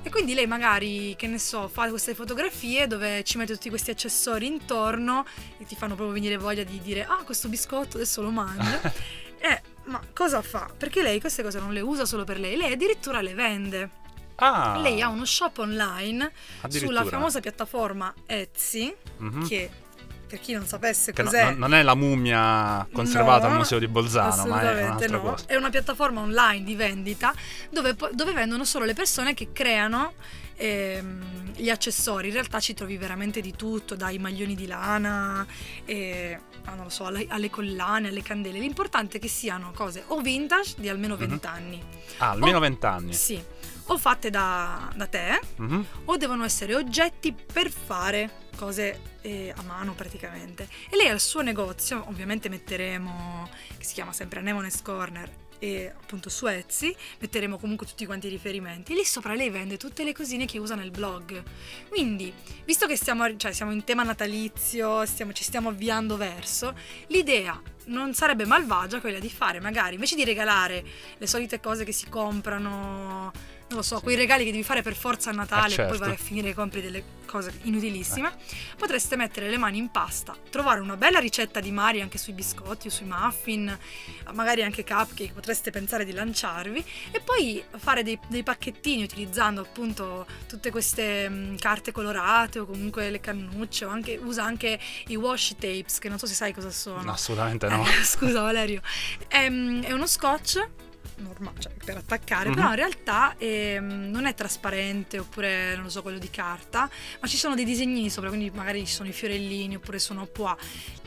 E 0.06 0.10
quindi 0.10 0.34
lei 0.34 0.46
magari, 0.46 1.16
che 1.16 1.26
ne 1.26 1.36
so, 1.36 1.66
fa 1.66 1.88
queste 1.88 2.14
fotografie 2.14 2.86
dove 2.86 3.24
ci 3.24 3.38
mette 3.38 3.54
tutti 3.54 3.68
questi 3.70 3.90
accessori 3.90 4.46
intorno 4.46 5.26
e 5.58 5.64
ti 5.64 5.74
fanno 5.74 5.96
proprio 5.96 6.14
venire 6.14 6.36
voglia 6.36 6.62
di 6.62 6.78
dire 6.80 7.04
ah 7.04 7.24
questo 7.24 7.48
biscotto 7.48 7.96
adesso 7.96 8.22
lo 8.22 8.30
mangio. 8.30 8.80
Eh, 9.38 9.60
ma 9.84 10.00
cosa 10.14 10.40
fa? 10.42 10.68
Perché 10.76 11.02
lei 11.02 11.20
queste 11.20 11.42
cose 11.42 11.58
non 11.60 11.72
le 11.72 11.80
usa 11.80 12.04
solo 12.06 12.24
per 12.24 12.38
lei, 12.40 12.56
lei 12.56 12.72
addirittura 12.72 13.20
le 13.20 13.34
vende. 13.34 13.90
Ah, 14.36 14.78
Lei 14.78 15.02
ha 15.02 15.08
uno 15.08 15.24
shop 15.26 15.58
online 15.58 16.32
sulla 16.68 17.04
famosa 17.04 17.40
piattaforma 17.40 18.12
Etsy, 18.26 18.92
Mhm. 19.18 19.46
che 19.46 19.70
per 20.26 20.40
chi 20.40 20.52
non 20.52 20.66
sapesse 20.66 21.12
Che 21.12 21.22
no- 21.22 21.30
cos'è... 21.30 21.52
non 21.52 21.72
è 21.74 21.82
la 21.82 21.94
mummia 21.94 22.86
conservata 22.92 23.46
No, 23.46 23.52
al 23.52 23.58
museo 23.58 23.78
di 23.78 23.88
Bolzano, 23.88 24.28
ma 24.46 24.60
è 24.60 24.66
assolutamente 24.66 24.82
un'altra 24.84 25.16
no. 25.16 25.22
cosa. 25.22 25.44
È 25.46 25.54
una 25.56 25.70
piattaforma 25.70 26.20
online 26.20 26.64
di 26.64 26.74
vendita 26.74 27.34
dove, 27.70 27.94
dove 28.12 28.32
vendono 28.32 28.64
solo 28.64 28.84
le 28.84 28.94
persone 28.94 29.34
che 29.34 29.48
creano 29.52 30.14
ehm, 30.56 31.52
gli 31.54 31.70
accessori. 31.70 32.28
In 32.28 32.34
realtà 32.34 32.60
ci 32.60 32.74
trovi 32.74 32.96
veramente 32.96 33.40
di 33.40 33.52
tutto, 33.54 33.94
dai 33.94 34.18
maglioni 34.18 34.54
di 34.54 34.66
lana, 34.66 35.46
e, 35.84 36.38
ah, 36.64 36.74
non 36.74 36.84
lo 36.84 36.90
so, 36.90 37.04
alle, 37.06 37.26
alle 37.28 37.50
collane, 37.50 38.08
alle 38.08 38.22
candele. 38.22 38.58
L'importante 38.58 39.18
è 39.18 39.20
che 39.20 39.28
siano 39.28 39.72
cose 39.74 40.02
o 40.08 40.20
vintage 40.20 40.74
di 40.78 40.88
almeno 40.88 41.14
Mhm. 41.14 41.26
20 41.28 41.46
anni. 41.46 41.82
Ah, 42.18 42.30
almeno 42.30 42.56
Oh, 42.56 42.60
vent'anni. 42.60 43.12
Sì. 43.12 43.42
O 43.88 43.98
fatte 43.98 44.30
da, 44.30 44.92
da 44.96 45.06
te, 45.06 45.40
Mhm. 45.56 45.86
o 46.06 46.16
devono 46.16 46.44
essere 46.44 46.74
oggetti 46.74 47.32
per 47.32 47.70
fare 47.70 48.44
cose 48.56 49.14
eh, 49.22 49.52
a 49.56 49.62
mano 49.62 49.92
praticamente. 49.94 50.68
E 50.88 50.96
lei 50.96 51.08
al 51.08 51.18
suo 51.20 51.40
negozio, 51.42 52.04
ovviamente 52.08 52.48
metteremo, 52.48 53.48
che 53.76 53.84
si 53.84 53.94
chiama 53.94 54.12
sempre 54.12 54.38
Anemones 54.40 54.82
Corner, 54.82 55.30
e 55.58 55.92
appunto 55.98 56.28
su 56.28 56.46
Etsy 56.46 56.94
metteremo 57.18 57.58
comunque 57.58 57.86
tutti 57.86 58.04
quanti 58.06 58.26
i 58.26 58.30
riferimenti. 58.30 58.92
Lì 58.94 59.04
sopra 59.04 59.34
lei 59.34 59.50
vende 59.50 59.76
tutte 59.78 60.04
le 60.04 60.12
cosine 60.12 60.44
che 60.46 60.58
usa 60.58 60.74
nel 60.74 60.90
blog. 60.90 61.42
Quindi, 61.88 62.32
visto 62.64 62.86
che 62.86 62.94
stiamo, 62.96 63.36
cioè, 63.36 63.52
siamo 63.52 63.72
in 63.72 63.82
tema 63.82 64.02
natalizio, 64.02 65.04
stiamo- 65.06 65.32
ci 65.32 65.42
stiamo 65.44 65.70
avviando 65.70 66.16
verso, 66.16 66.74
l'idea 67.08 67.60
non 67.86 68.14
sarebbe 68.14 68.44
malvagia 68.46 69.00
quella 69.00 69.18
di 69.20 69.30
fare 69.30 69.60
magari 69.60 69.94
invece 69.94 70.16
di 70.16 70.24
regalare 70.24 70.84
le 71.18 71.26
solite 71.26 71.60
cose 71.60 71.84
che 71.84 71.92
si 71.92 72.08
comprano, 72.08 73.32
non 73.68 73.78
lo 73.78 73.82
so, 73.82 73.96
Sì. 73.96 74.02
quei 74.04 74.16
regali 74.16 74.44
che 74.44 74.50
devi 74.52 74.62
fare 74.62 74.82
per 74.82 74.94
forza 74.94 75.30
a 75.30 75.32
Natale 75.32 75.70
Eh, 75.70 75.72
e 75.72 75.76
poi 75.76 75.86
certo. 75.88 76.04
vai 76.04 76.12
a 76.14 76.16
finire 76.16 76.48
e 76.50 76.54
compri 76.54 76.80
delle 76.80 77.02
cose 77.26 77.52
inutilissime, 77.62 78.32
potreste 78.76 79.16
mettere 79.16 79.50
le 79.50 79.58
mani 79.58 79.78
in 79.78 79.90
pasta, 79.90 80.36
trovare 80.48 80.78
una 80.78 80.96
bella 80.96 81.18
ricetta 81.18 81.58
di 81.58 81.72
Mari 81.72 82.00
anche 82.00 82.18
sui 82.18 82.32
biscotti 82.32 82.86
o 82.86 82.90
sui 82.90 83.04
muffin, 83.06 83.76
magari 84.32 84.62
anche 84.62 84.84
cupcake, 84.84 85.32
potreste 85.32 85.72
pensare 85.72 86.04
di 86.04 86.12
lanciarvi 86.12 86.84
e 87.10 87.20
poi 87.20 87.62
fare 87.78 88.04
dei, 88.04 88.16
dei 88.28 88.44
pacchettini 88.44 89.02
utilizzando 89.02 89.60
appunto 89.62 90.24
tutte 90.46 90.70
queste 90.70 91.28
mh, 91.28 91.56
carte 91.58 91.90
colorate 91.90 92.60
o 92.60 92.66
comunque 92.66 93.10
le 93.10 93.18
cannucce 93.18 93.84
o 93.84 93.88
anche, 93.88 94.16
usa 94.22 94.44
anche 94.44 94.78
i 95.08 95.16
washi 95.16 95.56
tapes 95.56 95.98
che 95.98 96.08
non 96.08 96.18
so 96.18 96.26
se 96.26 96.34
sai 96.34 96.54
cosa 96.54 96.70
sono. 96.70 97.02
No, 97.02 97.10
assolutamente 97.12 97.68
no. 97.68 97.84
Eh, 97.84 97.90
scusa 98.06 98.40
Valerio. 98.40 98.80
È, 99.26 99.44
è 99.46 99.92
uno 99.92 100.06
scotch 100.06 100.64
normale, 101.18 101.60
cioè 101.60 101.72
per 101.84 101.96
attaccare, 101.96 102.48
Mhm. 102.50 102.54
però 102.54 102.68
in 102.70 102.74
realtà 102.76 103.34
ehm, 103.38 104.10
non 104.10 104.26
è 104.26 104.34
trasparente 104.34 105.18
oppure 105.18 105.74
non 105.74 105.84
lo 105.84 105.90
so, 105.90 106.02
quello 106.02 106.18
di 106.18 106.30
carta, 106.30 106.88
ma 107.20 107.26
ci 107.26 107.36
sono 107.36 107.54
dei 107.54 107.64
disegnini 107.64 108.10
sopra, 108.10 108.28
quindi 108.28 108.50
magari 108.54 108.86
ci 108.86 108.92
sono 108.92 109.08
i 109.08 109.12
fiorellini 109.12 109.76
oppure 109.76 109.98
sono 109.98 110.26
pois. 110.26 110.56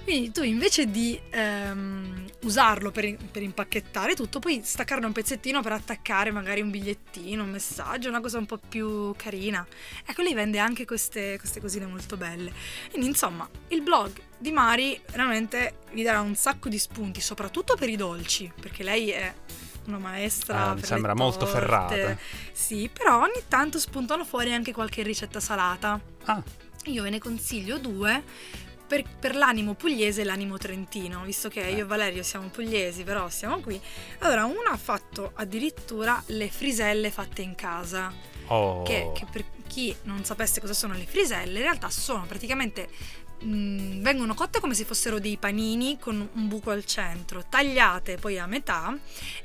Quindi 0.03 0.31
tu 0.31 0.41
invece 0.41 0.87
di 0.89 1.19
ehm, 1.29 2.25
usarlo 2.43 2.89
per, 2.89 3.15
per 3.31 3.43
impacchettare 3.43 4.15
tutto, 4.15 4.39
puoi 4.39 4.61
staccarne 4.63 5.05
un 5.05 5.11
pezzettino 5.11 5.61
per 5.61 5.73
attaccare 5.73 6.31
magari 6.31 6.61
un 6.61 6.71
bigliettino, 6.71 7.43
un 7.43 7.49
messaggio, 7.51 8.09
una 8.09 8.19
cosa 8.21 8.39
un 8.39 8.47
po' 8.47 8.57
più 8.57 9.13
carina. 9.15 9.65
Ecco, 10.05 10.23
lei 10.23 10.33
vende 10.33 10.57
anche 10.57 10.85
queste, 10.85 11.37
queste 11.37 11.59
cosine 11.59 11.85
molto 11.85 12.17
belle. 12.17 12.51
Quindi 12.89 13.07
insomma, 13.07 13.47
il 13.67 13.81
blog 13.81 14.19
di 14.37 14.51
Mari 14.51 14.99
veramente 15.11 15.79
vi 15.91 16.01
darà 16.01 16.21
un 16.21 16.33
sacco 16.35 16.69
di 16.69 16.79
spunti, 16.79 17.21
soprattutto 17.21 17.75
per 17.75 17.89
i 17.89 17.95
dolci, 17.95 18.51
perché 18.59 18.81
lei 18.83 19.09
è 19.11 19.31
una 19.85 19.97
maestra. 19.97 20.63
Eh, 20.63 20.67
per 20.67 20.75
mi 20.75 20.83
sembra 20.83 21.15
molto 21.15 21.45
torte. 21.45 21.53
ferrata. 21.53 22.17
Sì, 22.51 22.89
però 22.91 23.21
ogni 23.21 23.43
tanto 23.47 23.79
spuntano 23.79 24.25
fuori 24.25 24.53
anche 24.53 24.73
qualche 24.73 25.03
ricetta 25.03 25.39
salata. 25.39 25.99
Ah, 26.25 26.41
Io 26.85 27.03
ve 27.03 27.09
ne 27.09 27.19
consiglio 27.19 27.77
due. 27.77 28.23
Per, 28.89 29.03
per 29.19 29.35
l'animo 29.35 29.75
pugliese 29.75 30.21
e 30.21 30.23
l'animo 30.23 30.57
trentino, 30.57 31.21
visto 31.21 31.47
che 31.47 31.59
io 31.59 31.83
e 31.83 31.85
Valerio 31.85 32.23
siamo 32.23 32.47
pugliesi, 32.47 33.03
però 33.03 33.29
siamo 33.29 33.59
qui. 33.59 33.79
Allora, 34.19 34.45
una 34.45 34.71
ha 34.71 34.77
fatto 34.77 35.31
addirittura 35.35 36.19
le 36.27 36.49
friselle 36.49 37.11
fatte 37.11 37.43
in 37.43 37.53
casa 37.53 38.11
oh. 38.47 38.81
che, 38.81 39.11
che 39.13 39.27
per 39.31 39.45
chi 39.67 39.95
non 40.05 40.25
sapesse 40.25 40.59
cosa 40.59 40.73
sono 40.73 40.95
le 40.95 41.05
friselle, 41.05 41.57
in 41.57 41.63
realtà 41.65 41.91
sono 41.91 42.25
praticamente 42.25 42.89
mm, 43.43 44.01
vengono 44.01 44.33
cotte 44.33 44.59
come 44.59 44.73
se 44.73 44.85
fossero 44.85 45.19
dei 45.19 45.37
panini 45.37 45.97
con 45.99 46.29
un 46.31 46.47
buco 46.47 46.71
al 46.71 46.85
centro, 46.85 47.45
tagliate 47.47 48.17
poi 48.17 48.39
a 48.39 48.45
metà 48.45 48.97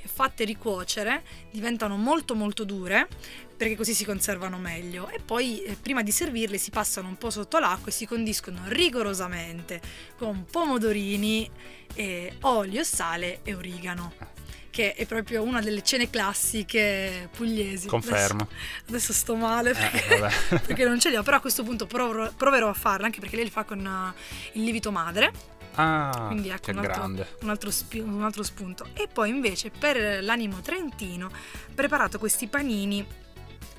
e 0.02 0.08
fatte 0.08 0.44
ricuocere, 0.44 1.22
diventano 1.50 1.96
molto 1.96 2.34
molto 2.34 2.64
dure 2.64 3.08
perché 3.56 3.76
così 3.76 3.94
si 3.94 4.04
conservano 4.04 4.58
meglio. 4.58 5.08
E 5.08 5.20
poi 5.20 5.62
eh, 5.62 5.76
prima 5.80 6.02
di 6.02 6.10
servirle 6.10 6.58
si 6.58 6.70
passano 6.70 7.08
un 7.08 7.16
po' 7.16 7.30
sotto 7.30 7.58
l'acqua 7.58 7.88
e 7.88 7.92
si 7.92 8.06
condiscono 8.06 8.62
rigorosamente 8.66 9.80
con 10.16 10.44
pomodorini, 10.50 11.50
e 11.94 12.32
olio, 12.40 12.82
sale 12.82 13.40
e 13.44 13.54
origano 13.54 14.33
che 14.74 14.94
è 14.94 15.06
proprio 15.06 15.44
una 15.44 15.60
delle 15.60 15.84
cene 15.84 16.10
classiche 16.10 17.28
pugliesi. 17.36 17.86
Confermo. 17.86 18.42
Adesso, 18.42 18.84
adesso 18.88 19.12
sto 19.12 19.36
male 19.36 19.70
Eh, 19.70 19.74
perché, 19.74 20.18
vabbè. 20.18 20.58
perché 20.66 20.84
non 20.84 20.98
ce 20.98 21.10
li 21.10 21.16
ho, 21.16 21.22
però 21.22 21.36
a 21.36 21.40
questo 21.40 21.62
punto 21.62 21.86
proverò, 21.86 22.28
proverò 22.32 22.68
a 22.68 22.74
farla, 22.74 23.06
anche 23.06 23.20
perché 23.20 23.36
lei 23.36 23.44
li 23.44 23.50
fa 23.52 23.62
con 23.62 23.78
uh, 23.78 24.12
il 24.54 24.64
lievito 24.64 24.90
madre, 24.90 25.30
Ah, 25.76 26.24
quindi 26.28 26.48
ecco 26.48 26.70
un 26.70 26.78
altro, 26.78 27.04
un, 27.40 27.48
altro 27.50 27.70
spi- 27.70 28.00
un 28.00 28.22
altro 28.24 28.42
spunto. 28.42 28.88
E 28.94 29.06
poi 29.12 29.28
invece 29.28 29.70
per 29.70 30.22
l'animo 30.24 30.60
trentino 30.60 31.26
ho 31.26 31.72
preparato 31.74 32.18
questi 32.18 32.48
panini 32.48 33.04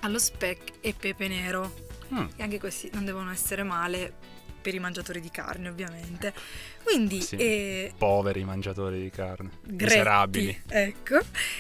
allo 0.02 0.20
speck 0.20 0.74
e 0.80 0.94
pepe 0.98 1.28
nero, 1.28 1.84
Mm, 2.14 2.28
e 2.36 2.44
anche 2.44 2.60
questi 2.60 2.90
non 2.94 3.04
devono 3.04 3.32
essere 3.32 3.64
male 3.64 4.14
per 4.66 4.74
i 4.74 4.80
mangiatori 4.80 5.22
di 5.22 5.30
carne 5.30 5.70
ovviamente. 5.70 6.34
Quindi 6.82 7.22
Sì. 7.22 7.36
eh, 7.36 7.94
poveri 7.96 8.44
mangiatori 8.44 9.00
di 9.00 9.12
carne. 9.12 9.52
Gretti, 9.62 9.84
Miserabili. 9.84 10.62
Ecco. 10.68 11.20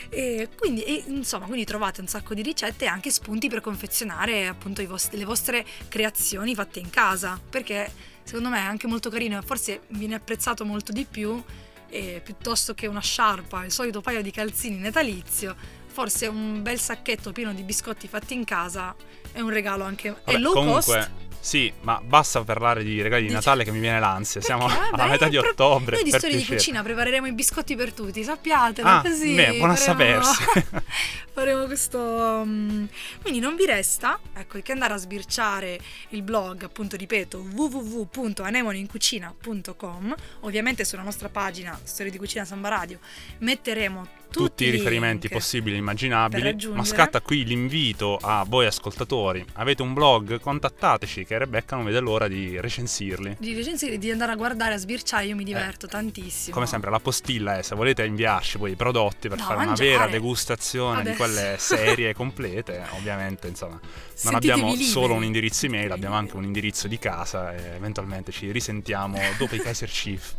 E 0.10 0.50
quindi, 0.58 0.82
e, 0.84 1.04
insomma, 1.06 1.46
quindi 1.46 1.66
trovate 1.66 2.02
un 2.02 2.08
sacco 2.08 2.34
di 2.34 2.42
ricette 2.42 2.86
e 2.86 2.88
anche 2.88 3.12
spunti 3.12 3.48
per 3.48 3.62
confezionare 3.62 4.48
appunto 4.48 4.82
i 4.82 4.88
vostri- 4.88 5.20
le 5.20 5.26
vostre 5.26 5.64
creazioni 5.88 6.56
fatte 6.56 6.80
in 6.80 6.90
casa. 6.90 7.40
Perché 7.48 7.92
secondo 8.24 8.50
me 8.50 8.58
è 8.58 8.62
anche 8.64 8.88
molto 8.88 9.12
carino 9.12 9.38
e 9.38 9.44
forse 9.44 9.82
viene 9.90 10.16
apprezzato 10.16 10.66
molto 10.66 10.92
di 10.92 11.06
più. 11.06 11.42
eh, 11.88 12.20
piuttosto 12.22 12.74
che 12.74 12.88
una 12.88 13.00
sciarpa, 13.00 13.64
il 13.64 13.72
solito 13.72 14.02
paio 14.02 14.22
di 14.22 14.32
calzini 14.32 14.78
natalizio, 14.80 15.56
forse 15.86 16.26
un 16.28 16.62
bel 16.62 16.78
sacchetto 16.80 17.32
pieno 17.32 17.54
di 17.54 17.62
biscotti 17.62 18.08
fatti 18.10 18.34
in 18.34 18.44
casa 18.44 18.94
è 19.32 19.40
un 19.40 19.50
regalo 19.50 19.84
anche. 19.86 20.10
è 20.10 20.14
Vabbè, 20.26 20.38
low 20.40 20.54
comunque, 20.54 20.82
cost. 20.98 21.10
Sì, 21.46 21.72
ma 21.82 22.02
basta 22.04 22.44
parlare 22.44 22.84
di 22.84 23.00
regali 23.04 23.28
di 23.28 23.34
Natale 23.34 23.64
che 23.64 23.70
mi 23.72 23.78
viene 23.80 24.00
l'ansia. 24.00 24.42
Siamo 24.42 24.66
Perché? 24.66 24.82
alla 24.82 24.90
Vabbè, 24.98 25.10
metà 25.12 25.28
di 25.28 25.38
pro- 25.38 25.50
ottobre. 25.50 25.96
Noi 25.98 26.04
di 26.04 26.10
storie 26.12 26.38
di 26.38 26.46
cucina 26.46 26.82
prepareremo 26.82 27.28
i 27.28 27.34
biscotti 27.34 27.76
per 27.76 27.94
tutti, 27.94 28.24
sappiatelo 28.24 28.88
Ah, 28.88 29.02
così. 29.02 29.36
beh, 29.36 29.54
buono 29.58 29.74
a 29.74 29.76
faremo- 29.76 30.24
sapersi. 30.24 30.44
faremo 31.36 31.66
questo. 31.66 32.42
mm, 32.46 32.86
Quindi 33.22 33.40
non 33.40 33.56
vi 33.56 33.66
resta 33.68 34.20
ecco, 34.34 34.60
che 34.64 34.72
andare 34.72 34.94
a 34.94 34.98
sbirciare 34.98 35.80
il 36.10 36.24
blog, 36.24 36.64
appunto, 36.64 36.96
ripeto, 36.96 37.38
www.anemonincucina.com. 37.54 40.16
Ovviamente 40.42 40.84
sulla 40.84 41.04
nostra 41.04 41.30
pagina 41.30 41.80
Storie 41.84 42.12
di 42.12 42.18
Cucina 42.18 42.44
Samba 42.46 42.70
Radio 42.70 42.98
metteremo 43.40 44.08
tutti, 44.36 44.50
tutti 44.50 44.64
i 44.66 44.70
riferimenti 44.70 45.30
possibili 45.30 45.76
e 45.76 45.80
immaginabili. 45.80 46.56
Ma 46.74 46.84
scatta 46.84 47.22
qui 47.22 47.44
l'invito 47.46 48.18
a 48.22 48.46
voi 48.48 48.66
ascoltatori. 48.66 49.46
Avete 49.54 49.82
un 49.82 49.94
blog? 49.94 50.40
Contattateci 50.40 51.26
che 51.26 51.38
Rebecca 51.38 51.76
non 51.76 51.86
vede 51.86 52.00
l'ora 52.00 52.28
di 52.28 52.60
recensirli. 52.60 53.36
Di 53.40 53.54
recensire, 53.54 53.98
di 53.98 54.12
andare 54.12 54.32
a 54.32 54.36
guardare, 54.36 54.74
a 54.76 54.78
sbirciare, 54.78 55.26
io 55.26 55.36
mi 55.36 55.44
diverto 55.44 55.88
tantissimo. 55.88 56.50
Eh, 56.50 56.52
Come 56.52 56.66
sempre 56.66 56.90
la 56.92 57.00
postilla 57.00 57.58
è 57.58 57.62
se 57.62 57.76
volete 57.76 58.04
inviarci 58.06 58.58
poi 58.58 58.72
i 58.72 58.76
prodotti 58.76 59.28
per 59.30 59.38
No, 59.38 59.44
fare 59.44 59.56
una 59.58 59.66
mangiare. 59.68 59.90
vera 59.90 60.08
degustazione 60.08 61.02
di 61.04 61.10
Adesso. 61.10 61.18
quelle 61.24 61.56
serie 61.60 62.14
complete, 62.14 62.84
ovviamente 62.98 63.48
insomma 63.48 63.80
non 63.82 63.82
Sentitevi 64.14 64.52
abbiamo 64.52 64.72
liberi. 64.72 64.86
solo 64.90 65.14
un 65.14 65.24
indirizzo 65.24 65.66
email, 65.66 65.92
abbiamo 65.92 66.16
anche 66.16 66.36
un 66.36 66.44
indirizzo 66.44 66.88
di 66.88 66.98
casa 67.00 67.54
e 67.56 67.76
eventualmente 67.76 68.32
ci 68.32 68.52
risentiamo 68.52 69.18
dopo 69.38 69.56
i 69.56 69.60
Kaiser 69.60 69.90
Chief. 69.90 70.34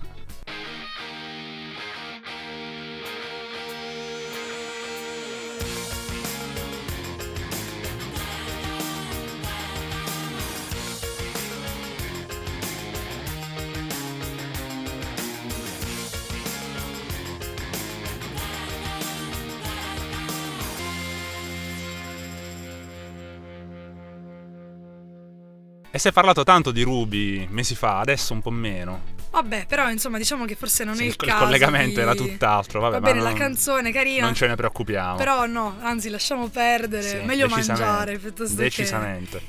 E 25.97 25.99
si 25.99 26.09
è 26.09 26.13
parlato 26.13 26.45
tanto 26.45 26.73
di 26.73 26.83
Ruby 26.83 27.47
mesi 27.49 27.75
fa, 27.75 28.01
adesso 28.01 28.35
un 28.35 28.43
po' 28.43 28.51
meno. 28.51 29.01
Vabbè, 29.31 29.65
però 29.67 29.89
insomma, 29.89 30.19
diciamo 30.19 30.45
che 30.45 30.55
forse 30.55 30.85
non 30.85 30.95
Sì, 30.95 31.05
è 31.05 31.07
il 31.07 31.11
il 31.13 31.17
caso. 31.17 31.45
collegamento 31.45 31.95
di- 31.95 32.01
era 32.01 32.15
tutt'altro, 32.15 32.81
vabbè, 32.81 33.01
Va 33.01 33.01
bene, 33.01 33.21
non- 33.23 33.33
la 33.33 33.39
canzone 33.39 33.91
carina. 33.93 34.27
Non 34.27 34.35
ce 34.35 34.47
ne 34.47 34.57
preoccupiamo. 34.57 35.17
Però 35.17 35.47
no, 35.47 35.79
anzi, 35.81 36.11
lasciamo 36.11 36.49
perdere. 36.49 37.03
Sì, 37.03 37.17
Meglio 37.25 37.49
mangiare 37.49 38.19
piuttosto 38.19 38.57
Decisamente. 38.57 39.39
che. 39.39 39.45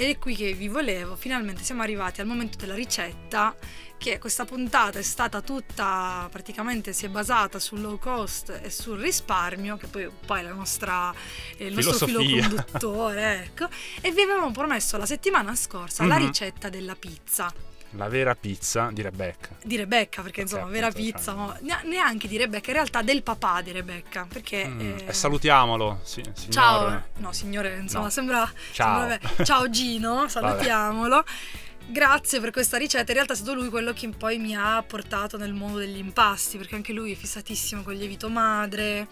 Ed 0.00 0.10
è 0.10 0.18
qui 0.18 0.36
che 0.36 0.52
vi 0.52 0.68
volevo. 0.68 1.16
Finalmente 1.16 1.64
siamo 1.64 1.82
arrivati 1.82 2.20
al 2.20 2.28
momento 2.28 2.56
della 2.56 2.76
ricetta. 2.76 3.52
Che 3.98 4.20
questa 4.20 4.44
puntata 4.44 5.00
è 5.00 5.02
stata 5.02 5.40
tutta 5.40 6.28
praticamente 6.30 6.92
si 6.92 7.06
è 7.06 7.08
basata 7.08 7.58
sul 7.58 7.80
low 7.80 7.98
cost 7.98 8.60
e 8.62 8.70
sul 8.70 9.00
risparmio, 9.00 9.76
che 9.76 9.88
poi, 9.88 10.08
poi 10.24 10.38
è 10.38 10.42
la 10.44 10.52
nostra, 10.52 11.12
è 11.56 11.64
il 11.64 11.74
nostro 11.74 12.06
filo 12.06 12.20
conduttore, 12.20 13.42
ecco. 13.42 13.66
E 14.00 14.12
vi 14.12 14.20
avevamo 14.20 14.52
promesso 14.52 14.96
la 14.98 15.06
settimana 15.06 15.56
scorsa 15.56 16.06
la 16.06 16.16
Mhm. 16.16 16.26
ricetta 16.26 16.68
della 16.68 16.94
pizza 16.94 17.52
La 17.92 18.08
vera 18.08 18.34
pizza 18.34 18.90
di 18.92 19.00
Rebecca. 19.00 19.48
di 19.62 19.76
Rebecca, 19.76 20.20
perché 20.22 20.42
Perché 20.42 20.54
insomma, 20.56 20.70
vera 20.70 20.90
pizza, 20.90 21.32
cioè- 21.32 21.34
ma 21.34 21.56
ne- 21.60 21.80
neanche 21.84 22.28
di 22.28 22.36
Rebecca, 22.36 22.68
in 22.68 22.74
realtà 22.76 23.00
del 23.02 23.22
papà 23.22 23.62
di 23.62 23.72
Rebecca, 23.72 24.26
perché... 24.30 24.66
Mm, 24.68 24.80
eh, 24.80 25.04
E 25.06 25.12
salutiamolo, 25.14 26.00
sì, 26.02 26.22
signor. 26.34 26.52
Ciao, 26.52 27.02
no 27.16 27.32
signore, 27.32 27.78
insomma, 27.80 28.04
No. 28.04 28.10
sembra... 28.10 28.52
Ciao. 28.72 28.98
sembra- 29.08 29.18
vabbè. 29.26 29.44
Ciao 29.44 29.70
Gino, 29.70 30.28
salutiamolo. 30.28 31.24
Grazie 31.90 32.38
per 32.40 32.50
questa 32.50 32.76
ricetta, 32.76 33.10
in 33.10 33.14
realtà 33.14 33.32
è 33.32 33.36
stato 33.36 33.54
lui 33.54 33.70
quello 33.70 33.94
che 33.94 34.08
poi 34.10 34.38
mi 34.38 34.54
ha 34.54 34.82
portato 34.86 35.38
nel 35.38 35.54
mondo 35.54 35.78
degli 35.78 35.96
impasti, 35.96 36.58
perché 36.58 36.74
anche 36.74 36.92
lui 36.92 37.12
è 37.12 37.14
fissatissimo 37.14 37.82
con 37.82 37.94
il 37.94 37.98
lievito 37.98 38.28
madre, 38.28 39.08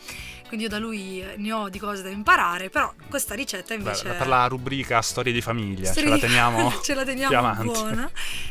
quindi 0.46 0.64
io 0.64 0.70
da 0.70 0.78
lui 0.78 1.24
ne 1.36 1.52
ho 1.52 1.70
di 1.70 1.78
cose 1.78 2.02
da 2.02 2.10
imparare, 2.10 2.68
però 2.68 2.92
questa 3.08 3.34
ricetta 3.34 3.74
Beh, 3.74 3.80
invece... 3.80 4.10
per 4.10 4.26
la 4.26 4.46
rubrica 4.46 5.00
storie 5.00 5.32
di 5.32 5.40
famiglia, 5.40 5.90
Storie 5.90 6.10
ce 6.10 6.14
la 6.16 6.18
teniamo 6.20 6.72
ce 6.84 6.94
la 6.94 7.04
teniamo 7.04 7.62
buona. 7.64 8.10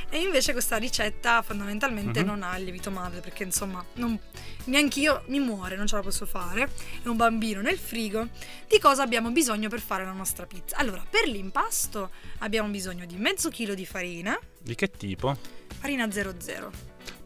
E 0.09 0.19
invece 0.19 0.53
questa 0.53 0.77
ricetta 0.77 1.41
fondamentalmente 1.43 2.21
Mhm. 2.21 2.25
non 2.25 2.41
ha 2.43 2.57
il 2.57 2.63
lievito 2.63 2.89
madre 2.89 3.19
perché 3.19 3.43
insomma 3.43 3.83
non, 3.95 4.17
neanche 4.65 4.99
io 5.01 5.23
mi 5.27 5.39
muore, 5.39 5.75
non 5.75 5.85
ce 5.87 5.95
la 5.97 6.01
posso 6.01 6.25
fare. 6.25 6.69
È 7.03 7.07
un 7.07 7.17
bambino 7.17 7.61
nel 7.61 7.77
frigo. 7.77 8.27
Di 8.67 8.79
cosa 8.79 9.03
abbiamo 9.03 9.29
bisogno 9.31 9.67
per 9.69 9.81
fare 9.81 10.03
la 10.05 10.11
nostra 10.13 10.45
pizza? 10.45 10.77
Allora, 10.77 11.03
per 11.07 11.27
l'impasto 11.27 12.09
abbiamo 12.45 12.69
bisogno 12.69 13.05
di 13.05 13.15
mezzo 13.17 13.49
chilo 13.49 13.73
di 13.73 13.85
farina, 13.85 14.37
Di 14.61 14.75
che 14.75 14.89
tipo? 14.89 15.35
farina 15.79 16.09
00. 16.11 16.71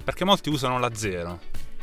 Perché 0.03 0.25
molti 0.25 0.49
usano 0.49 0.79
la 0.79 0.91
zero. 0.95 1.39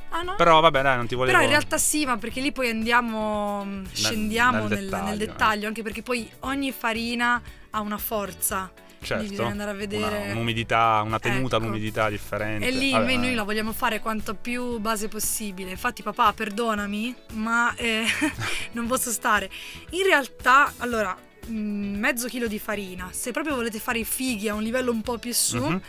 Ah 0.08 0.22
no? 0.22 0.34
Però 0.36 0.60
vabbè, 0.60 0.82
dai, 0.82 0.96
non 0.96 1.06
ti 1.06 1.14
volevo. 1.14 1.32
Però 1.36 1.44
in 1.46 1.50
realtà 1.52 1.78
sì, 1.78 2.06
ma 2.06 2.16
perché 2.16 2.40
lì 2.40 2.50
poi 2.52 2.70
andiamo, 2.70 3.64
mm, 3.64 3.84
scendiamo 3.92 4.66
nel 4.68 4.68
nel, 4.68 4.78
nel 4.78 4.88
dettaglio, 4.88 5.16
dettaglio, 5.16 5.64
eh. 5.64 5.66
anche 5.66 5.82
perché 5.82 6.02
poi 6.02 6.30
ogni 6.40 6.72
farina 6.72 7.40
ha 7.70 7.80
una 7.80 7.98
forza. 7.98 8.70
certo, 8.98 9.14
quindi 9.22 9.28
bisogna 9.36 9.50
andare 9.50 9.70
a 9.70 9.74
vedere- 9.74 10.22
una- 10.22 10.32
un'umidità, 10.32 11.02
una 11.04 11.18
tenuta 11.18 11.56
Ecco. 11.56 11.64
all'umidità 11.64 12.08
differente. 12.08 12.66
E 12.66 12.70
lì 12.70 12.90
Vabbè, 12.92 13.16
noi, 13.16 13.34
la 13.34 13.42
vogliamo 13.42 13.72
fare 13.72 14.00
quanto 14.00 14.34
più 14.34 14.78
base 14.78 15.08
possibile. 15.08 15.70
Infatti, 15.70 16.02
papà, 16.02 16.32
perdonami, 16.32 17.14
ma 17.34 17.74
eh, 17.76 18.04
non 18.72 18.86
posso 18.86 19.10
stare. 19.10 19.50
In 19.90 20.02
realtà, 20.04 20.72
allora, 20.78 21.16
mezzo 21.48 22.28
chilo 22.28 22.46
di 22.48 22.58
farina. 22.58 23.08
Se 23.12 23.30
proprio 23.30 23.54
volete 23.54 23.78
fare 23.78 23.98
i 24.00 24.04
fighi 24.04 24.48
a 24.48 24.54
un 24.54 24.62
livello 24.62 24.90
un 24.90 25.02
po' 25.02 25.18
più 25.18 25.32
su, 25.32 25.58
Mhm. 25.58 25.80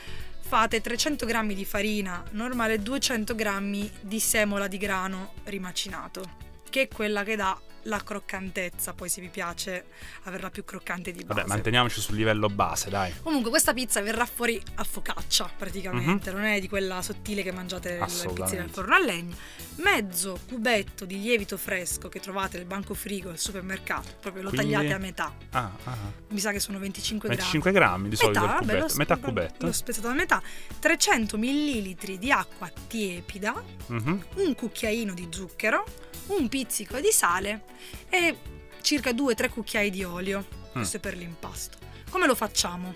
fate 0.41 0.81
300 0.81 1.25
grammi 1.25 1.53
di 1.53 1.65
farina 1.65 2.23
normale 2.31 2.75
e 2.75 2.79
200 2.79 3.35
grammi 3.35 3.89
di 4.01 4.19
semola 4.19 4.67
di 4.67 4.77
grano 4.77 5.33
rimacinato, 5.45 6.23
che 6.69 6.83
è 6.83 6.87
quella 6.87 7.23
che 7.23 7.35
dà 7.35 7.59
la 7.87 8.01
croccantezza. 8.03 8.93
Poi, 8.93 9.09
se 9.09 9.21
vi 9.21 9.29
piace 9.29 9.85
averla 10.23 10.49
più 10.49 10.63
croccante 10.63 11.11
di 11.11 11.23
base. 11.23 11.41
Vabbè, 11.41 11.47
manteniamoci 11.47 11.99
sul 12.01 12.15
livello 12.15 12.47
base, 12.49 12.89
dai. 12.89 13.13
Comunque 13.21 13.49
questa 13.49 13.73
pizza 13.73 14.01
verrà 14.01 14.25
fuori 14.25 14.61
a 14.75 14.83
focaccia 14.83 15.49
praticamente, 15.57 16.31
non 16.31 16.43
è 16.43 16.59
di 16.59 16.67
quella 16.69 17.01
sottile 17.01 17.43
che 17.43 17.51
mangiate 17.51 17.93
al 17.93 17.97
Mhm. 17.97 18.03
Assolutamente. 18.03 18.73
forno 18.73 18.95
a 18.95 18.99
legna. 18.99 19.35
Mezzo 19.77 20.39
cubetto 20.47 21.05
di 21.05 21.19
lievito 21.21 21.55
fresco 21.57 22.09
che 22.09 22.19
trovate 22.19 22.57
nel 22.57 22.65
banco 22.65 22.93
frigo 22.93 23.29
al 23.29 23.37
supermercato, 23.37 24.09
proprio 24.19 24.43
lo 24.43 24.49
Quindi- 24.49 24.71
tagliate 24.73 24.93
a 24.93 24.97
metà. 24.97 25.35
Ah, 25.51 25.71
ah. 25.83 25.97
Mi 26.29 26.39
sa 26.39 26.51
che 26.51 26.59
sono 26.59 26.79
25, 26.79 27.29
25 27.29 27.71
grammi 27.71 28.09
di 28.09 28.15
solito 28.15 28.39
vabbè, 28.41 28.57
cubetto. 28.59 28.79
l'ho- 28.87 28.93
Metà 28.95 29.17
cubetto. 29.17 29.65
L'ho 29.65 29.71
spezzato 29.71 30.07
a 30.07 30.13
metà. 30.13 30.41
300 30.79 31.37
ml 31.37 31.95
di 32.17 32.31
acqua 32.31 32.71
tiepida, 32.87 33.61
Mhm. 33.87 34.25
un 34.35 34.55
cucchiaino 34.55 35.13
di 35.13 35.27
zucchero, 35.29 35.85
un 36.27 36.47
pizzico 36.49 36.99
di 36.99 37.11
sale 37.11 37.63
e 38.09 38.37
circa 38.81 39.11
2-3 39.11 39.49
cucchiai 39.49 39.89
di 39.89 40.03
olio. 40.03 40.45
Mm. 40.69 40.71
Questo 40.71 40.97
è 40.97 40.99
per 40.99 41.15
l'impasto. 41.15 41.77
Come 42.09 42.27
lo 42.27 42.35
facciamo? 42.35 42.95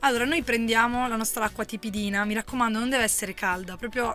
Allora, 0.00 0.24
noi 0.24 0.42
prendiamo 0.42 1.08
la 1.08 1.16
nostra 1.16 1.44
acqua 1.44 1.64
tipidina, 1.64 2.24
mi 2.24 2.34
raccomando, 2.34 2.78
non 2.78 2.90
deve 2.90 3.04
essere 3.04 3.32
calda, 3.32 3.76
proprio 3.76 4.14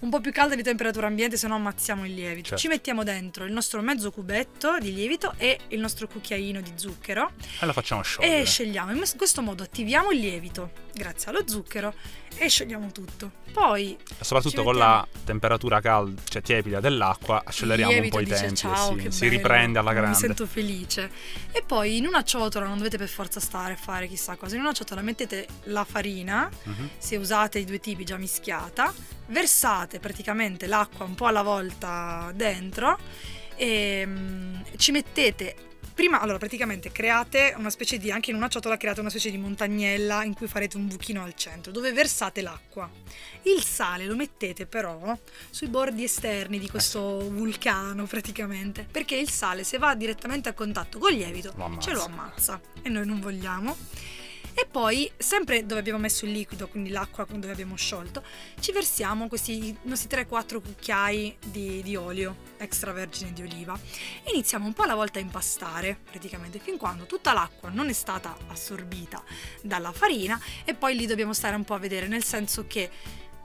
un 0.00 0.10
po' 0.10 0.20
più 0.20 0.32
calda 0.32 0.54
di 0.54 0.62
temperatura 0.62 1.06
ambiente, 1.06 1.36
se 1.36 1.46
no 1.46 1.54
ammazziamo 1.56 2.04
il 2.06 2.14
lievito. 2.14 2.48
Certo. 2.48 2.56
Ci 2.62 2.68
mettiamo 2.68 3.04
dentro 3.04 3.44
il 3.44 3.52
nostro 3.52 3.80
mezzo 3.82 4.10
cubetto 4.10 4.78
di 4.78 4.94
lievito 4.94 5.34
e 5.36 5.58
il 5.68 5.80
nostro 5.80 6.06
cucchiaino 6.08 6.60
di 6.60 6.72
zucchero 6.74 7.32
E 7.60 7.66
lo 7.66 7.72
facciamo 7.72 8.02
sciogliere. 8.02 8.40
e 8.40 8.44
scegliamo. 8.46 8.92
In 8.92 9.02
questo 9.16 9.42
modo 9.42 9.62
attiviamo 9.62 10.10
il 10.10 10.18
lievito 10.20 10.70
grazie 10.94 11.30
allo 11.30 11.42
zucchero 11.46 11.94
e 12.36 12.48
sciogliamo 12.48 12.90
tutto. 12.92 13.38
Poi 13.52 13.96
E 14.18 14.24
soprattutto 14.24 14.62
con 14.62 14.76
la 14.76 15.06
temperatura 15.24 15.80
calda, 15.80 16.22
cioè 16.28 16.40
tiepida 16.40 16.78
dell'acqua, 16.80 17.42
acceleriamo 17.44 18.00
un 18.00 18.08
po' 18.08 18.20
i 18.20 18.24
dice 18.24 18.36
tempi. 18.38 18.54
ciao, 18.56 18.96
si, 18.96 19.02
che 19.02 19.10
si 19.10 19.20
bello, 19.26 19.36
riprende 19.36 19.78
alla 19.80 19.92
grande. 19.92 20.10
Mi 20.10 20.14
sento 20.16 20.46
felice. 20.46 21.10
E 21.52 21.62
poi 21.66 21.96
in 21.96 22.06
una 22.06 22.22
ciotola 22.22 22.66
non 22.66 22.76
dovete 22.78 22.96
per 22.96 23.08
forza 23.08 23.40
stare 23.40 23.72
a 23.74 23.76
fare 23.76 24.06
chissà 24.06 24.36
cosa. 24.36 24.54
In 24.54 24.60
una 24.62 24.72
ciotola 24.72 25.00
mettete 25.02 25.46
la 25.64 25.84
farina, 25.84 26.48
Mhm. 26.62 26.90
se 26.98 27.16
usate 27.16 27.58
i 27.58 27.64
due 27.64 27.80
tipi 27.80 28.04
già 28.04 28.16
mischiata, 28.16 28.94
versate 29.30 29.98
praticamente 29.98 30.66
l'acqua 30.66 31.04
un 31.04 31.14
po' 31.14 31.26
alla 31.26 31.42
volta 31.42 32.30
dentro 32.34 32.98
e 33.56 34.04
mm, 34.06 34.54
ci 34.76 34.92
mettete 34.92 35.68
prima 36.00 36.20
allora 36.20 36.38
praticamente 36.38 36.90
create 36.92 37.54
una 37.58 37.68
specie 37.68 37.98
di 37.98 38.10
anche 38.10 38.30
in 38.30 38.36
una 38.36 38.48
ciotola 38.48 38.78
create 38.78 39.00
una 39.00 39.10
specie 39.10 39.30
di 39.30 39.36
montagnella 39.36 40.24
in 40.24 40.32
cui 40.32 40.46
farete 40.46 40.78
un 40.78 40.86
buchino 40.86 41.22
al 41.22 41.34
centro 41.34 41.70
dove 41.72 41.92
versate 41.92 42.40
l'acqua. 42.40 42.90
Il 43.42 43.62
sale 43.62 44.06
lo 44.06 44.16
mettete 44.16 44.64
però 44.64 45.14
sui 45.50 45.68
bordi 45.68 46.04
esterni 46.04 46.58
di 46.58 46.70
questo 46.70 47.28
vulcano 47.28 48.06
praticamente 48.06 48.86
perché 48.90 49.16
il 49.16 49.28
sale 49.28 49.62
se 49.62 49.76
va 49.76 49.94
direttamente 49.94 50.48
a 50.48 50.54
contatto 50.54 50.98
col 50.98 51.12
lievito 51.12 51.52
ce 51.80 51.92
lo 51.92 52.04
ammazza 52.04 52.58
e 52.80 52.88
noi 52.88 53.04
non 53.04 53.20
vogliamo 53.20 53.76
e 54.54 54.66
poi, 54.70 55.10
sempre 55.16 55.64
dove 55.64 55.80
abbiamo 55.80 55.98
messo 55.98 56.24
il 56.24 56.32
liquido, 56.32 56.68
quindi 56.68 56.90
l'acqua 56.90 57.26
dove 57.28 57.50
abbiamo 57.50 57.76
sciolto, 57.76 58.22
ci 58.60 58.72
versiamo 58.72 59.28
questi 59.28 59.76
nostri 59.82 60.08
3-4 60.16 60.60
cucchiai 60.60 61.36
di, 61.46 61.82
di 61.82 61.96
olio 61.96 62.48
extravergine 62.58 63.32
di 63.32 63.42
oliva. 63.42 63.78
E 64.22 64.30
iniziamo 64.32 64.66
un 64.66 64.72
po' 64.72 64.82
alla 64.82 64.94
volta 64.94 65.18
a 65.18 65.22
impastare, 65.22 65.98
praticamente, 66.10 66.58
fin 66.58 66.76
quando 66.76 67.06
tutta 67.06 67.32
l'acqua 67.32 67.70
non 67.70 67.88
è 67.88 67.92
stata 67.92 68.36
assorbita 68.48 69.22
dalla 69.62 69.92
farina 69.92 70.40
e 70.64 70.74
poi 70.74 70.96
lì 70.96 71.06
dobbiamo 71.06 71.32
stare 71.32 71.56
un 71.56 71.64
po' 71.64 71.74
a 71.74 71.78
vedere, 71.78 72.06
nel 72.08 72.24
senso 72.24 72.66
che 72.66 72.90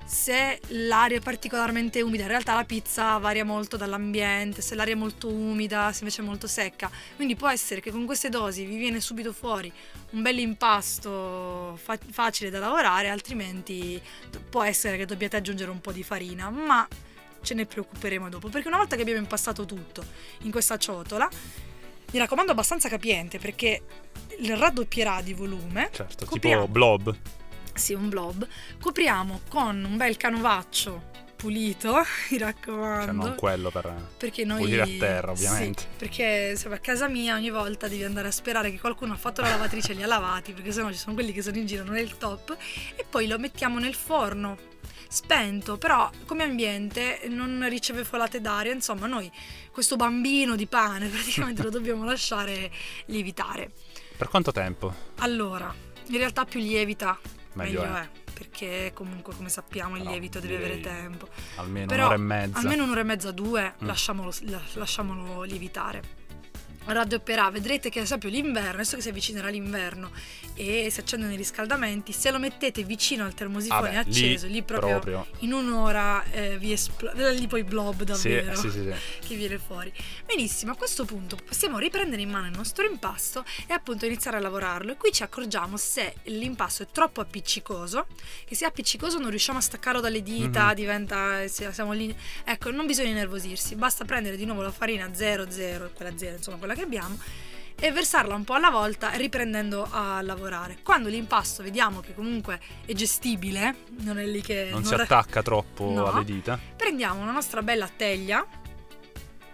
se 0.05 0.59
l'aria 0.67 1.17
è 1.17 1.19
particolarmente 1.19 2.01
umida, 2.01 2.23
in 2.23 2.29
realtà 2.29 2.53
la 2.53 2.63
pizza 2.63 3.17
varia 3.17 3.43
molto 3.43 3.75
dall'ambiente, 3.75 4.61
se 4.61 4.75
l'aria 4.75 4.93
è 4.93 4.97
molto 4.97 5.27
umida, 5.27 5.91
se 5.91 5.99
invece 6.03 6.21
è 6.21 6.25
molto 6.25 6.45
secca. 6.47 6.91
Quindi 7.15 7.35
può 7.35 7.49
essere 7.49 7.81
che 7.81 7.91
con 7.91 8.05
queste 8.05 8.29
dosi 8.29 8.65
vi 8.65 8.77
viene 8.77 8.99
subito 8.99 9.33
fuori 9.33 9.71
un 10.11 10.21
bel 10.21 10.37
impasto 10.37 11.77
fa- 11.81 11.97
facile 12.11 12.51
da 12.51 12.59
lavorare, 12.59 13.09
altrimenti 13.09 13.99
può 14.47 14.61
essere 14.61 14.95
che 14.97 15.05
dobbiate 15.05 15.37
aggiungere 15.37 15.71
un 15.71 15.81
po' 15.81 15.91
di 15.91 16.03
farina, 16.03 16.49
ma 16.51 16.87
ce 17.41 17.53
ne 17.55 17.65
preoccuperemo 17.65 18.29
dopo, 18.29 18.49
perché 18.49 18.67
una 18.67 18.77
volta 18.77 18.95
che 18.95 19.01
abbiamo 19.01 19.19
impastato 19.19 19.65
tutto 19.65 20.03
in 20.41 20.51
questa 20.51 20.77
ciotola, 20.77 21.27
mi 22.11 22.19
raccomando 22.19 22.51
abbastanza 22.51 22.89
capiente 22.89 23.39
perché 23.39 23.81
raddoppierà 24.47 25.21
di 25.21 25.33
volume. 25.33 25.89
Certo, 25.91 26.25
Copriamo. 26.25 26.61
tipo 26.61 26.71
blob. 26.71 27.17
Sì, 27.75 27.93
un 27.93 28.09
blob. 28.09 28.47
Copriamo 28.79 29.41
con 29.49 29.83
un 29.83 29.97
bel 29.97 30.17
canovaccio 30.17 31.13
pulito, 31.35 32.01
mi 32.31 32.37
raccomando. 32.37 33.05
Cioè 33.05 33.13
non 33.13 33.35
quello 33.35 33.69
per... 33.69 33.93
Perché 34.17 34.45
noi 34.45 34.59
Pulire 34.59 34.81
a 34.81 34.87
terra, 34.97 35.31
ovviamente. 35.31 35.81
Sì, 35.81 35.87
perché 35.97 36.47
insomma, 36.51 36.75
a 36.75 36.79
casa 36.79 37.07
mia 37.07 37.35
ogni 37.35 37.51
volta 37.51 37.87
devi 37.87 38.03
andare 38.03 38.29
a 38.29 38.31
sperare 38.31 38.71
che 38.71 38.79
qualcuno 38.79 39.13
ha 39.13 39.17
fatto 39.17 39.41
la 39.41 39.49
lavatrice 39.49 39.91
e 39.91 39.95
li 39.95 40.03
ha 40.03 40.07
lavati, 40.07 40.53
perché 40.53 40.71
sennò 40.71 40.89
ci 40.91 40.97
sono 40.97 41.13
quelli 41.13 41.31
che 41.31 41.41
sono 41.41 41.57
in 41.57 41.65
giro, 41.65 41.83
non 41.83 41.97
è 41.97 42.01
il 42.01 42.17
top. 42.17 42.55
E 42.95 43.05
poi 43.07 43.27
lo 43.27 43.37
mettiamo 43.37 43.77
nel 43.77 43.93
forno 43.93 44.57
spento, 45.07 45.77
però 45.77 46.09
come 46.25 46.43
ambiente 46.43 47.21
non 47.27 47.65
riceve 47.69 48.03
folate 48.03 48.41
d'aria, 48.41 48.73
insomma, 48.73 49.05
noi 49.05 49.31
questo 49.71 49.97
bambino 49.97 50.55
di 50.55 50.65
pane 50.65 51.07
praticamente 51.09 51.61
lo 51.61 51.69
dobbiamo 51.69 52.05
lasciare 52.05 52.71
lievitare. 53.07 53.71
Per 54.17 54.29
quanto 54.29 54.51
tempo? 54.51 54.93
Allora, 55.17 55.73
in 56.07 56.17
realtà 56.17 56.45
più 56.45 56.59
lievita 56.59 57.19
Meglio, 57.55 57.81
meglio 57.81 57.95
è. 57.95 58.01
è, 58.01 58.09
perché 58.33 58.91
comunque 58.93 59.33
come 59.35 59.49
sappiamo 59.49 59.97
il 59.97 60.03
No, 60.03 60.09
lievito 60.11 60.39
deve 60.39 60.55
avere 60.57 60.79
tempo. 60.79 61.27
Almeno 61.57 61.85
Però 61.87 62.03
un'ora 62.03 62.15
e 62.15 62.17
mezza. 62.23 62.57
Almeno 62.59 62.83
un'ora 62.83 62.99
e 62.99 63.03
mezza, 63.03 63.31
due, 63.31 63.73
Mm. 63.83 63.85
lasciamolo, 63.87 64.31
la- 64.41 64.61
lasciamolo 64.73 65.43
lievitare. 65.43 66.23
Raddoppierà, 66.85 67.49
vedrete 67.49 67.89
che 67.89 67.99
ad 67.99 68.05
esempio 68.05 68.29
l'inverno, 68.29 68.73
adesso 68.75 68.95
che 68.95 69.01
si 69.01 69.09
avvicinerà 69.09 69.49
l'inverno 69.49 70.11
e 70.53 70.87
si 70.91 70.99
accendono 70.99 71.33
i 71.33 71.35
riscaldamenti, 71.35 72.11
se 72.13 72.31
lo 72.31 72.39
mettete 72.39 72.83
vicino 72.83 73.25
al 73.25 73.33
termosifone 73.33 73.93
Vabbè, 73.93 73.95
acceso, 74.07 74.47
lì, 74.47 74.61
proprio, 74.63 74.99
proprio. 74.99 75.27
in 75.39 75.53
un'ora 75.53 76.23
eh, 76.31 76.57
vi 76.57 76.71
esplode, 76.71 77.33
lì 77.33 77.47
poi 77.47 77.63
blob 77.63 78.03
davvero 78.03 78.55
sì, 78.55 78.69
sì, 78.69 78.81
sì. 78.83 78.93
che 79.27 79.35
viene 79.35 79.57
fuori. 79.57 79.91
Benissimo, 80.25 80.71
a 80.71 80.75
questo 80.75 81.03
punto 81.05 81.37
possiamo 81.43 81.77
riprendere 81.79 82.21
in 82.21 82.29
mano 82.29 82.45
il 82.47 82.55
nostro 82.55 82.85
impasto 82.85 83.43
e 83.67 83.73
appunto 83.73 84.05
iniziare 84.05 84.37
a 84.37 84.39
lavorarlo. 84.39 84.91
E 84.91 84.95
qui 84.97 85.11
ci 85.11 85.23
accorgiamo 85.23 85.77
se 85.77 86.15
l'impasto 86.25 86.83
è 86.83 86.87
troppo 86.91 87.19
appiccicoso, 87.21 88.05
che 88.45 88.55
se 88.55 88.65
è 88.65 88.67
appiccicoso 88.67 89.17
non 89.17 89.29
riusciamo 89.29 89.57
a 89.57 89.61
staccarlo 89.61 89.99
dalle 89.99 90.21
dita, 90.21 90.67
Mhm. 90.67 90.73
diventa, 90.75 91.47
siamo 91.47 91.91
lì. 91.93 92.15
Ecco, 92.43 92.69
non 92.71 92.85
bisogna 92.85 93.13
nervosirsi, 93.13 93.75
basta 93.75 94.05
prendere 94.05 94.37
di 94.37 94.45
nuovo 94.45 94.61
la 94.61 94.71
farina 94.71 95.11
00, 95.13 95.89
quella 95.93 96.15
0, 96.15 96.35
insomma 96.37 96.57
quella 96.57 96.74
che 96.75 96.83
abbiamo, 96.83 97.17
e 97.77 97.91
versarla 97.91 98.35
un 98.35 98.43
po' 98.45 98.53
alla 98.53 98.69
volta 98.69 99.09
riprendendo 99.11 99.87
a 99.89 100.21
lavorare. 100.21 100.77
Quando 100.83 101.09
l'impasto 101.09 101.61
vediamo 101.63 101.99
che 101.99 102.13
comunque 102.13 102.59
è 102.85 102.93
gestibile, 102.93 103.75
non 104.01 104.17
è 104.19 104.25
lì 104.25 104.41
che... 104.41 104.69
Non 104.71 104.85
si 104.85 104.95
ra- 104.95 105.03
attacca 105.03 105.41
troppo 105.41 105.89
No. 105.89 106.05
alle 106.11 106.23
dita. 106.23 106.57
prendiamo 106.75 107.21
una 107.21 107.31
nostra 107.31 107.61
bella 107.61 107.89
teglia 107.93 108.45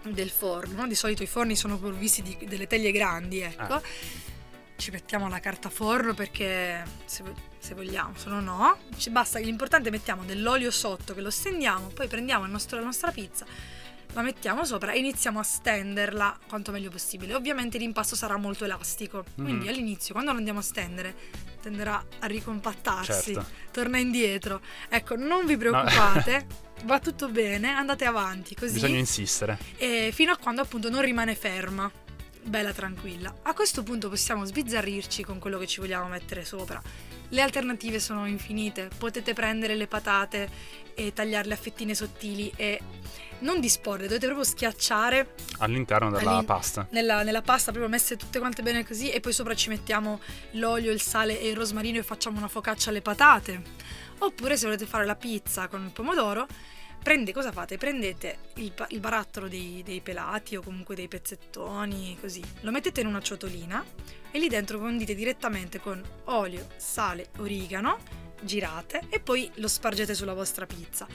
del 0.04 0.30
forno, 0.30 0.88
di 0.88 0.96
solito 0.96 1.24
i 1.24 1.28
forni 1.28 1.56
sono 1.56 1.78
provvisti 1.78 2.22
di 2.22 2.38
delle 2.48 2.68
teglie 2.68 2.92
grandi, 2.92 3.40
ecco. 3.42 3.74
Ah. 3.74 3.82
Ci 4.76 4.90
mettiamo 4.90 5.30
la 5.30 5.40
carta 5.40 5.70
forno 5.70 6.16
perché 6.16 6.84
se, 7.06 7.24
se 7.60 7.76
vogliamo, 7.76 8.14
se 8.18 8.30
no 8.30 8.40
no. 8.42 8.78
Ci 8.98 9.12
basta, 9.12 9.38
l'importante 9.38 9.90
è 9.90 9.92
mettiamo 9.92 10.24
dell'olio 10.24 10.72
sotto 10.72 11.14
che 11.14 11.22
lo 11.22 11.30
stendiamo, 11.30 11.88
poi 11.90 12.08
prendiamo 12.08 12.48
nostro- 12.48 12.80
la 12.80 12.86
nostra 12.86 13.12
pizza, 13.12 13.46
la 14.14 14.22
mettiamo 14.22 14.66
sopra 14.66 14.92
e 14.92 15.00
iniziamo 15.00 15.40
a 15.40 15.44
stenderla 15.44 16.38
quanto 16.48 16.72
meglio 16.72 16.90
possibile. 16.90 17.34
Ovviamente 17.34 17.78
l'impasto 17.78 18.16
sarà 18.16 18.38
molto 18.38 18.66
elastico, 18.66 19.24
quindi 19.36 19.66
Mhm. 19.66 19.70
all'inizio 19.70 20.14
quando 20.14 20.32
lo 20.32 20.38
andiamo 20.38 20.60
a 20.60 20.64
stendere 20.64 21.16
tenderà 21.62 22.04
a 22.20 22.26
ricompattarsi, 22.28 23.34
Certo. 23.34 23.46
torna 23.72 23.98
indietro. 23.98 24.62
Ecco, 24.90 25.16
non 25.16 25.46
vi 25.46 25.56
preoccupate, 25.58 26.46
va 26.86 27.00
tutto 27.00 27.30
bene, 27.30 27.70
andate 27.70 28.06
avanti 28.06 28.56
così 28.56 28.74
Bisogna 28.74 28.98
insistere. 28.98 29.58
e 29.78 30.10
fino 30.14 30.32
a 30.32 30.38
quando 30.38 30.62
appunto 30.62 30.90
non 30.90 31.02
rimane 31.02 31.36
ferma, 31.36 31.90
bella 32.44 32.74
tranquilla. 32.74 33.34
A 33.44 33.54
questo 33.54 33.84
punto 33.84 34.10
possiamo 34.10 34.44
sbizzarrirci 34.46 35.24
con 35.24 35.38
quello 35.40 35.60
che 35.60 35.68
ci 35.68 35.80
vogliamo 35.80 36.08
mettere 36.08 36.44
sopra. 36.44 36.82
Le 37.30 37.42
alternative 37.42 38.00
sono 38.00 38.26
infinite, 38.28 38.90
potete 38.98 39.34
prendere 39.34 39.76
le 39.76 39.88
patate 39.88 40.50
e 40.96 41.14
tagliarle 41.14 41.54
a 41.54 41.58
fettine 41.58 41.94
sottili 41.96 42.52
e 42.58 42.80
non 43.42 43.60
disporre, 43.60 44.04
dovete 44.08 44.26
proprio 44.26 44.46
schiacciare 44.46 45.34
All'interno 45.60 46.10
della 46.10 46.32
All'in- 46.32 46.46
pasta. 46.46 46.88
nella, 46.92 47.24
nella 47.24 47.42
pasta, 47.42 47.72
proprio 47.72 47.90
messe 47.92 48.18
tutte 48.18 48.40
quante 48.40 48.62
bene 48.64 48.86
così 48.86 49.10
e 49.12 49.20
poi 49.20 49.34
sopra 49.34 49.54
ci 49.56 49.70
mettiamo 49.70 50.20
l'olio, 50.54 50.92
il 50.92 51.02
sale 51.02 51.40
e 51.40 51.50
il 51.50 51.56
rosmarino 51.56 52.00
e 52.00 52.04
facciamo 52.04 52.38
una 52.38 52.48
focaccia 52.48 52.90
alle 52.90 53.02
patate. 53.02 53.62
Oppure 54.20 54.58
se 54.58 54.66
volete 54.66 54.86
fare 54.86 55.06
la 55.06 55.16
pizza 55.16 55.68
con 55.68 55.84
il 55.84 55.92
pomodoro, 55.92 56.46
prende, 57.02 57.34
cosa 57.34 57.52
fate? 57.52 57.78
Prendete 57.78 58.38
il, 58.56 58.72
il 58.90 59.00
barattolo 59.00 59.48
dei, 59.48 59.82
dei 59.84 60.02
pelati 60.02 60.56
o 60.56 60.62
comunque 60.62 60.94
dei 60.96 61.08
pezzettoni, 61.08 62.18
così, 62.20 62.42
lo 62.62 62.72
mettete 62.72 63.02
in 63.02 63.08
una 63.08 63.22
ciotolina 63.22 63.84
e 64.30 64.40
lì 64.40 64.48
dentro 64.48 64.78
condite 64.80 65.16
direttamente 65.16 65.80
con 65.80 66.02
olio, 66.26 66.68
sale, 66.78 67.30
origano, 67.38 67.98
girate 68.42 69.02
e 69.10 69.20
poi 69.20 69.50
lo 69.56 69.68
spargete 69.68 70.14
sulla 70.14 70.34
vostra 70.34 70.66
pizza. 70.68 71.08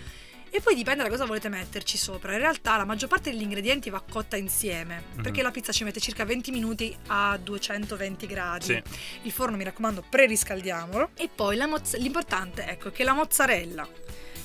E 0.51 0.61
poi 0.62 0.74
dipende 0.74 1.03
da 1.03 1.09
cosa 1.11 1.26
volete 1.26 1.49
metterci 1.49 1.99
sopra. 1.99 2.32
In 2.32 2.38
realtà 2.38 2.76
la 2.76 2.84
maggior 2.84 3.09
parte 3.11 3.30
degli 3.30 3.42
ingredienti 3.42 3.90
va 3.90 4.01
cotta 4.01 4.36
insieme, 4.36 5.03
Mhm. 5.14 5.22
perché 5.22 5.42
la 5.42 5.51
pizza 5.51 5.70
ci 5.72 5.84
mette 5.84 6.01
circa 6.01 6.24
20 6.24 6.51
minuti 6.51 6.97
a 7.09 7.36
220 7.36 8.26
gradi. 8.26 8.64
Sì. 8.64 8.82
Il 9.22 9.32
forno, 9.32 9.57
mi 9.57 9.64
raccomando, 9.64 10.03
preriscaldiamolo. 10.09 11.11
E 11.14 11.28
poi 11.34 11.57
la 11.57 11.66
mozz- 11.66 11.97
l'importante 11.97 12.64
ecco, 12.66 12.88
è 12.88 12.92
che 12.92 13.05
la 13.05 13.12
mozzarella, 13.12 13.86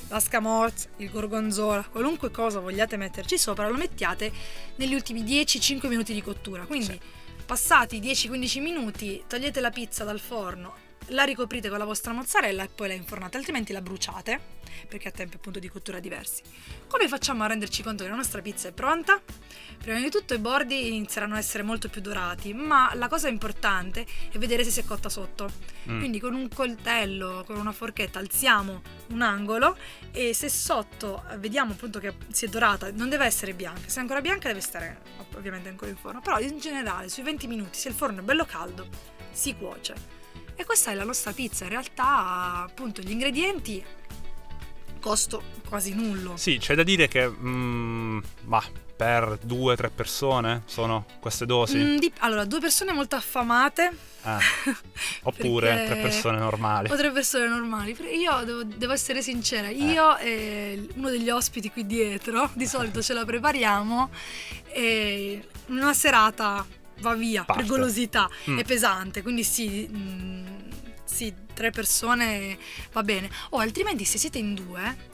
la 0.09 0.19
scamorza, 0.19 0.89
il 0.97 1.09
gorgonzola, 1.09 1.83
qualunque 1.89 2.29
cosa 2.29 2.59
vogliate 2.59 2.97
metterci 2.97 3.37
sopra, 3.37 3.69
lo 3.69 3.77
mettiate 3.77 4.31
negli 4.75 4.93
ultimi 4.93 5.23
10-5 5.23 5.87
minuti 5.87 6.13
di 6.13 6.21
cottura. 6.21 6.65
Quindi 6.65 6.85
Sì. 6.87 6.99
passati 7.45 7.99
10-15 7.99 8.59
minuti, 8.59 9.23
togliete 9.27 9.61
la 9.61 9.69
pizza 9.69 10.03
dal 10.03 10.19
forno 10.19 10.80
la 11.11 11.23
ricoprite 11.23 11.69
con 11.69 11.77
la 11.77 11.85
vostra 11.85 12.13
mozzarella 12.13 12.63
e 12.63 12.69
poi 12.69 12.89
la 12.89 12.93
infornate, 12.93 13.37
altrimenti 13.37 13.71
la 13.73 13.81
bruciate 13.81 14.59
perché 14.87 15.09
ha 15.09 15.11
tempi 15.11 15.35
appunto 15.35 15.59
di 15.59 15.69
cottura 15.69 15.99
diversi. 15.99 16.41
Come 16.87 17.07
facciamo 17.07 17.43
a 17.43 17.47
renderci 17.47 17.83
conto 17.83 18.03
che 18.03 18.09
la 18.09 18.15
nostra 18.15 18.41
pizza 18.41 18.67
è 18.67 18.71
pronta? 18.71 19.21
Prima 19.81 19.99
di 19.99 20.09
tutto 20.09 20.33
i 20.33 20.37
bordi 20.37 20.95
inizieranno 20.95 21.35
a 21.35 21.37
essere 21.37 21.63
molto 21.63 21.89
più 21.89 22.01
dorati, 22.01 22.53
ma 22.53 22.91
la 22.95 23.07
cosa 23.07 23.27
importante 23.27 24.05
è 24.31 24.37
vedere 24.37 24.63
se 24.63 24.71
si 24.71 24.79
è 24.79 24.85
cotta 24.85 25.09
sotto. 25.09 25.49
Mm. 25.89 25.99
Quindi 25.99 26.19
con 26.19 26.33
un 26.33 26.47
coltello, 26.49 27.43
con 27.45 27.57
una 27.57 27.71
forchetta 27.71 28.19
alziamo 28.19 28.81
un 29.07 29.21
angolo 29.21 29.77
e 30.11 30.33
se 30.33 30.49
sotto 30.49 31.23
eh, 31.29 31.37
vediamo 31.37 31.73
appunto 31.73 31.99
che 31.99 32.13
si 32.31 32.45
è 32.45 32.47
dorata, 32.47 32.91
non 32.91 33.09
deve 33.09 33.25
essere 33.25 33.53
bianca, 33.53 33.87
se 33.87 33.97
è 33.97 34.01
ancora 34.01 34.21
bianca 34.21 34.47
deve 34.47 34.61
stare 34.61 35.01
ov- 35.17 35.35
ovviamente 35.35 35.69
ancora 35.69 35.89
in 35.89 35.97
forno, 35.97 36.21
però 36.21 36.39
in 36.39 36.59
generale 36.59 37.09
sui 37.09 37.23
20 37.23 37.47
minuti 37.47 37.77
se 37.77 37.89
il 37.89 37.93
forno 37.93 38.19
è 38.19 38.23
bello 38.23 38.45
caldo 38.45 38.87
si 39.31 39.55
cuoce. 39.55 40.20
E 40.61 40.63
questa 40.63 40.91
è 40.91 40.93
la 40.93 41.03
nostra 41.03 41.31
pizza, 41.31 41.63
in 41.63 41.71
realtà 41.71 42.67
appunto 42.69 43.01
gli 43.01 43.09
ingredienti 43.09 43.83
costo 44.99 45.41
quasi 45.67 45.95
nullo. 45.95 46.37
Sì, 46.37 46.59
c'è 46.59 46.75
da 46.75 46.83
dire 46.83 47.07
che, 47.07 47.27
mm, 47.27 48.19
per 48.95 49.39
due 49.41 49.73
o 49.73 49.75
tre 49.75 49.89
persone 49.89 50.61
sono 50.67 51.07
queste 51.19 51.47
dosi? 51.47 51.77
Mm, 51.79 51.97
dip- 51.97 52.17
allora, 52.19 52.45
due 52.45 52.59
persone 52.59 52.93
molto 52.93 53.15
affamate 53.15 53.91
Eh. 54.23 54.37
Oppure 55.23 55.85
tre 55.87 55.95
persone 55.95 56.37
normali? 56.37 56.91
o 56.91 56.95
tre 56.95 57.09
persone 57.09 57.47
normali. 57.47 57.97
Io 58.19 58.43
devo, 58.43 58.63
devo 58.63 58.93
essere 58.93 59.23
sincera, 59.23 59.69
io 59.69 60.15
e 60.17 60.89
uno 60.93 61.09
degli 61.09 61.31
ospiti 61.31 61.71
qui 61.71 61.87
dietro, 61.87 62.51
di 62.53 62.67
solito 62.67 63.01
ce 63.01 63.13
la 63.13 63.25
prepariamo 63.25 64.11
e 64.67 65.43
una 65.69 65.95
serata 65.95 66.63
va 67.01 67.13
via 67.15 67.43
per 67.43 67.55
Parte. 67.55 67.69
golosità, 67.69 68.29
Mm. 68.49 68.59
è 68.59 68.63
pesante, 68.63 69.21
quindi 69.21 69.43
sì, 69.43 69.87
mm, 69.91 70.45
sì, 71.03 71.33
tre 71.53 71.71
persone 71.71 72.57
va 72.93 73.03
bene. 73.03 73.29
O 73.49 73.57
altrimenti 73.57 74.05
se 74.05 74.17
siete 74.17 74.37
in 74.37 74.53
due, 74.55 75.09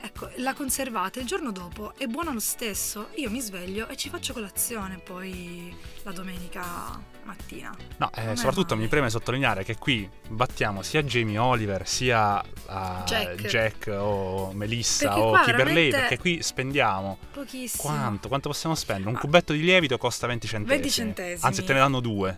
ecco, 0.00 0.30
la 0.36 0.54
conservate 0.54 1.20
il 1.20 1.26
giorno 1.26 1.52
dopo, 1.52 1.94
è 1.96 2.06
buono 2.06 2.32
lo 2.32 2.40
stesso. 2.40 3.08
Io 3.16 3.30
mi 3.30 3.40
sveglio 3.40 3.88
e 3.88 3.96
ci 3.96 4.08
faccio 4.08 4.32
colazione 4.32 4.98
poi 4.98 5.74
la 6.02 6.12
domenica 6.12 7.00
mattina. 7.28 7.74
No, 7.98 8.10
eh, 8.14 8.34
soprattutto 8.36 8.74
male. 8.74 8.82
mi 8.82 8.88
preme 8.88 9.10
sottolineare 9.10 9.64
che 9.64 9.76
qui 9.76 10.08
battiamo 10.28 10.82
sia 10.82 11.02
Jamie 11.02 11.38
Oliver 11.38 11.86
sia 11.86 12.40
uh, 12.40 13.04
Jack. 13.04 13.34
Jack 13.46 13.86
o 13.98 14.52
Melissa 14.54 15.08
Perché 15.08 15.20
o 15.20 15.40
Kimberley 15.42 15.90
perché 15.90 16.18
qui 16.18 16.42
spendiamo 16.42 17.18
Pochissimo. 17.32 17.82
quanto? 17.82 18.28
Quanto 18.28 18.48
possiamo 18.48 18.74
spendere? 18.74 19.10
Un 19.10 19.16
Ah. 19.16 19.20
cubetto 19.20 19.52
di 19.52 19.60
lievito 19.60 19.96
costa 19.98 20.26
20 20.26 20.46
centesimi. 20.46 20.80
20 20.80 20.90
centesimi. 20.94 21.40
Anzi, 21.46 21.64
te 21.64 21.72
ne 21.72 21.78
danno 21.78 22.00
due. 22.00 22.36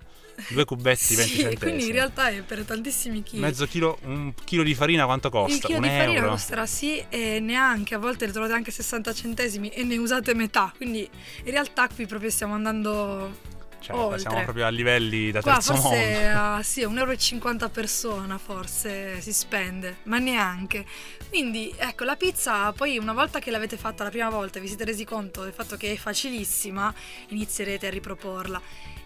Due 0.49 0.64
cubetti, 0.64 1.14
20 1.16 1.30
Sì, 1.34 1.41
centesimi. 1.41 1.59
quindi 1.59 1.86
in 1.86 1.93
realtà 1.93 2.28
è 2.30 2.41
per 2.41 2.64
tantissimi 2.64 3.22
chili. 3.22 3.43
Mezzo 3.43 3.66
chilo, 3.66 3.99
un 4.05 4.32
chilo 4.45 4.62
di 4.62 4.74
farina 4.74 5.05
quanto 5.05 5.28
costa? 5.28 5.55
il 5.55 5.61
chilo 5.62 5.78
un 5.78 5.82
di 5.84 5.88
farina 5.91 6.18
euro? 6.18 6.30
costerà 6.30 6.64
sì 6.64 7.05
e 7.11 7.41
neanche, 7.41 7.95
a 7.95 7.99
volte 7.99 8.24
le 8.24 8.32
trovate 8.32 8.55
anche 8.55 8.70
60 8.70 9.12
centesimi 9.12 9.68
e 9.68 9.82
ne 9.84 9.99
usate 9.99 10.32
metà, 10.34 10.72
quindi 10.74 11.07
in 11.45 11.51
realtà 11.51 11.88
qui 11.95 12.07
proprio 12.07 12.30
stiamo 12.30 12.55
andando 12.55 13.36
Cioè, 13.81 13.97
oltre. 13.97 14.18
siamo 14.18 14.43
proprio 14.43 14.66
a 14.66 14.68
livelli 14.68 15.31
da 15.31 15.41
Qua 15.41 15.55
terzo 15.55 15.74
forse 15.74 16.22
mondo. 16.22 16.39
ah, 16.39 16.62
sì, 16.62 16.83
1,50 16.83 16.99
euro 16.99 17.64
a 17.64 17.68
persona 17.68 18.39
forse 18.39 19.20
si 19.20 19.33
spende, 19.33 19.99
ma 20.05 20.18
neanche. 20.18 20.85
Quindi 21.28 21.72
ecco, 21.76 22.05
la 22.05 22.16
pizza 22.16 22.72
poi 22.72 22.99
una 22.99 23.12
volta 23.12 23.39
che 23.39 23.51
l'avete 23.51 23.76
fatta 23.76 24.05
la 24.05 24.11
prima 24.11 24.28
volta 24.28 24.59
e 24.59 24.61
vi 24.61 24.68
siete 24.68 24.85
resi 24.85 25.05
conto 25.05 25.43
del 25.43 25.53
fatto 25.53 25.76
che 25.76 25.93
è 25.93 25.97
facilissima, 25.97 26.93
inizierete 27.28 27.87
a 27.87 27.91
riproporla. 27.91 28.61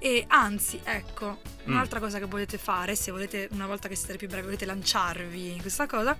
E 0.04 0.26
anzi, 0.28 0.78
ecco, 0.84 1.38
un'altra 1.64 1.98
cosa 1.98 2.18
che 2.18 2.26
potete 2.26 2.58
fare, 2.58 2.94
se 2.94 3.10
volete, 3.10 3.48
una 3.52 3.66
volta 3.66 3.88
che 3.88 3.94
siete 3.96 4.18
più 4.18 4.28
bravi, 4.28 4.44
volete 4.44 4.66
lanciarvi 4.66 5.52
in 5.52 5.62
questa 5.62 5.86
cosa, 5.86 6.14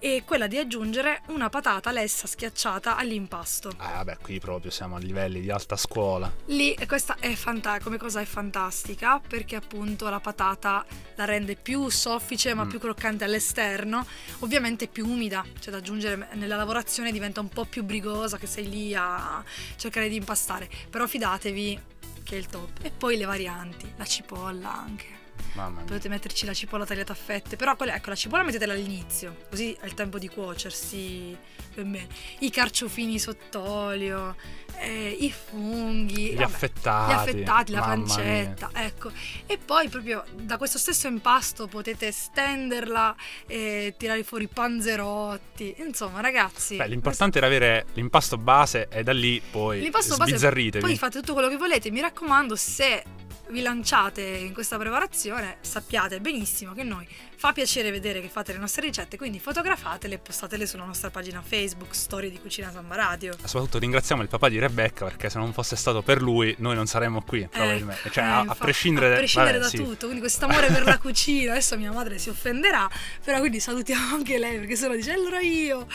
è 0.00 0.24
quella 0.24 0.48
di 0.48 0.58
aggiungere 0.58 1.22
una 1.28 1.48
patata 1.48 1.92
lessa 1.92 2.26
schiacciata 2.26 2.96
all'impasto. 2.96 3.70
Ah, 3.76 3.92
vabbè, 4.02 4.16
qui 4.20 4.40
proprio 4.40 4.72
siamo 4.72 4.96
a 4.96 4.98
livelli 4.98 5.40
di 5.40 5.52
alta 5.52 5.76
scuola. 5.76 6.34
Lì 6.46 6.76
questa 6.84 7.14
è 7.20 7.32
fanta- 7.34 7.78
come 7.78 7.96
cosa 7.96 8.20
è 8.20 8.24
fantastica 8.24 9.20
perché 9.24 9.54
appunto 9.54 10.08
la 10.08 10.18
patata 10.18 10.84
la 11.14 11.24
rende 11.24 11.54
più 11.54 11.88
soffice 11.90 12.54
ma 12.54 12.64
Mm. 12.64 12.68
più 12.70 12.80
croccante 12.80 13.22
all'esterno, 13.22 14.04
ovviamente 14.40 14.88
più 14.88 15.06
umida, 15.06 15.44
cioè 15.60 15.70
da 15.70 15.78
aggiungere 15.78 16.30
nella 16.32 16.56
lavorazione 16.56 17.12
diventa 17.12 17.38
un 17.38 17.48
po' 17.50 17.66
più 17.66 17.84
brigosa 17.84 18.36
che 18.36 18.48
sei 18.48 18.68
lì 18.68 18.96
a 18.96 19.44
cercare 19.76 20.08
di 20.08 20.16
impastare, 20.16 20.68
però 20.90 21.06
fidatevi 21.06 21.90
che 22.22 22.36
è 22.36 22.38
il 22.38 22.46
top. 22.46 22.80
E 22.82 22.90
poi 22.90 23.16
le 23.16 23.24
varianti, 23.24 23.92
la 23.96 24.04
cipolla 24.04 24.72
anche. 24.72 25.21
Mamma 25.54 25.76
mia. 25.80 25.84
Potete 25.84 26.08
metterci 26.08 26.46
la 26.46 26.54
cipolla 26.54 26.86
tagliata 26.86 27.12
a 27.12 27.16
fette, 27.16 27.56
però 27.56 27.76
quella- 27.76 27.94
ecco 27.94 28.08
la 28.10 28.14
cipolla 28.16 28.42
mettetela 28.42 28.72
all'inizio, 28.72 29.36
così 29.50 29.76
ha 29.80 29.86
il 29.86 29.94
tempo 29.94 30.18
di 30.18 30.28
cuocersi 30.28 31.36
ben 31.74 31.90
bene. 31.90 32.06
I 32.40 32.50
carciofini 32.50 33.18
sott'olio, 33.18 34.34
eh, 34.78 35.10
i 35.20 35.30
funghi, 35.30 36.30
Gli 36.32 36.34
vabbè, 36.36 36.44
affettati. 36.44 37.10
gli 37.12 37.14
affettati, 37.16 37.72
la 37.72 37.80
mamma 37.80 37.94
mia. 37.96 38.04
pancetta, 38.14 38.70
ecco. 38.74 39.10
E 39.46 39.58
poi 39.58 39.88
proprio 39.88 40.24
da 40.34 40.56
questo 40.56 40.78
stesso 40.78 41.06
impasto 41.08 41.66
potete 41.66 42.10
stenderla 42.12 43.14
e 43.46 43.94
tirare 43.98 44.24
fuori 44.24 44.44
i 44.44 44.48
panzerotti. 44.48 45.74
Insomma, 45.78 46.20
ragazzi, 46.20 46.76
Beh, 46.76 46.88
l'importante 46.88 47.38
era 47.38 47.46
avere 47.46 47.86
l'impasto 47.94 48.38
base 48.38 48.88
e 48.90 49.02
da 49.02 49.12
lì 49.12 49.40
poi 49.50 49.80
L'impasto 49.80 50.16
base, 50.16 50.30
sbizzarritevi. 50.30 50.84
Poi 50.84 50.96
fate 50.96 51.18
tutto 51.20 51.34
quello 51.34 51.48
che 51.48 51.56
volete. 51.56 51.90
Mi 51.90 52.00
raccomando, 52.00 52.56
se 52.56 53.04
vi 53.48 53.60
lanciate 53.60 54.22
in 54.22 54.54
questa 54.54 54.78
preparazione, 54.78 55.31
sappiate 55.60 56.20
benissimo 56.20 56.72
che 56.72 56.82
noi 56.82 57.06
fa 57.36 57.52
piacere 57.52 57.90
vedere 57.90 58.20
che 58.20 58.28
fate 58.28 58.52
le 58.52 58.58
nostre 58.58 58.82
ricette, 58.86 59.16
quindi 59.16 59.40
fotografatele 59.40 60.14
e 60.14 60.18
postatele 60.18 60.66
sulla 60.66 60.84
nostra 60.84 61.10
pagina 61.10 61.42
Facebook, 61.42 61.94
Storie 61.94 62.30
di 62.30 62.38
Cucina 62.40 62.70
Samba 62.70 62.94
Radio. 62.94 63.32
Soprattutto 63.42 63.78
ringraziamo 63.78 64.22
il 64.22 64.28
papà 64.28 64.48
di 64.48 64.58
Rebecca 64.58 65.04
perché 65.04 65.28
se 65.28 65.38
non 65.38 65.52
fosse 65.52 65.74
stato 65.76 66.02
per 66.02 66.22
lui 66.22 66.54
noi 66.58 66.74
non 66.74 66.86
saremmo 66.86 67.22
qui 67.22 67.46
probabilmente. 67.50 68.02
Ecco, 68.06 68.14
Cioè, 68.14 68.24
eh, 68.24 68.26
a, 68.26 68.36
a 68.36 68.40
infatti, 68.42 68.58
prescindere, 68.60 69.14
a 69.14 69.16
prescindere 69.16 69.58
vabbè, 69.58 69.70
da 69.70 69.76
sì. 69.76 69.82
tutto, 69.82 70.04
quindi 70.06 70.20
questo 70.20 70.44
amore 70.44 70.68
per 70.68 70.84
la 70.84 70.98
cucina, 70.98 71.52
adesso 71.52 71.76
mia 71.76 71.92
madre 71.92 72.18
si 72.18 72.28
offenderà, 72.28 72.88
però 73.24 73.40
quindi 73.40 73.58
salutiamo 73.58 74.14
anche 74.14 74.38
lei 74.38 74.58
perché 74.58 74.76
se 74.76 74.86
no 74.86 74.94
dice 74.94 75.12
allora 75.12 75.40
io. 75.40 75.86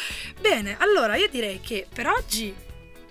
Bene, 0.41 0.75
allora 0.79 1.15
io 1.15 1.29
direi 1.29 1.61
che 1.61 1.87
per 1.91 2.07
oggi 2.07 2.53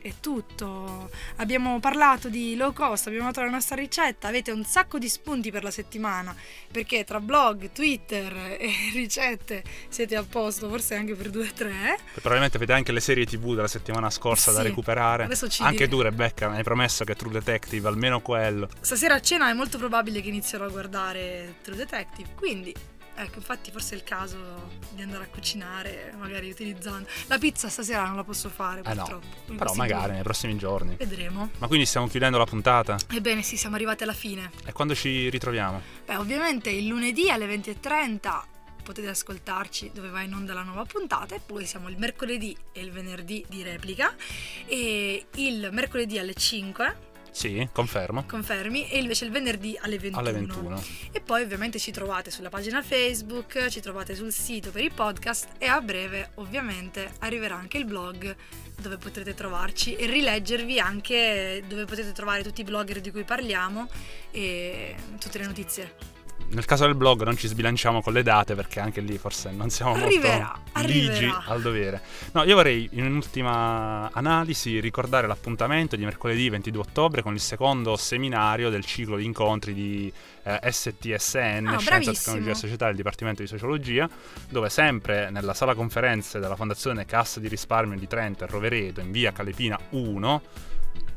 è 0.08 0.12
tutto. 0.20 1.10
Abbiamo 1.36 1.78
parlato 1.80 2.28
di 2.28 2.56
low 2.56 2.72
cost, 2.72 3.06
abbiamo 3.08 3.26
dato 3.26 3.42
la 3.42 3.50
nostra 3.50 3.76
ricetta, 3.76 4.28
avete 4.28 4.50
un 4.50 4.64
sacco 4.64 4.98
di 4.98 5.08
spunti 5.08 5.50
per 5.50 5.62
la 5.62 5.70
settimana, 5.70 6.34
perché 6.70 7.04
tra 7.04 7.20
blog, 7.20 7.70
Twitter 7.72 8.56
e 8.58 8.70
ricette 8.94 9.62
siete 9.88 10.16
a 10.16 10.22
posto, 10.24 10.68
forse 10.68 10.94
anche 10.94 11.14
per 11.14 11.30
due 11.30 11.48
o 11.48 11.52
tre. 11.54 11.96
Probabilmente 12.14 12.56
avete 12.56 12.72
anche 12.72 12.92
le 12.92 13.00
serie 13.00 13.26
tv 13.26 13.54
della 13.54 13.68
settimana 13.68 14.10
scorsa 14.10 14.52
da 14.52 14.60
Sì, 14.60 14.68
recuperare. 14.68 15.24
adesso 15.24 15.48
ci 15.48 15.62
Anche 15.62 15.86
dire- 15.86 15.88
tu 15.90 16.00
Rebecca 16.00 16.48
mi 16.48 16.56
hai 16.56 16.62
promesso 16.62 17.04
che 17.04 17.14
True 17.14 17.32
Detective, 17.32 17.88
almeno 17.88 18.20
quello. 18.20 18.68
Stasera 18.80 19.14
a 19.14 19.20
cena 19.20 19.48
è 19.50 19.52
molto 19.52 19.78
probabile 19.78 20.20
che 20.20 20.28
inizierò 20.28 20.64
a 20.64 20.68
guardare 20.68 21.56
True 21.62 21.76
Detective, 21.76 22.28
quindi 22.36 22.74
ecco, 23.16 23.38
infatti 23.38 23.70
forse 23.70 23.94
è 23.94 23.98
il 23.98 24.04
caso 24.04 24.68
di 24.90 25.02
andare 25.02 25.24
a 25.24 25.26
cucinare, 25.28 26.14
magari 26.18 26.50
utilizzando... 26.50 27.08
La 27.26 27.38
pizza 27.38 27.68
stasera 27.68 28.04
non 28.06 28.16
la 28.16 28.24
posso 28.24 28.48
fare 28.48 28.82
Eh 28.84 28.94
no, 28.94 29.02
purtroppo. 29.02 29.26
in 29.46 29.56
Però 29.56 29.74
magari 29.74 30.00
giorni. 30.00 30.14
nei 30.14 30.22
prossimi 30.22 30.56
giorni. 30.56 30.94
Vedremo. 30.96 31.50
Ma 31.58 31.66
quindi 31.66 31.86
stiamo 31.86 32.06
chiudendo 32.08 32.38
la 32.38 32.44
puntata? 32.46 32.96
Ebbene 33.12 33.42
sì, 33.42 33.56
siamo 33.56 33.74
arrivati 33.74 34.02
alla 34.02 34.12
fine. 34.12 34.50
E 34.64 34.72
quando 34.72 34.94
ci 34.94 35.28
ritroviamo? 35.30 35.80
Beh, 36.04 36.16
ovviamente 36.16 36.70
il 36.70 36.86
lunedì 36.86 37.30
alle 37.30 37.46
20.30 37.46 38.42
potete 38.82 39.08
ascoltarci 39.08 39.90
dove 39.92 40.10
va 40.10 40.20
in 40.22 40.32
onda 40.32 40.54
la 40.54 40.62
nuova 40.62 40.84
puntata 40.84 41.34
e 41.34 41.40
poi 41.44 41.66
siamo 41.66 41.88
il 41.88 41.96
mercoledì 41.98 42.56
e 42.70 42.80
il 42.82 42.92
venerdì 42.92 43.44
di 43.48 43.64
replica 43.64 44.14
e 44.64 45.26
il 45.34 45.70
mercoledì 45.72 46.18
alle 46.20 46.34
5 46.34 46.96
Sì, 47.36 47.68
confermo. 47.70 48.24
confermi 48.24 48.88
e 48.88 48.98
invece 48.98 49.26
il 49.26 49.30
venerdì 49.30 49.76
alle 49.78 49.98
21. 49.98 50.18
Alle 50.18 50.32
21. 50.32 50.82
E 51.12 51.20
poi 51.20 51.42
ovviamente 51.42 51.78
ci 51.78 51.90
trovate 51.90 52.30
sulla 52.30 52.48
pagina 52.48 52.80
Facebook, 52.80 53.66
ci 53.68 53.80
trovate 53.80 54.14
sul 54.14 54.32
sito 54.32 54.70
per 54.70 54.82
i 54.82 54.88
podcast 54.88 55.48
e 55.58 55.66
a 55.66 55.82
breve 55.82 56.30
ovviamente 56.36 57.12
arriverà 57.18 57.54
anche 57.54 57.76
il 57.76 57.84
blog 57.84 58.34
dove 58.80 58.96
potrete 58.96 59.34
trovarci 59.34 59.96
e 59.96 60.06
rileggervi 60.06 60.80
anche 60.80 61.62
dove 61.68 61.84
potete 61.84 62.12
trovare 62.12 62.42
tutti 62.42 62.62
i 62.62 62.64
blogger 62.64 63.02
di 63.02 63.10
cui 63.10 63.24
parliamo 63.24 63.86
e 64.30 64.94
tutte 65.20 65.36
le 65.36 65.44
notizie. 65.44 66.15
Nel 66.48 66.64
caso 66.64 66.84
del 66.86 66.94
blog 66.94 67.24
non 67.24 67.36
ci 67.36 67.48
sbilanciamo 67.48 68.00
con 68.00 68.12
le 68.12 68.22
date 68.22 68.54
perché 68.54 68.78
anche 68.78 69.00
lì 69.00 69.18
forse 69.18 69.50
non 69.50 69.68
siamo 69.68 69.94
Arriverà, 69.94 70.56
molto 70.74 70.88
ligi 70.88 71.28
al 71.46 71.60
dovere. 71.60 72.00
No, 72.32 72.44
io 72.44 72.54
vorrei 72.54 72.88
in 72.92 73.04
un'ultima 73.04 74.10
analisi 74.12 74.78
ricordare 74.78 75.26
l'appuntamento 75.26 75.96
di 75.96 76.04
mercoledì 76.04 76.48
22 76.48 76.80
ottobre 76.82 77.22
con 77.22 77.34
il 77.34 77.40
secondo 77.40 77.96
seminario 77.96 78.70
del 78.70 78.84
ciclo 78.84 79.16
di 79.16 79.24
incontri 79.24 79.74
di 79.74 80.12
eh, 80.44 80.60
STSN, 80.70 81.66
Ah, 81.66 81.78
Scienza. 81.78 82.12
Tecnologia 82.12 82.50
e 82.52 82.54
Società 82.54 82.86
del 82.86 82.96
Dipartimento 82.96 83.42
di 83.42 83.48
Sociologia, 83.48 84.08
dove 84.48 84.68
sempre 84.70 85.30
nella 85.30 85.52
sala 85.52 85.74
conferenze 85.74 86.38
della 86.38 86.54
Fondazione 86.54 87.04
Cassa 87.06 87.40
di 87.40 87.48
Risparmio 87.48 87.98
di 87.98 88.06
Trento 88.06 88.44
e 88.44 88.46
Rovereto 88.46 89.00
in 89.00 89.10
via 89.10 89.32
Calepina 89.32 89.76
1, 89.90 90.42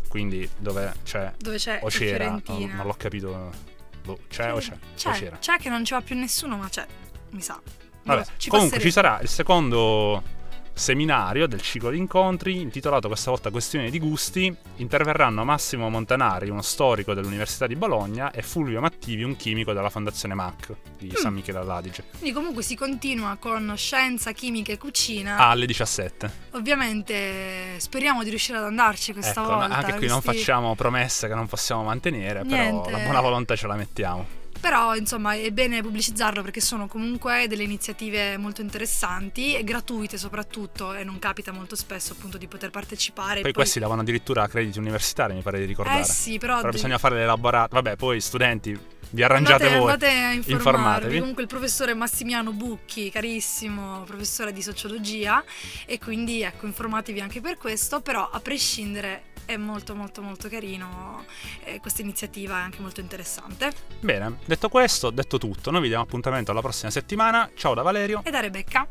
quindi 0.07 0.49
dove 0.57 0.91
c'è 1.03 1.31
Dove 1.37 1.57
c'è 1.57 1.79
o 1.83 1.87
c'era, 1.87 2.41
non 2.47 2.81
l'ho 2.83 2.95
capito 2.97 3.77
Boh, 4.03 4.19
c'è 4.29 4.53
o 4.53 4.57
c'è? 4.57 4.73
O 4.73 4.77
C'è, 4.95 5.11
c'era? 5.11 5.37
c'è 5.37 5.57
che 5.57 5.69
non 5.69 5.83
ci 5.85 5.93
va 5.93 6.01
più 6.01 6.15
nessuno, 6.15 6.57
ma 6.57 6.67
c'è, 6.69 6.85
mi 7.31 7.41
sa. 7.41 7.59
Vabbè, 8.03 8.23
ci 8.37 8.49
comunque 8.49 8.77
passeremo. 8.77 8.81
ci 8.81 8.91
sarà 8.91 9.19
il 9.21 9.27
secondo 9.27 10.23
seminario 10.79 11.45
del 11.47 11.61
ciclo 11.61 11.89
di 11.89 11.97
incontri 11.97 12.61
intitolato 12.61 13.07
questa 13.07 13.29
volta 13.29 13.51
Questione 13.51 13.89
di 13.89 13.99
gusti. 13.99 14.55
Interverranno 14.77 15.43
Massimo 15.43 15.89
Montanari, 15.89 16.49
uno 16.49 16.61
storico 16.61 17.13
dell'Università 17.13 17.67
di 17.67 17.75
Bologna, 17.75 18.31
e 18.31 18.41
Fulvio 18.41 18.79
Mattivi, 18.79 19.23
un 19.23 19.35
chimico 19.35 19.73
della 19.73 19.89
Fondazione 19.89 20.33
MAC 20.33 20.73
di 20.97 21.07
Mm. 21.07 21.15
San 21.21 21.33
Michele 21.33 21.57
all'Adige, 21.59 22.03
Quindi 22.11 22.31
comunque 22.33 22.63
si 22.63 22.75
continua 22.75 23.35
con 23.39 23.73
scienza, 23.75 24.31
chimica 24.31 24.71
e 24.71 24.77
cucina. 24.77 25.37
alle 25.37 25.65
17. 25.65 26.31
Ovviamente 26.51 27.79
speriamo 27.79 28.23
di 28.23 28.29
riuscire 28.29 28.57
ad 28.57 28.63
andarci 28.63 29.13
questa 29.13 29.41
ecco, 29.41 29.53
volta. 29.55 29.75
anche 29.75 29.95
qui 29.95 30.07
non 30.07 30.21
questi- 30.21 30.41
facciamo 30.43 30.75
promesse 30.75 31.27
che 31.27 31.35
non 31.35 31.47
possiamo 31.47 31.83
mantenere, 31.83 32.43
Niente. 32.43 32.81
però 32.85 32.89
la 32.97 33.03
buona 33.03 33.21
volontà 33.21 33.55
ce 33.55 33.67
la 33.67 33.75
mettiamo. 33.75 34.37
Però 34.59 34.95
insomma 34.95 35.35
è 35.35 35.51
bene 35.51 35.81
pubblicizzarlo 35.81 36.41
perché 36.41 36.59
sono 36.59 36.87
comunque 36.87 37.47
delle 37.47 37.63
iniziative 37.63 38.37
molto 38.37 38.61
interessanti 38.61 39.55
e 39.55 39.63
gratuite 39.63 40.17
soprattutto 40.17 40.93
e 40.93 41.03
non 41.03 41.17
capita 41.17 41.51
molto 41.51 41.75
spesso 41.75 42.13
appunto 42.13 42.37
di 42.37 42.47
poter 42.47 42.69
partecipare. 42.69 43.41
Poi 43.41 43.53
questi 43.53 43.79
davano 43.79 44.01
addirittura 44.01 44.47
crediti 44.47 44.77
universitari, 44.77 45.33
mi 45.33 45.41
pare 45.41 45.59
di 45.59 45.65
ricordare. 45.65 46.01
Eh 46.01 46.03
sì, 46.03 46.37
però... 46.37 46.57
Però 46.57 46.69
de- 46.69 46.75
bisogna 46.75 46.97
fare 46.97 47.15
l'elaborato. 47.15 47.75
Vabbè, 47.75 47.95
poi 47.95 48.19
studenti, 48.19 48.77
vi 49.11 49.23
arrangiate 49.23 49.63
andate, 49.63 49.79
voi. 49.79 49.91
andate 49.91 50.11
a 50.11 50.31
informarvi. 50.33 50.51
informatevi. 50.51 51.19
Comunque 51.19 51.41
il 51.43 51.47
professore 51.47 51.93
Massimiano 51.93 52.51
Bucchi, 52.51 53.09
carissimo 53.09 54.03
professore 54.03 54.51
di 54.51 54.61
sociologia, 54.61 55.43
e 55.85 55.97
quindi 55.99 56.41
ecco, 56.41 56.65
informatevi 56.65 57.19
anche 57.21 57.41
per 57.41 57.57
questo, 57.57 58.01
però 58.01 58.29
a 58.29 58.39
prescindere 58.39 59.23
è 59.49 59.57
molto 59.57 59.95
molto 59.95 60.21
molto 60.21 60.47
carino, 60.47 61.25
eh, 61.63 61.79
questa 61.79 62.03
iniziativa 62.03 62.59
è 62.59 62.61
anche 62.61 62.81
molto 62.81 62.99
interessante. 62.99 63.71
Bene, 63.99 64.37
detto 64.45 64.69
questo, 64.69 65.09
detto 65.09 65.39
tutto, 65.39 65.71
noi 65.71 65.81
vi 65.81 65.87
diamo 65.87 66.03
appuntamento 66.03 66.51
alla 66.51 66.61
prossima 66.61 66.91
settimana. 66.91 67.49
Ciao 67.55 67.73
da 67.73 67.81
Valerio. 67.81 68.21
E 68.23 68.29
da 68.29 68.41
Rebecca. 68.41 68.87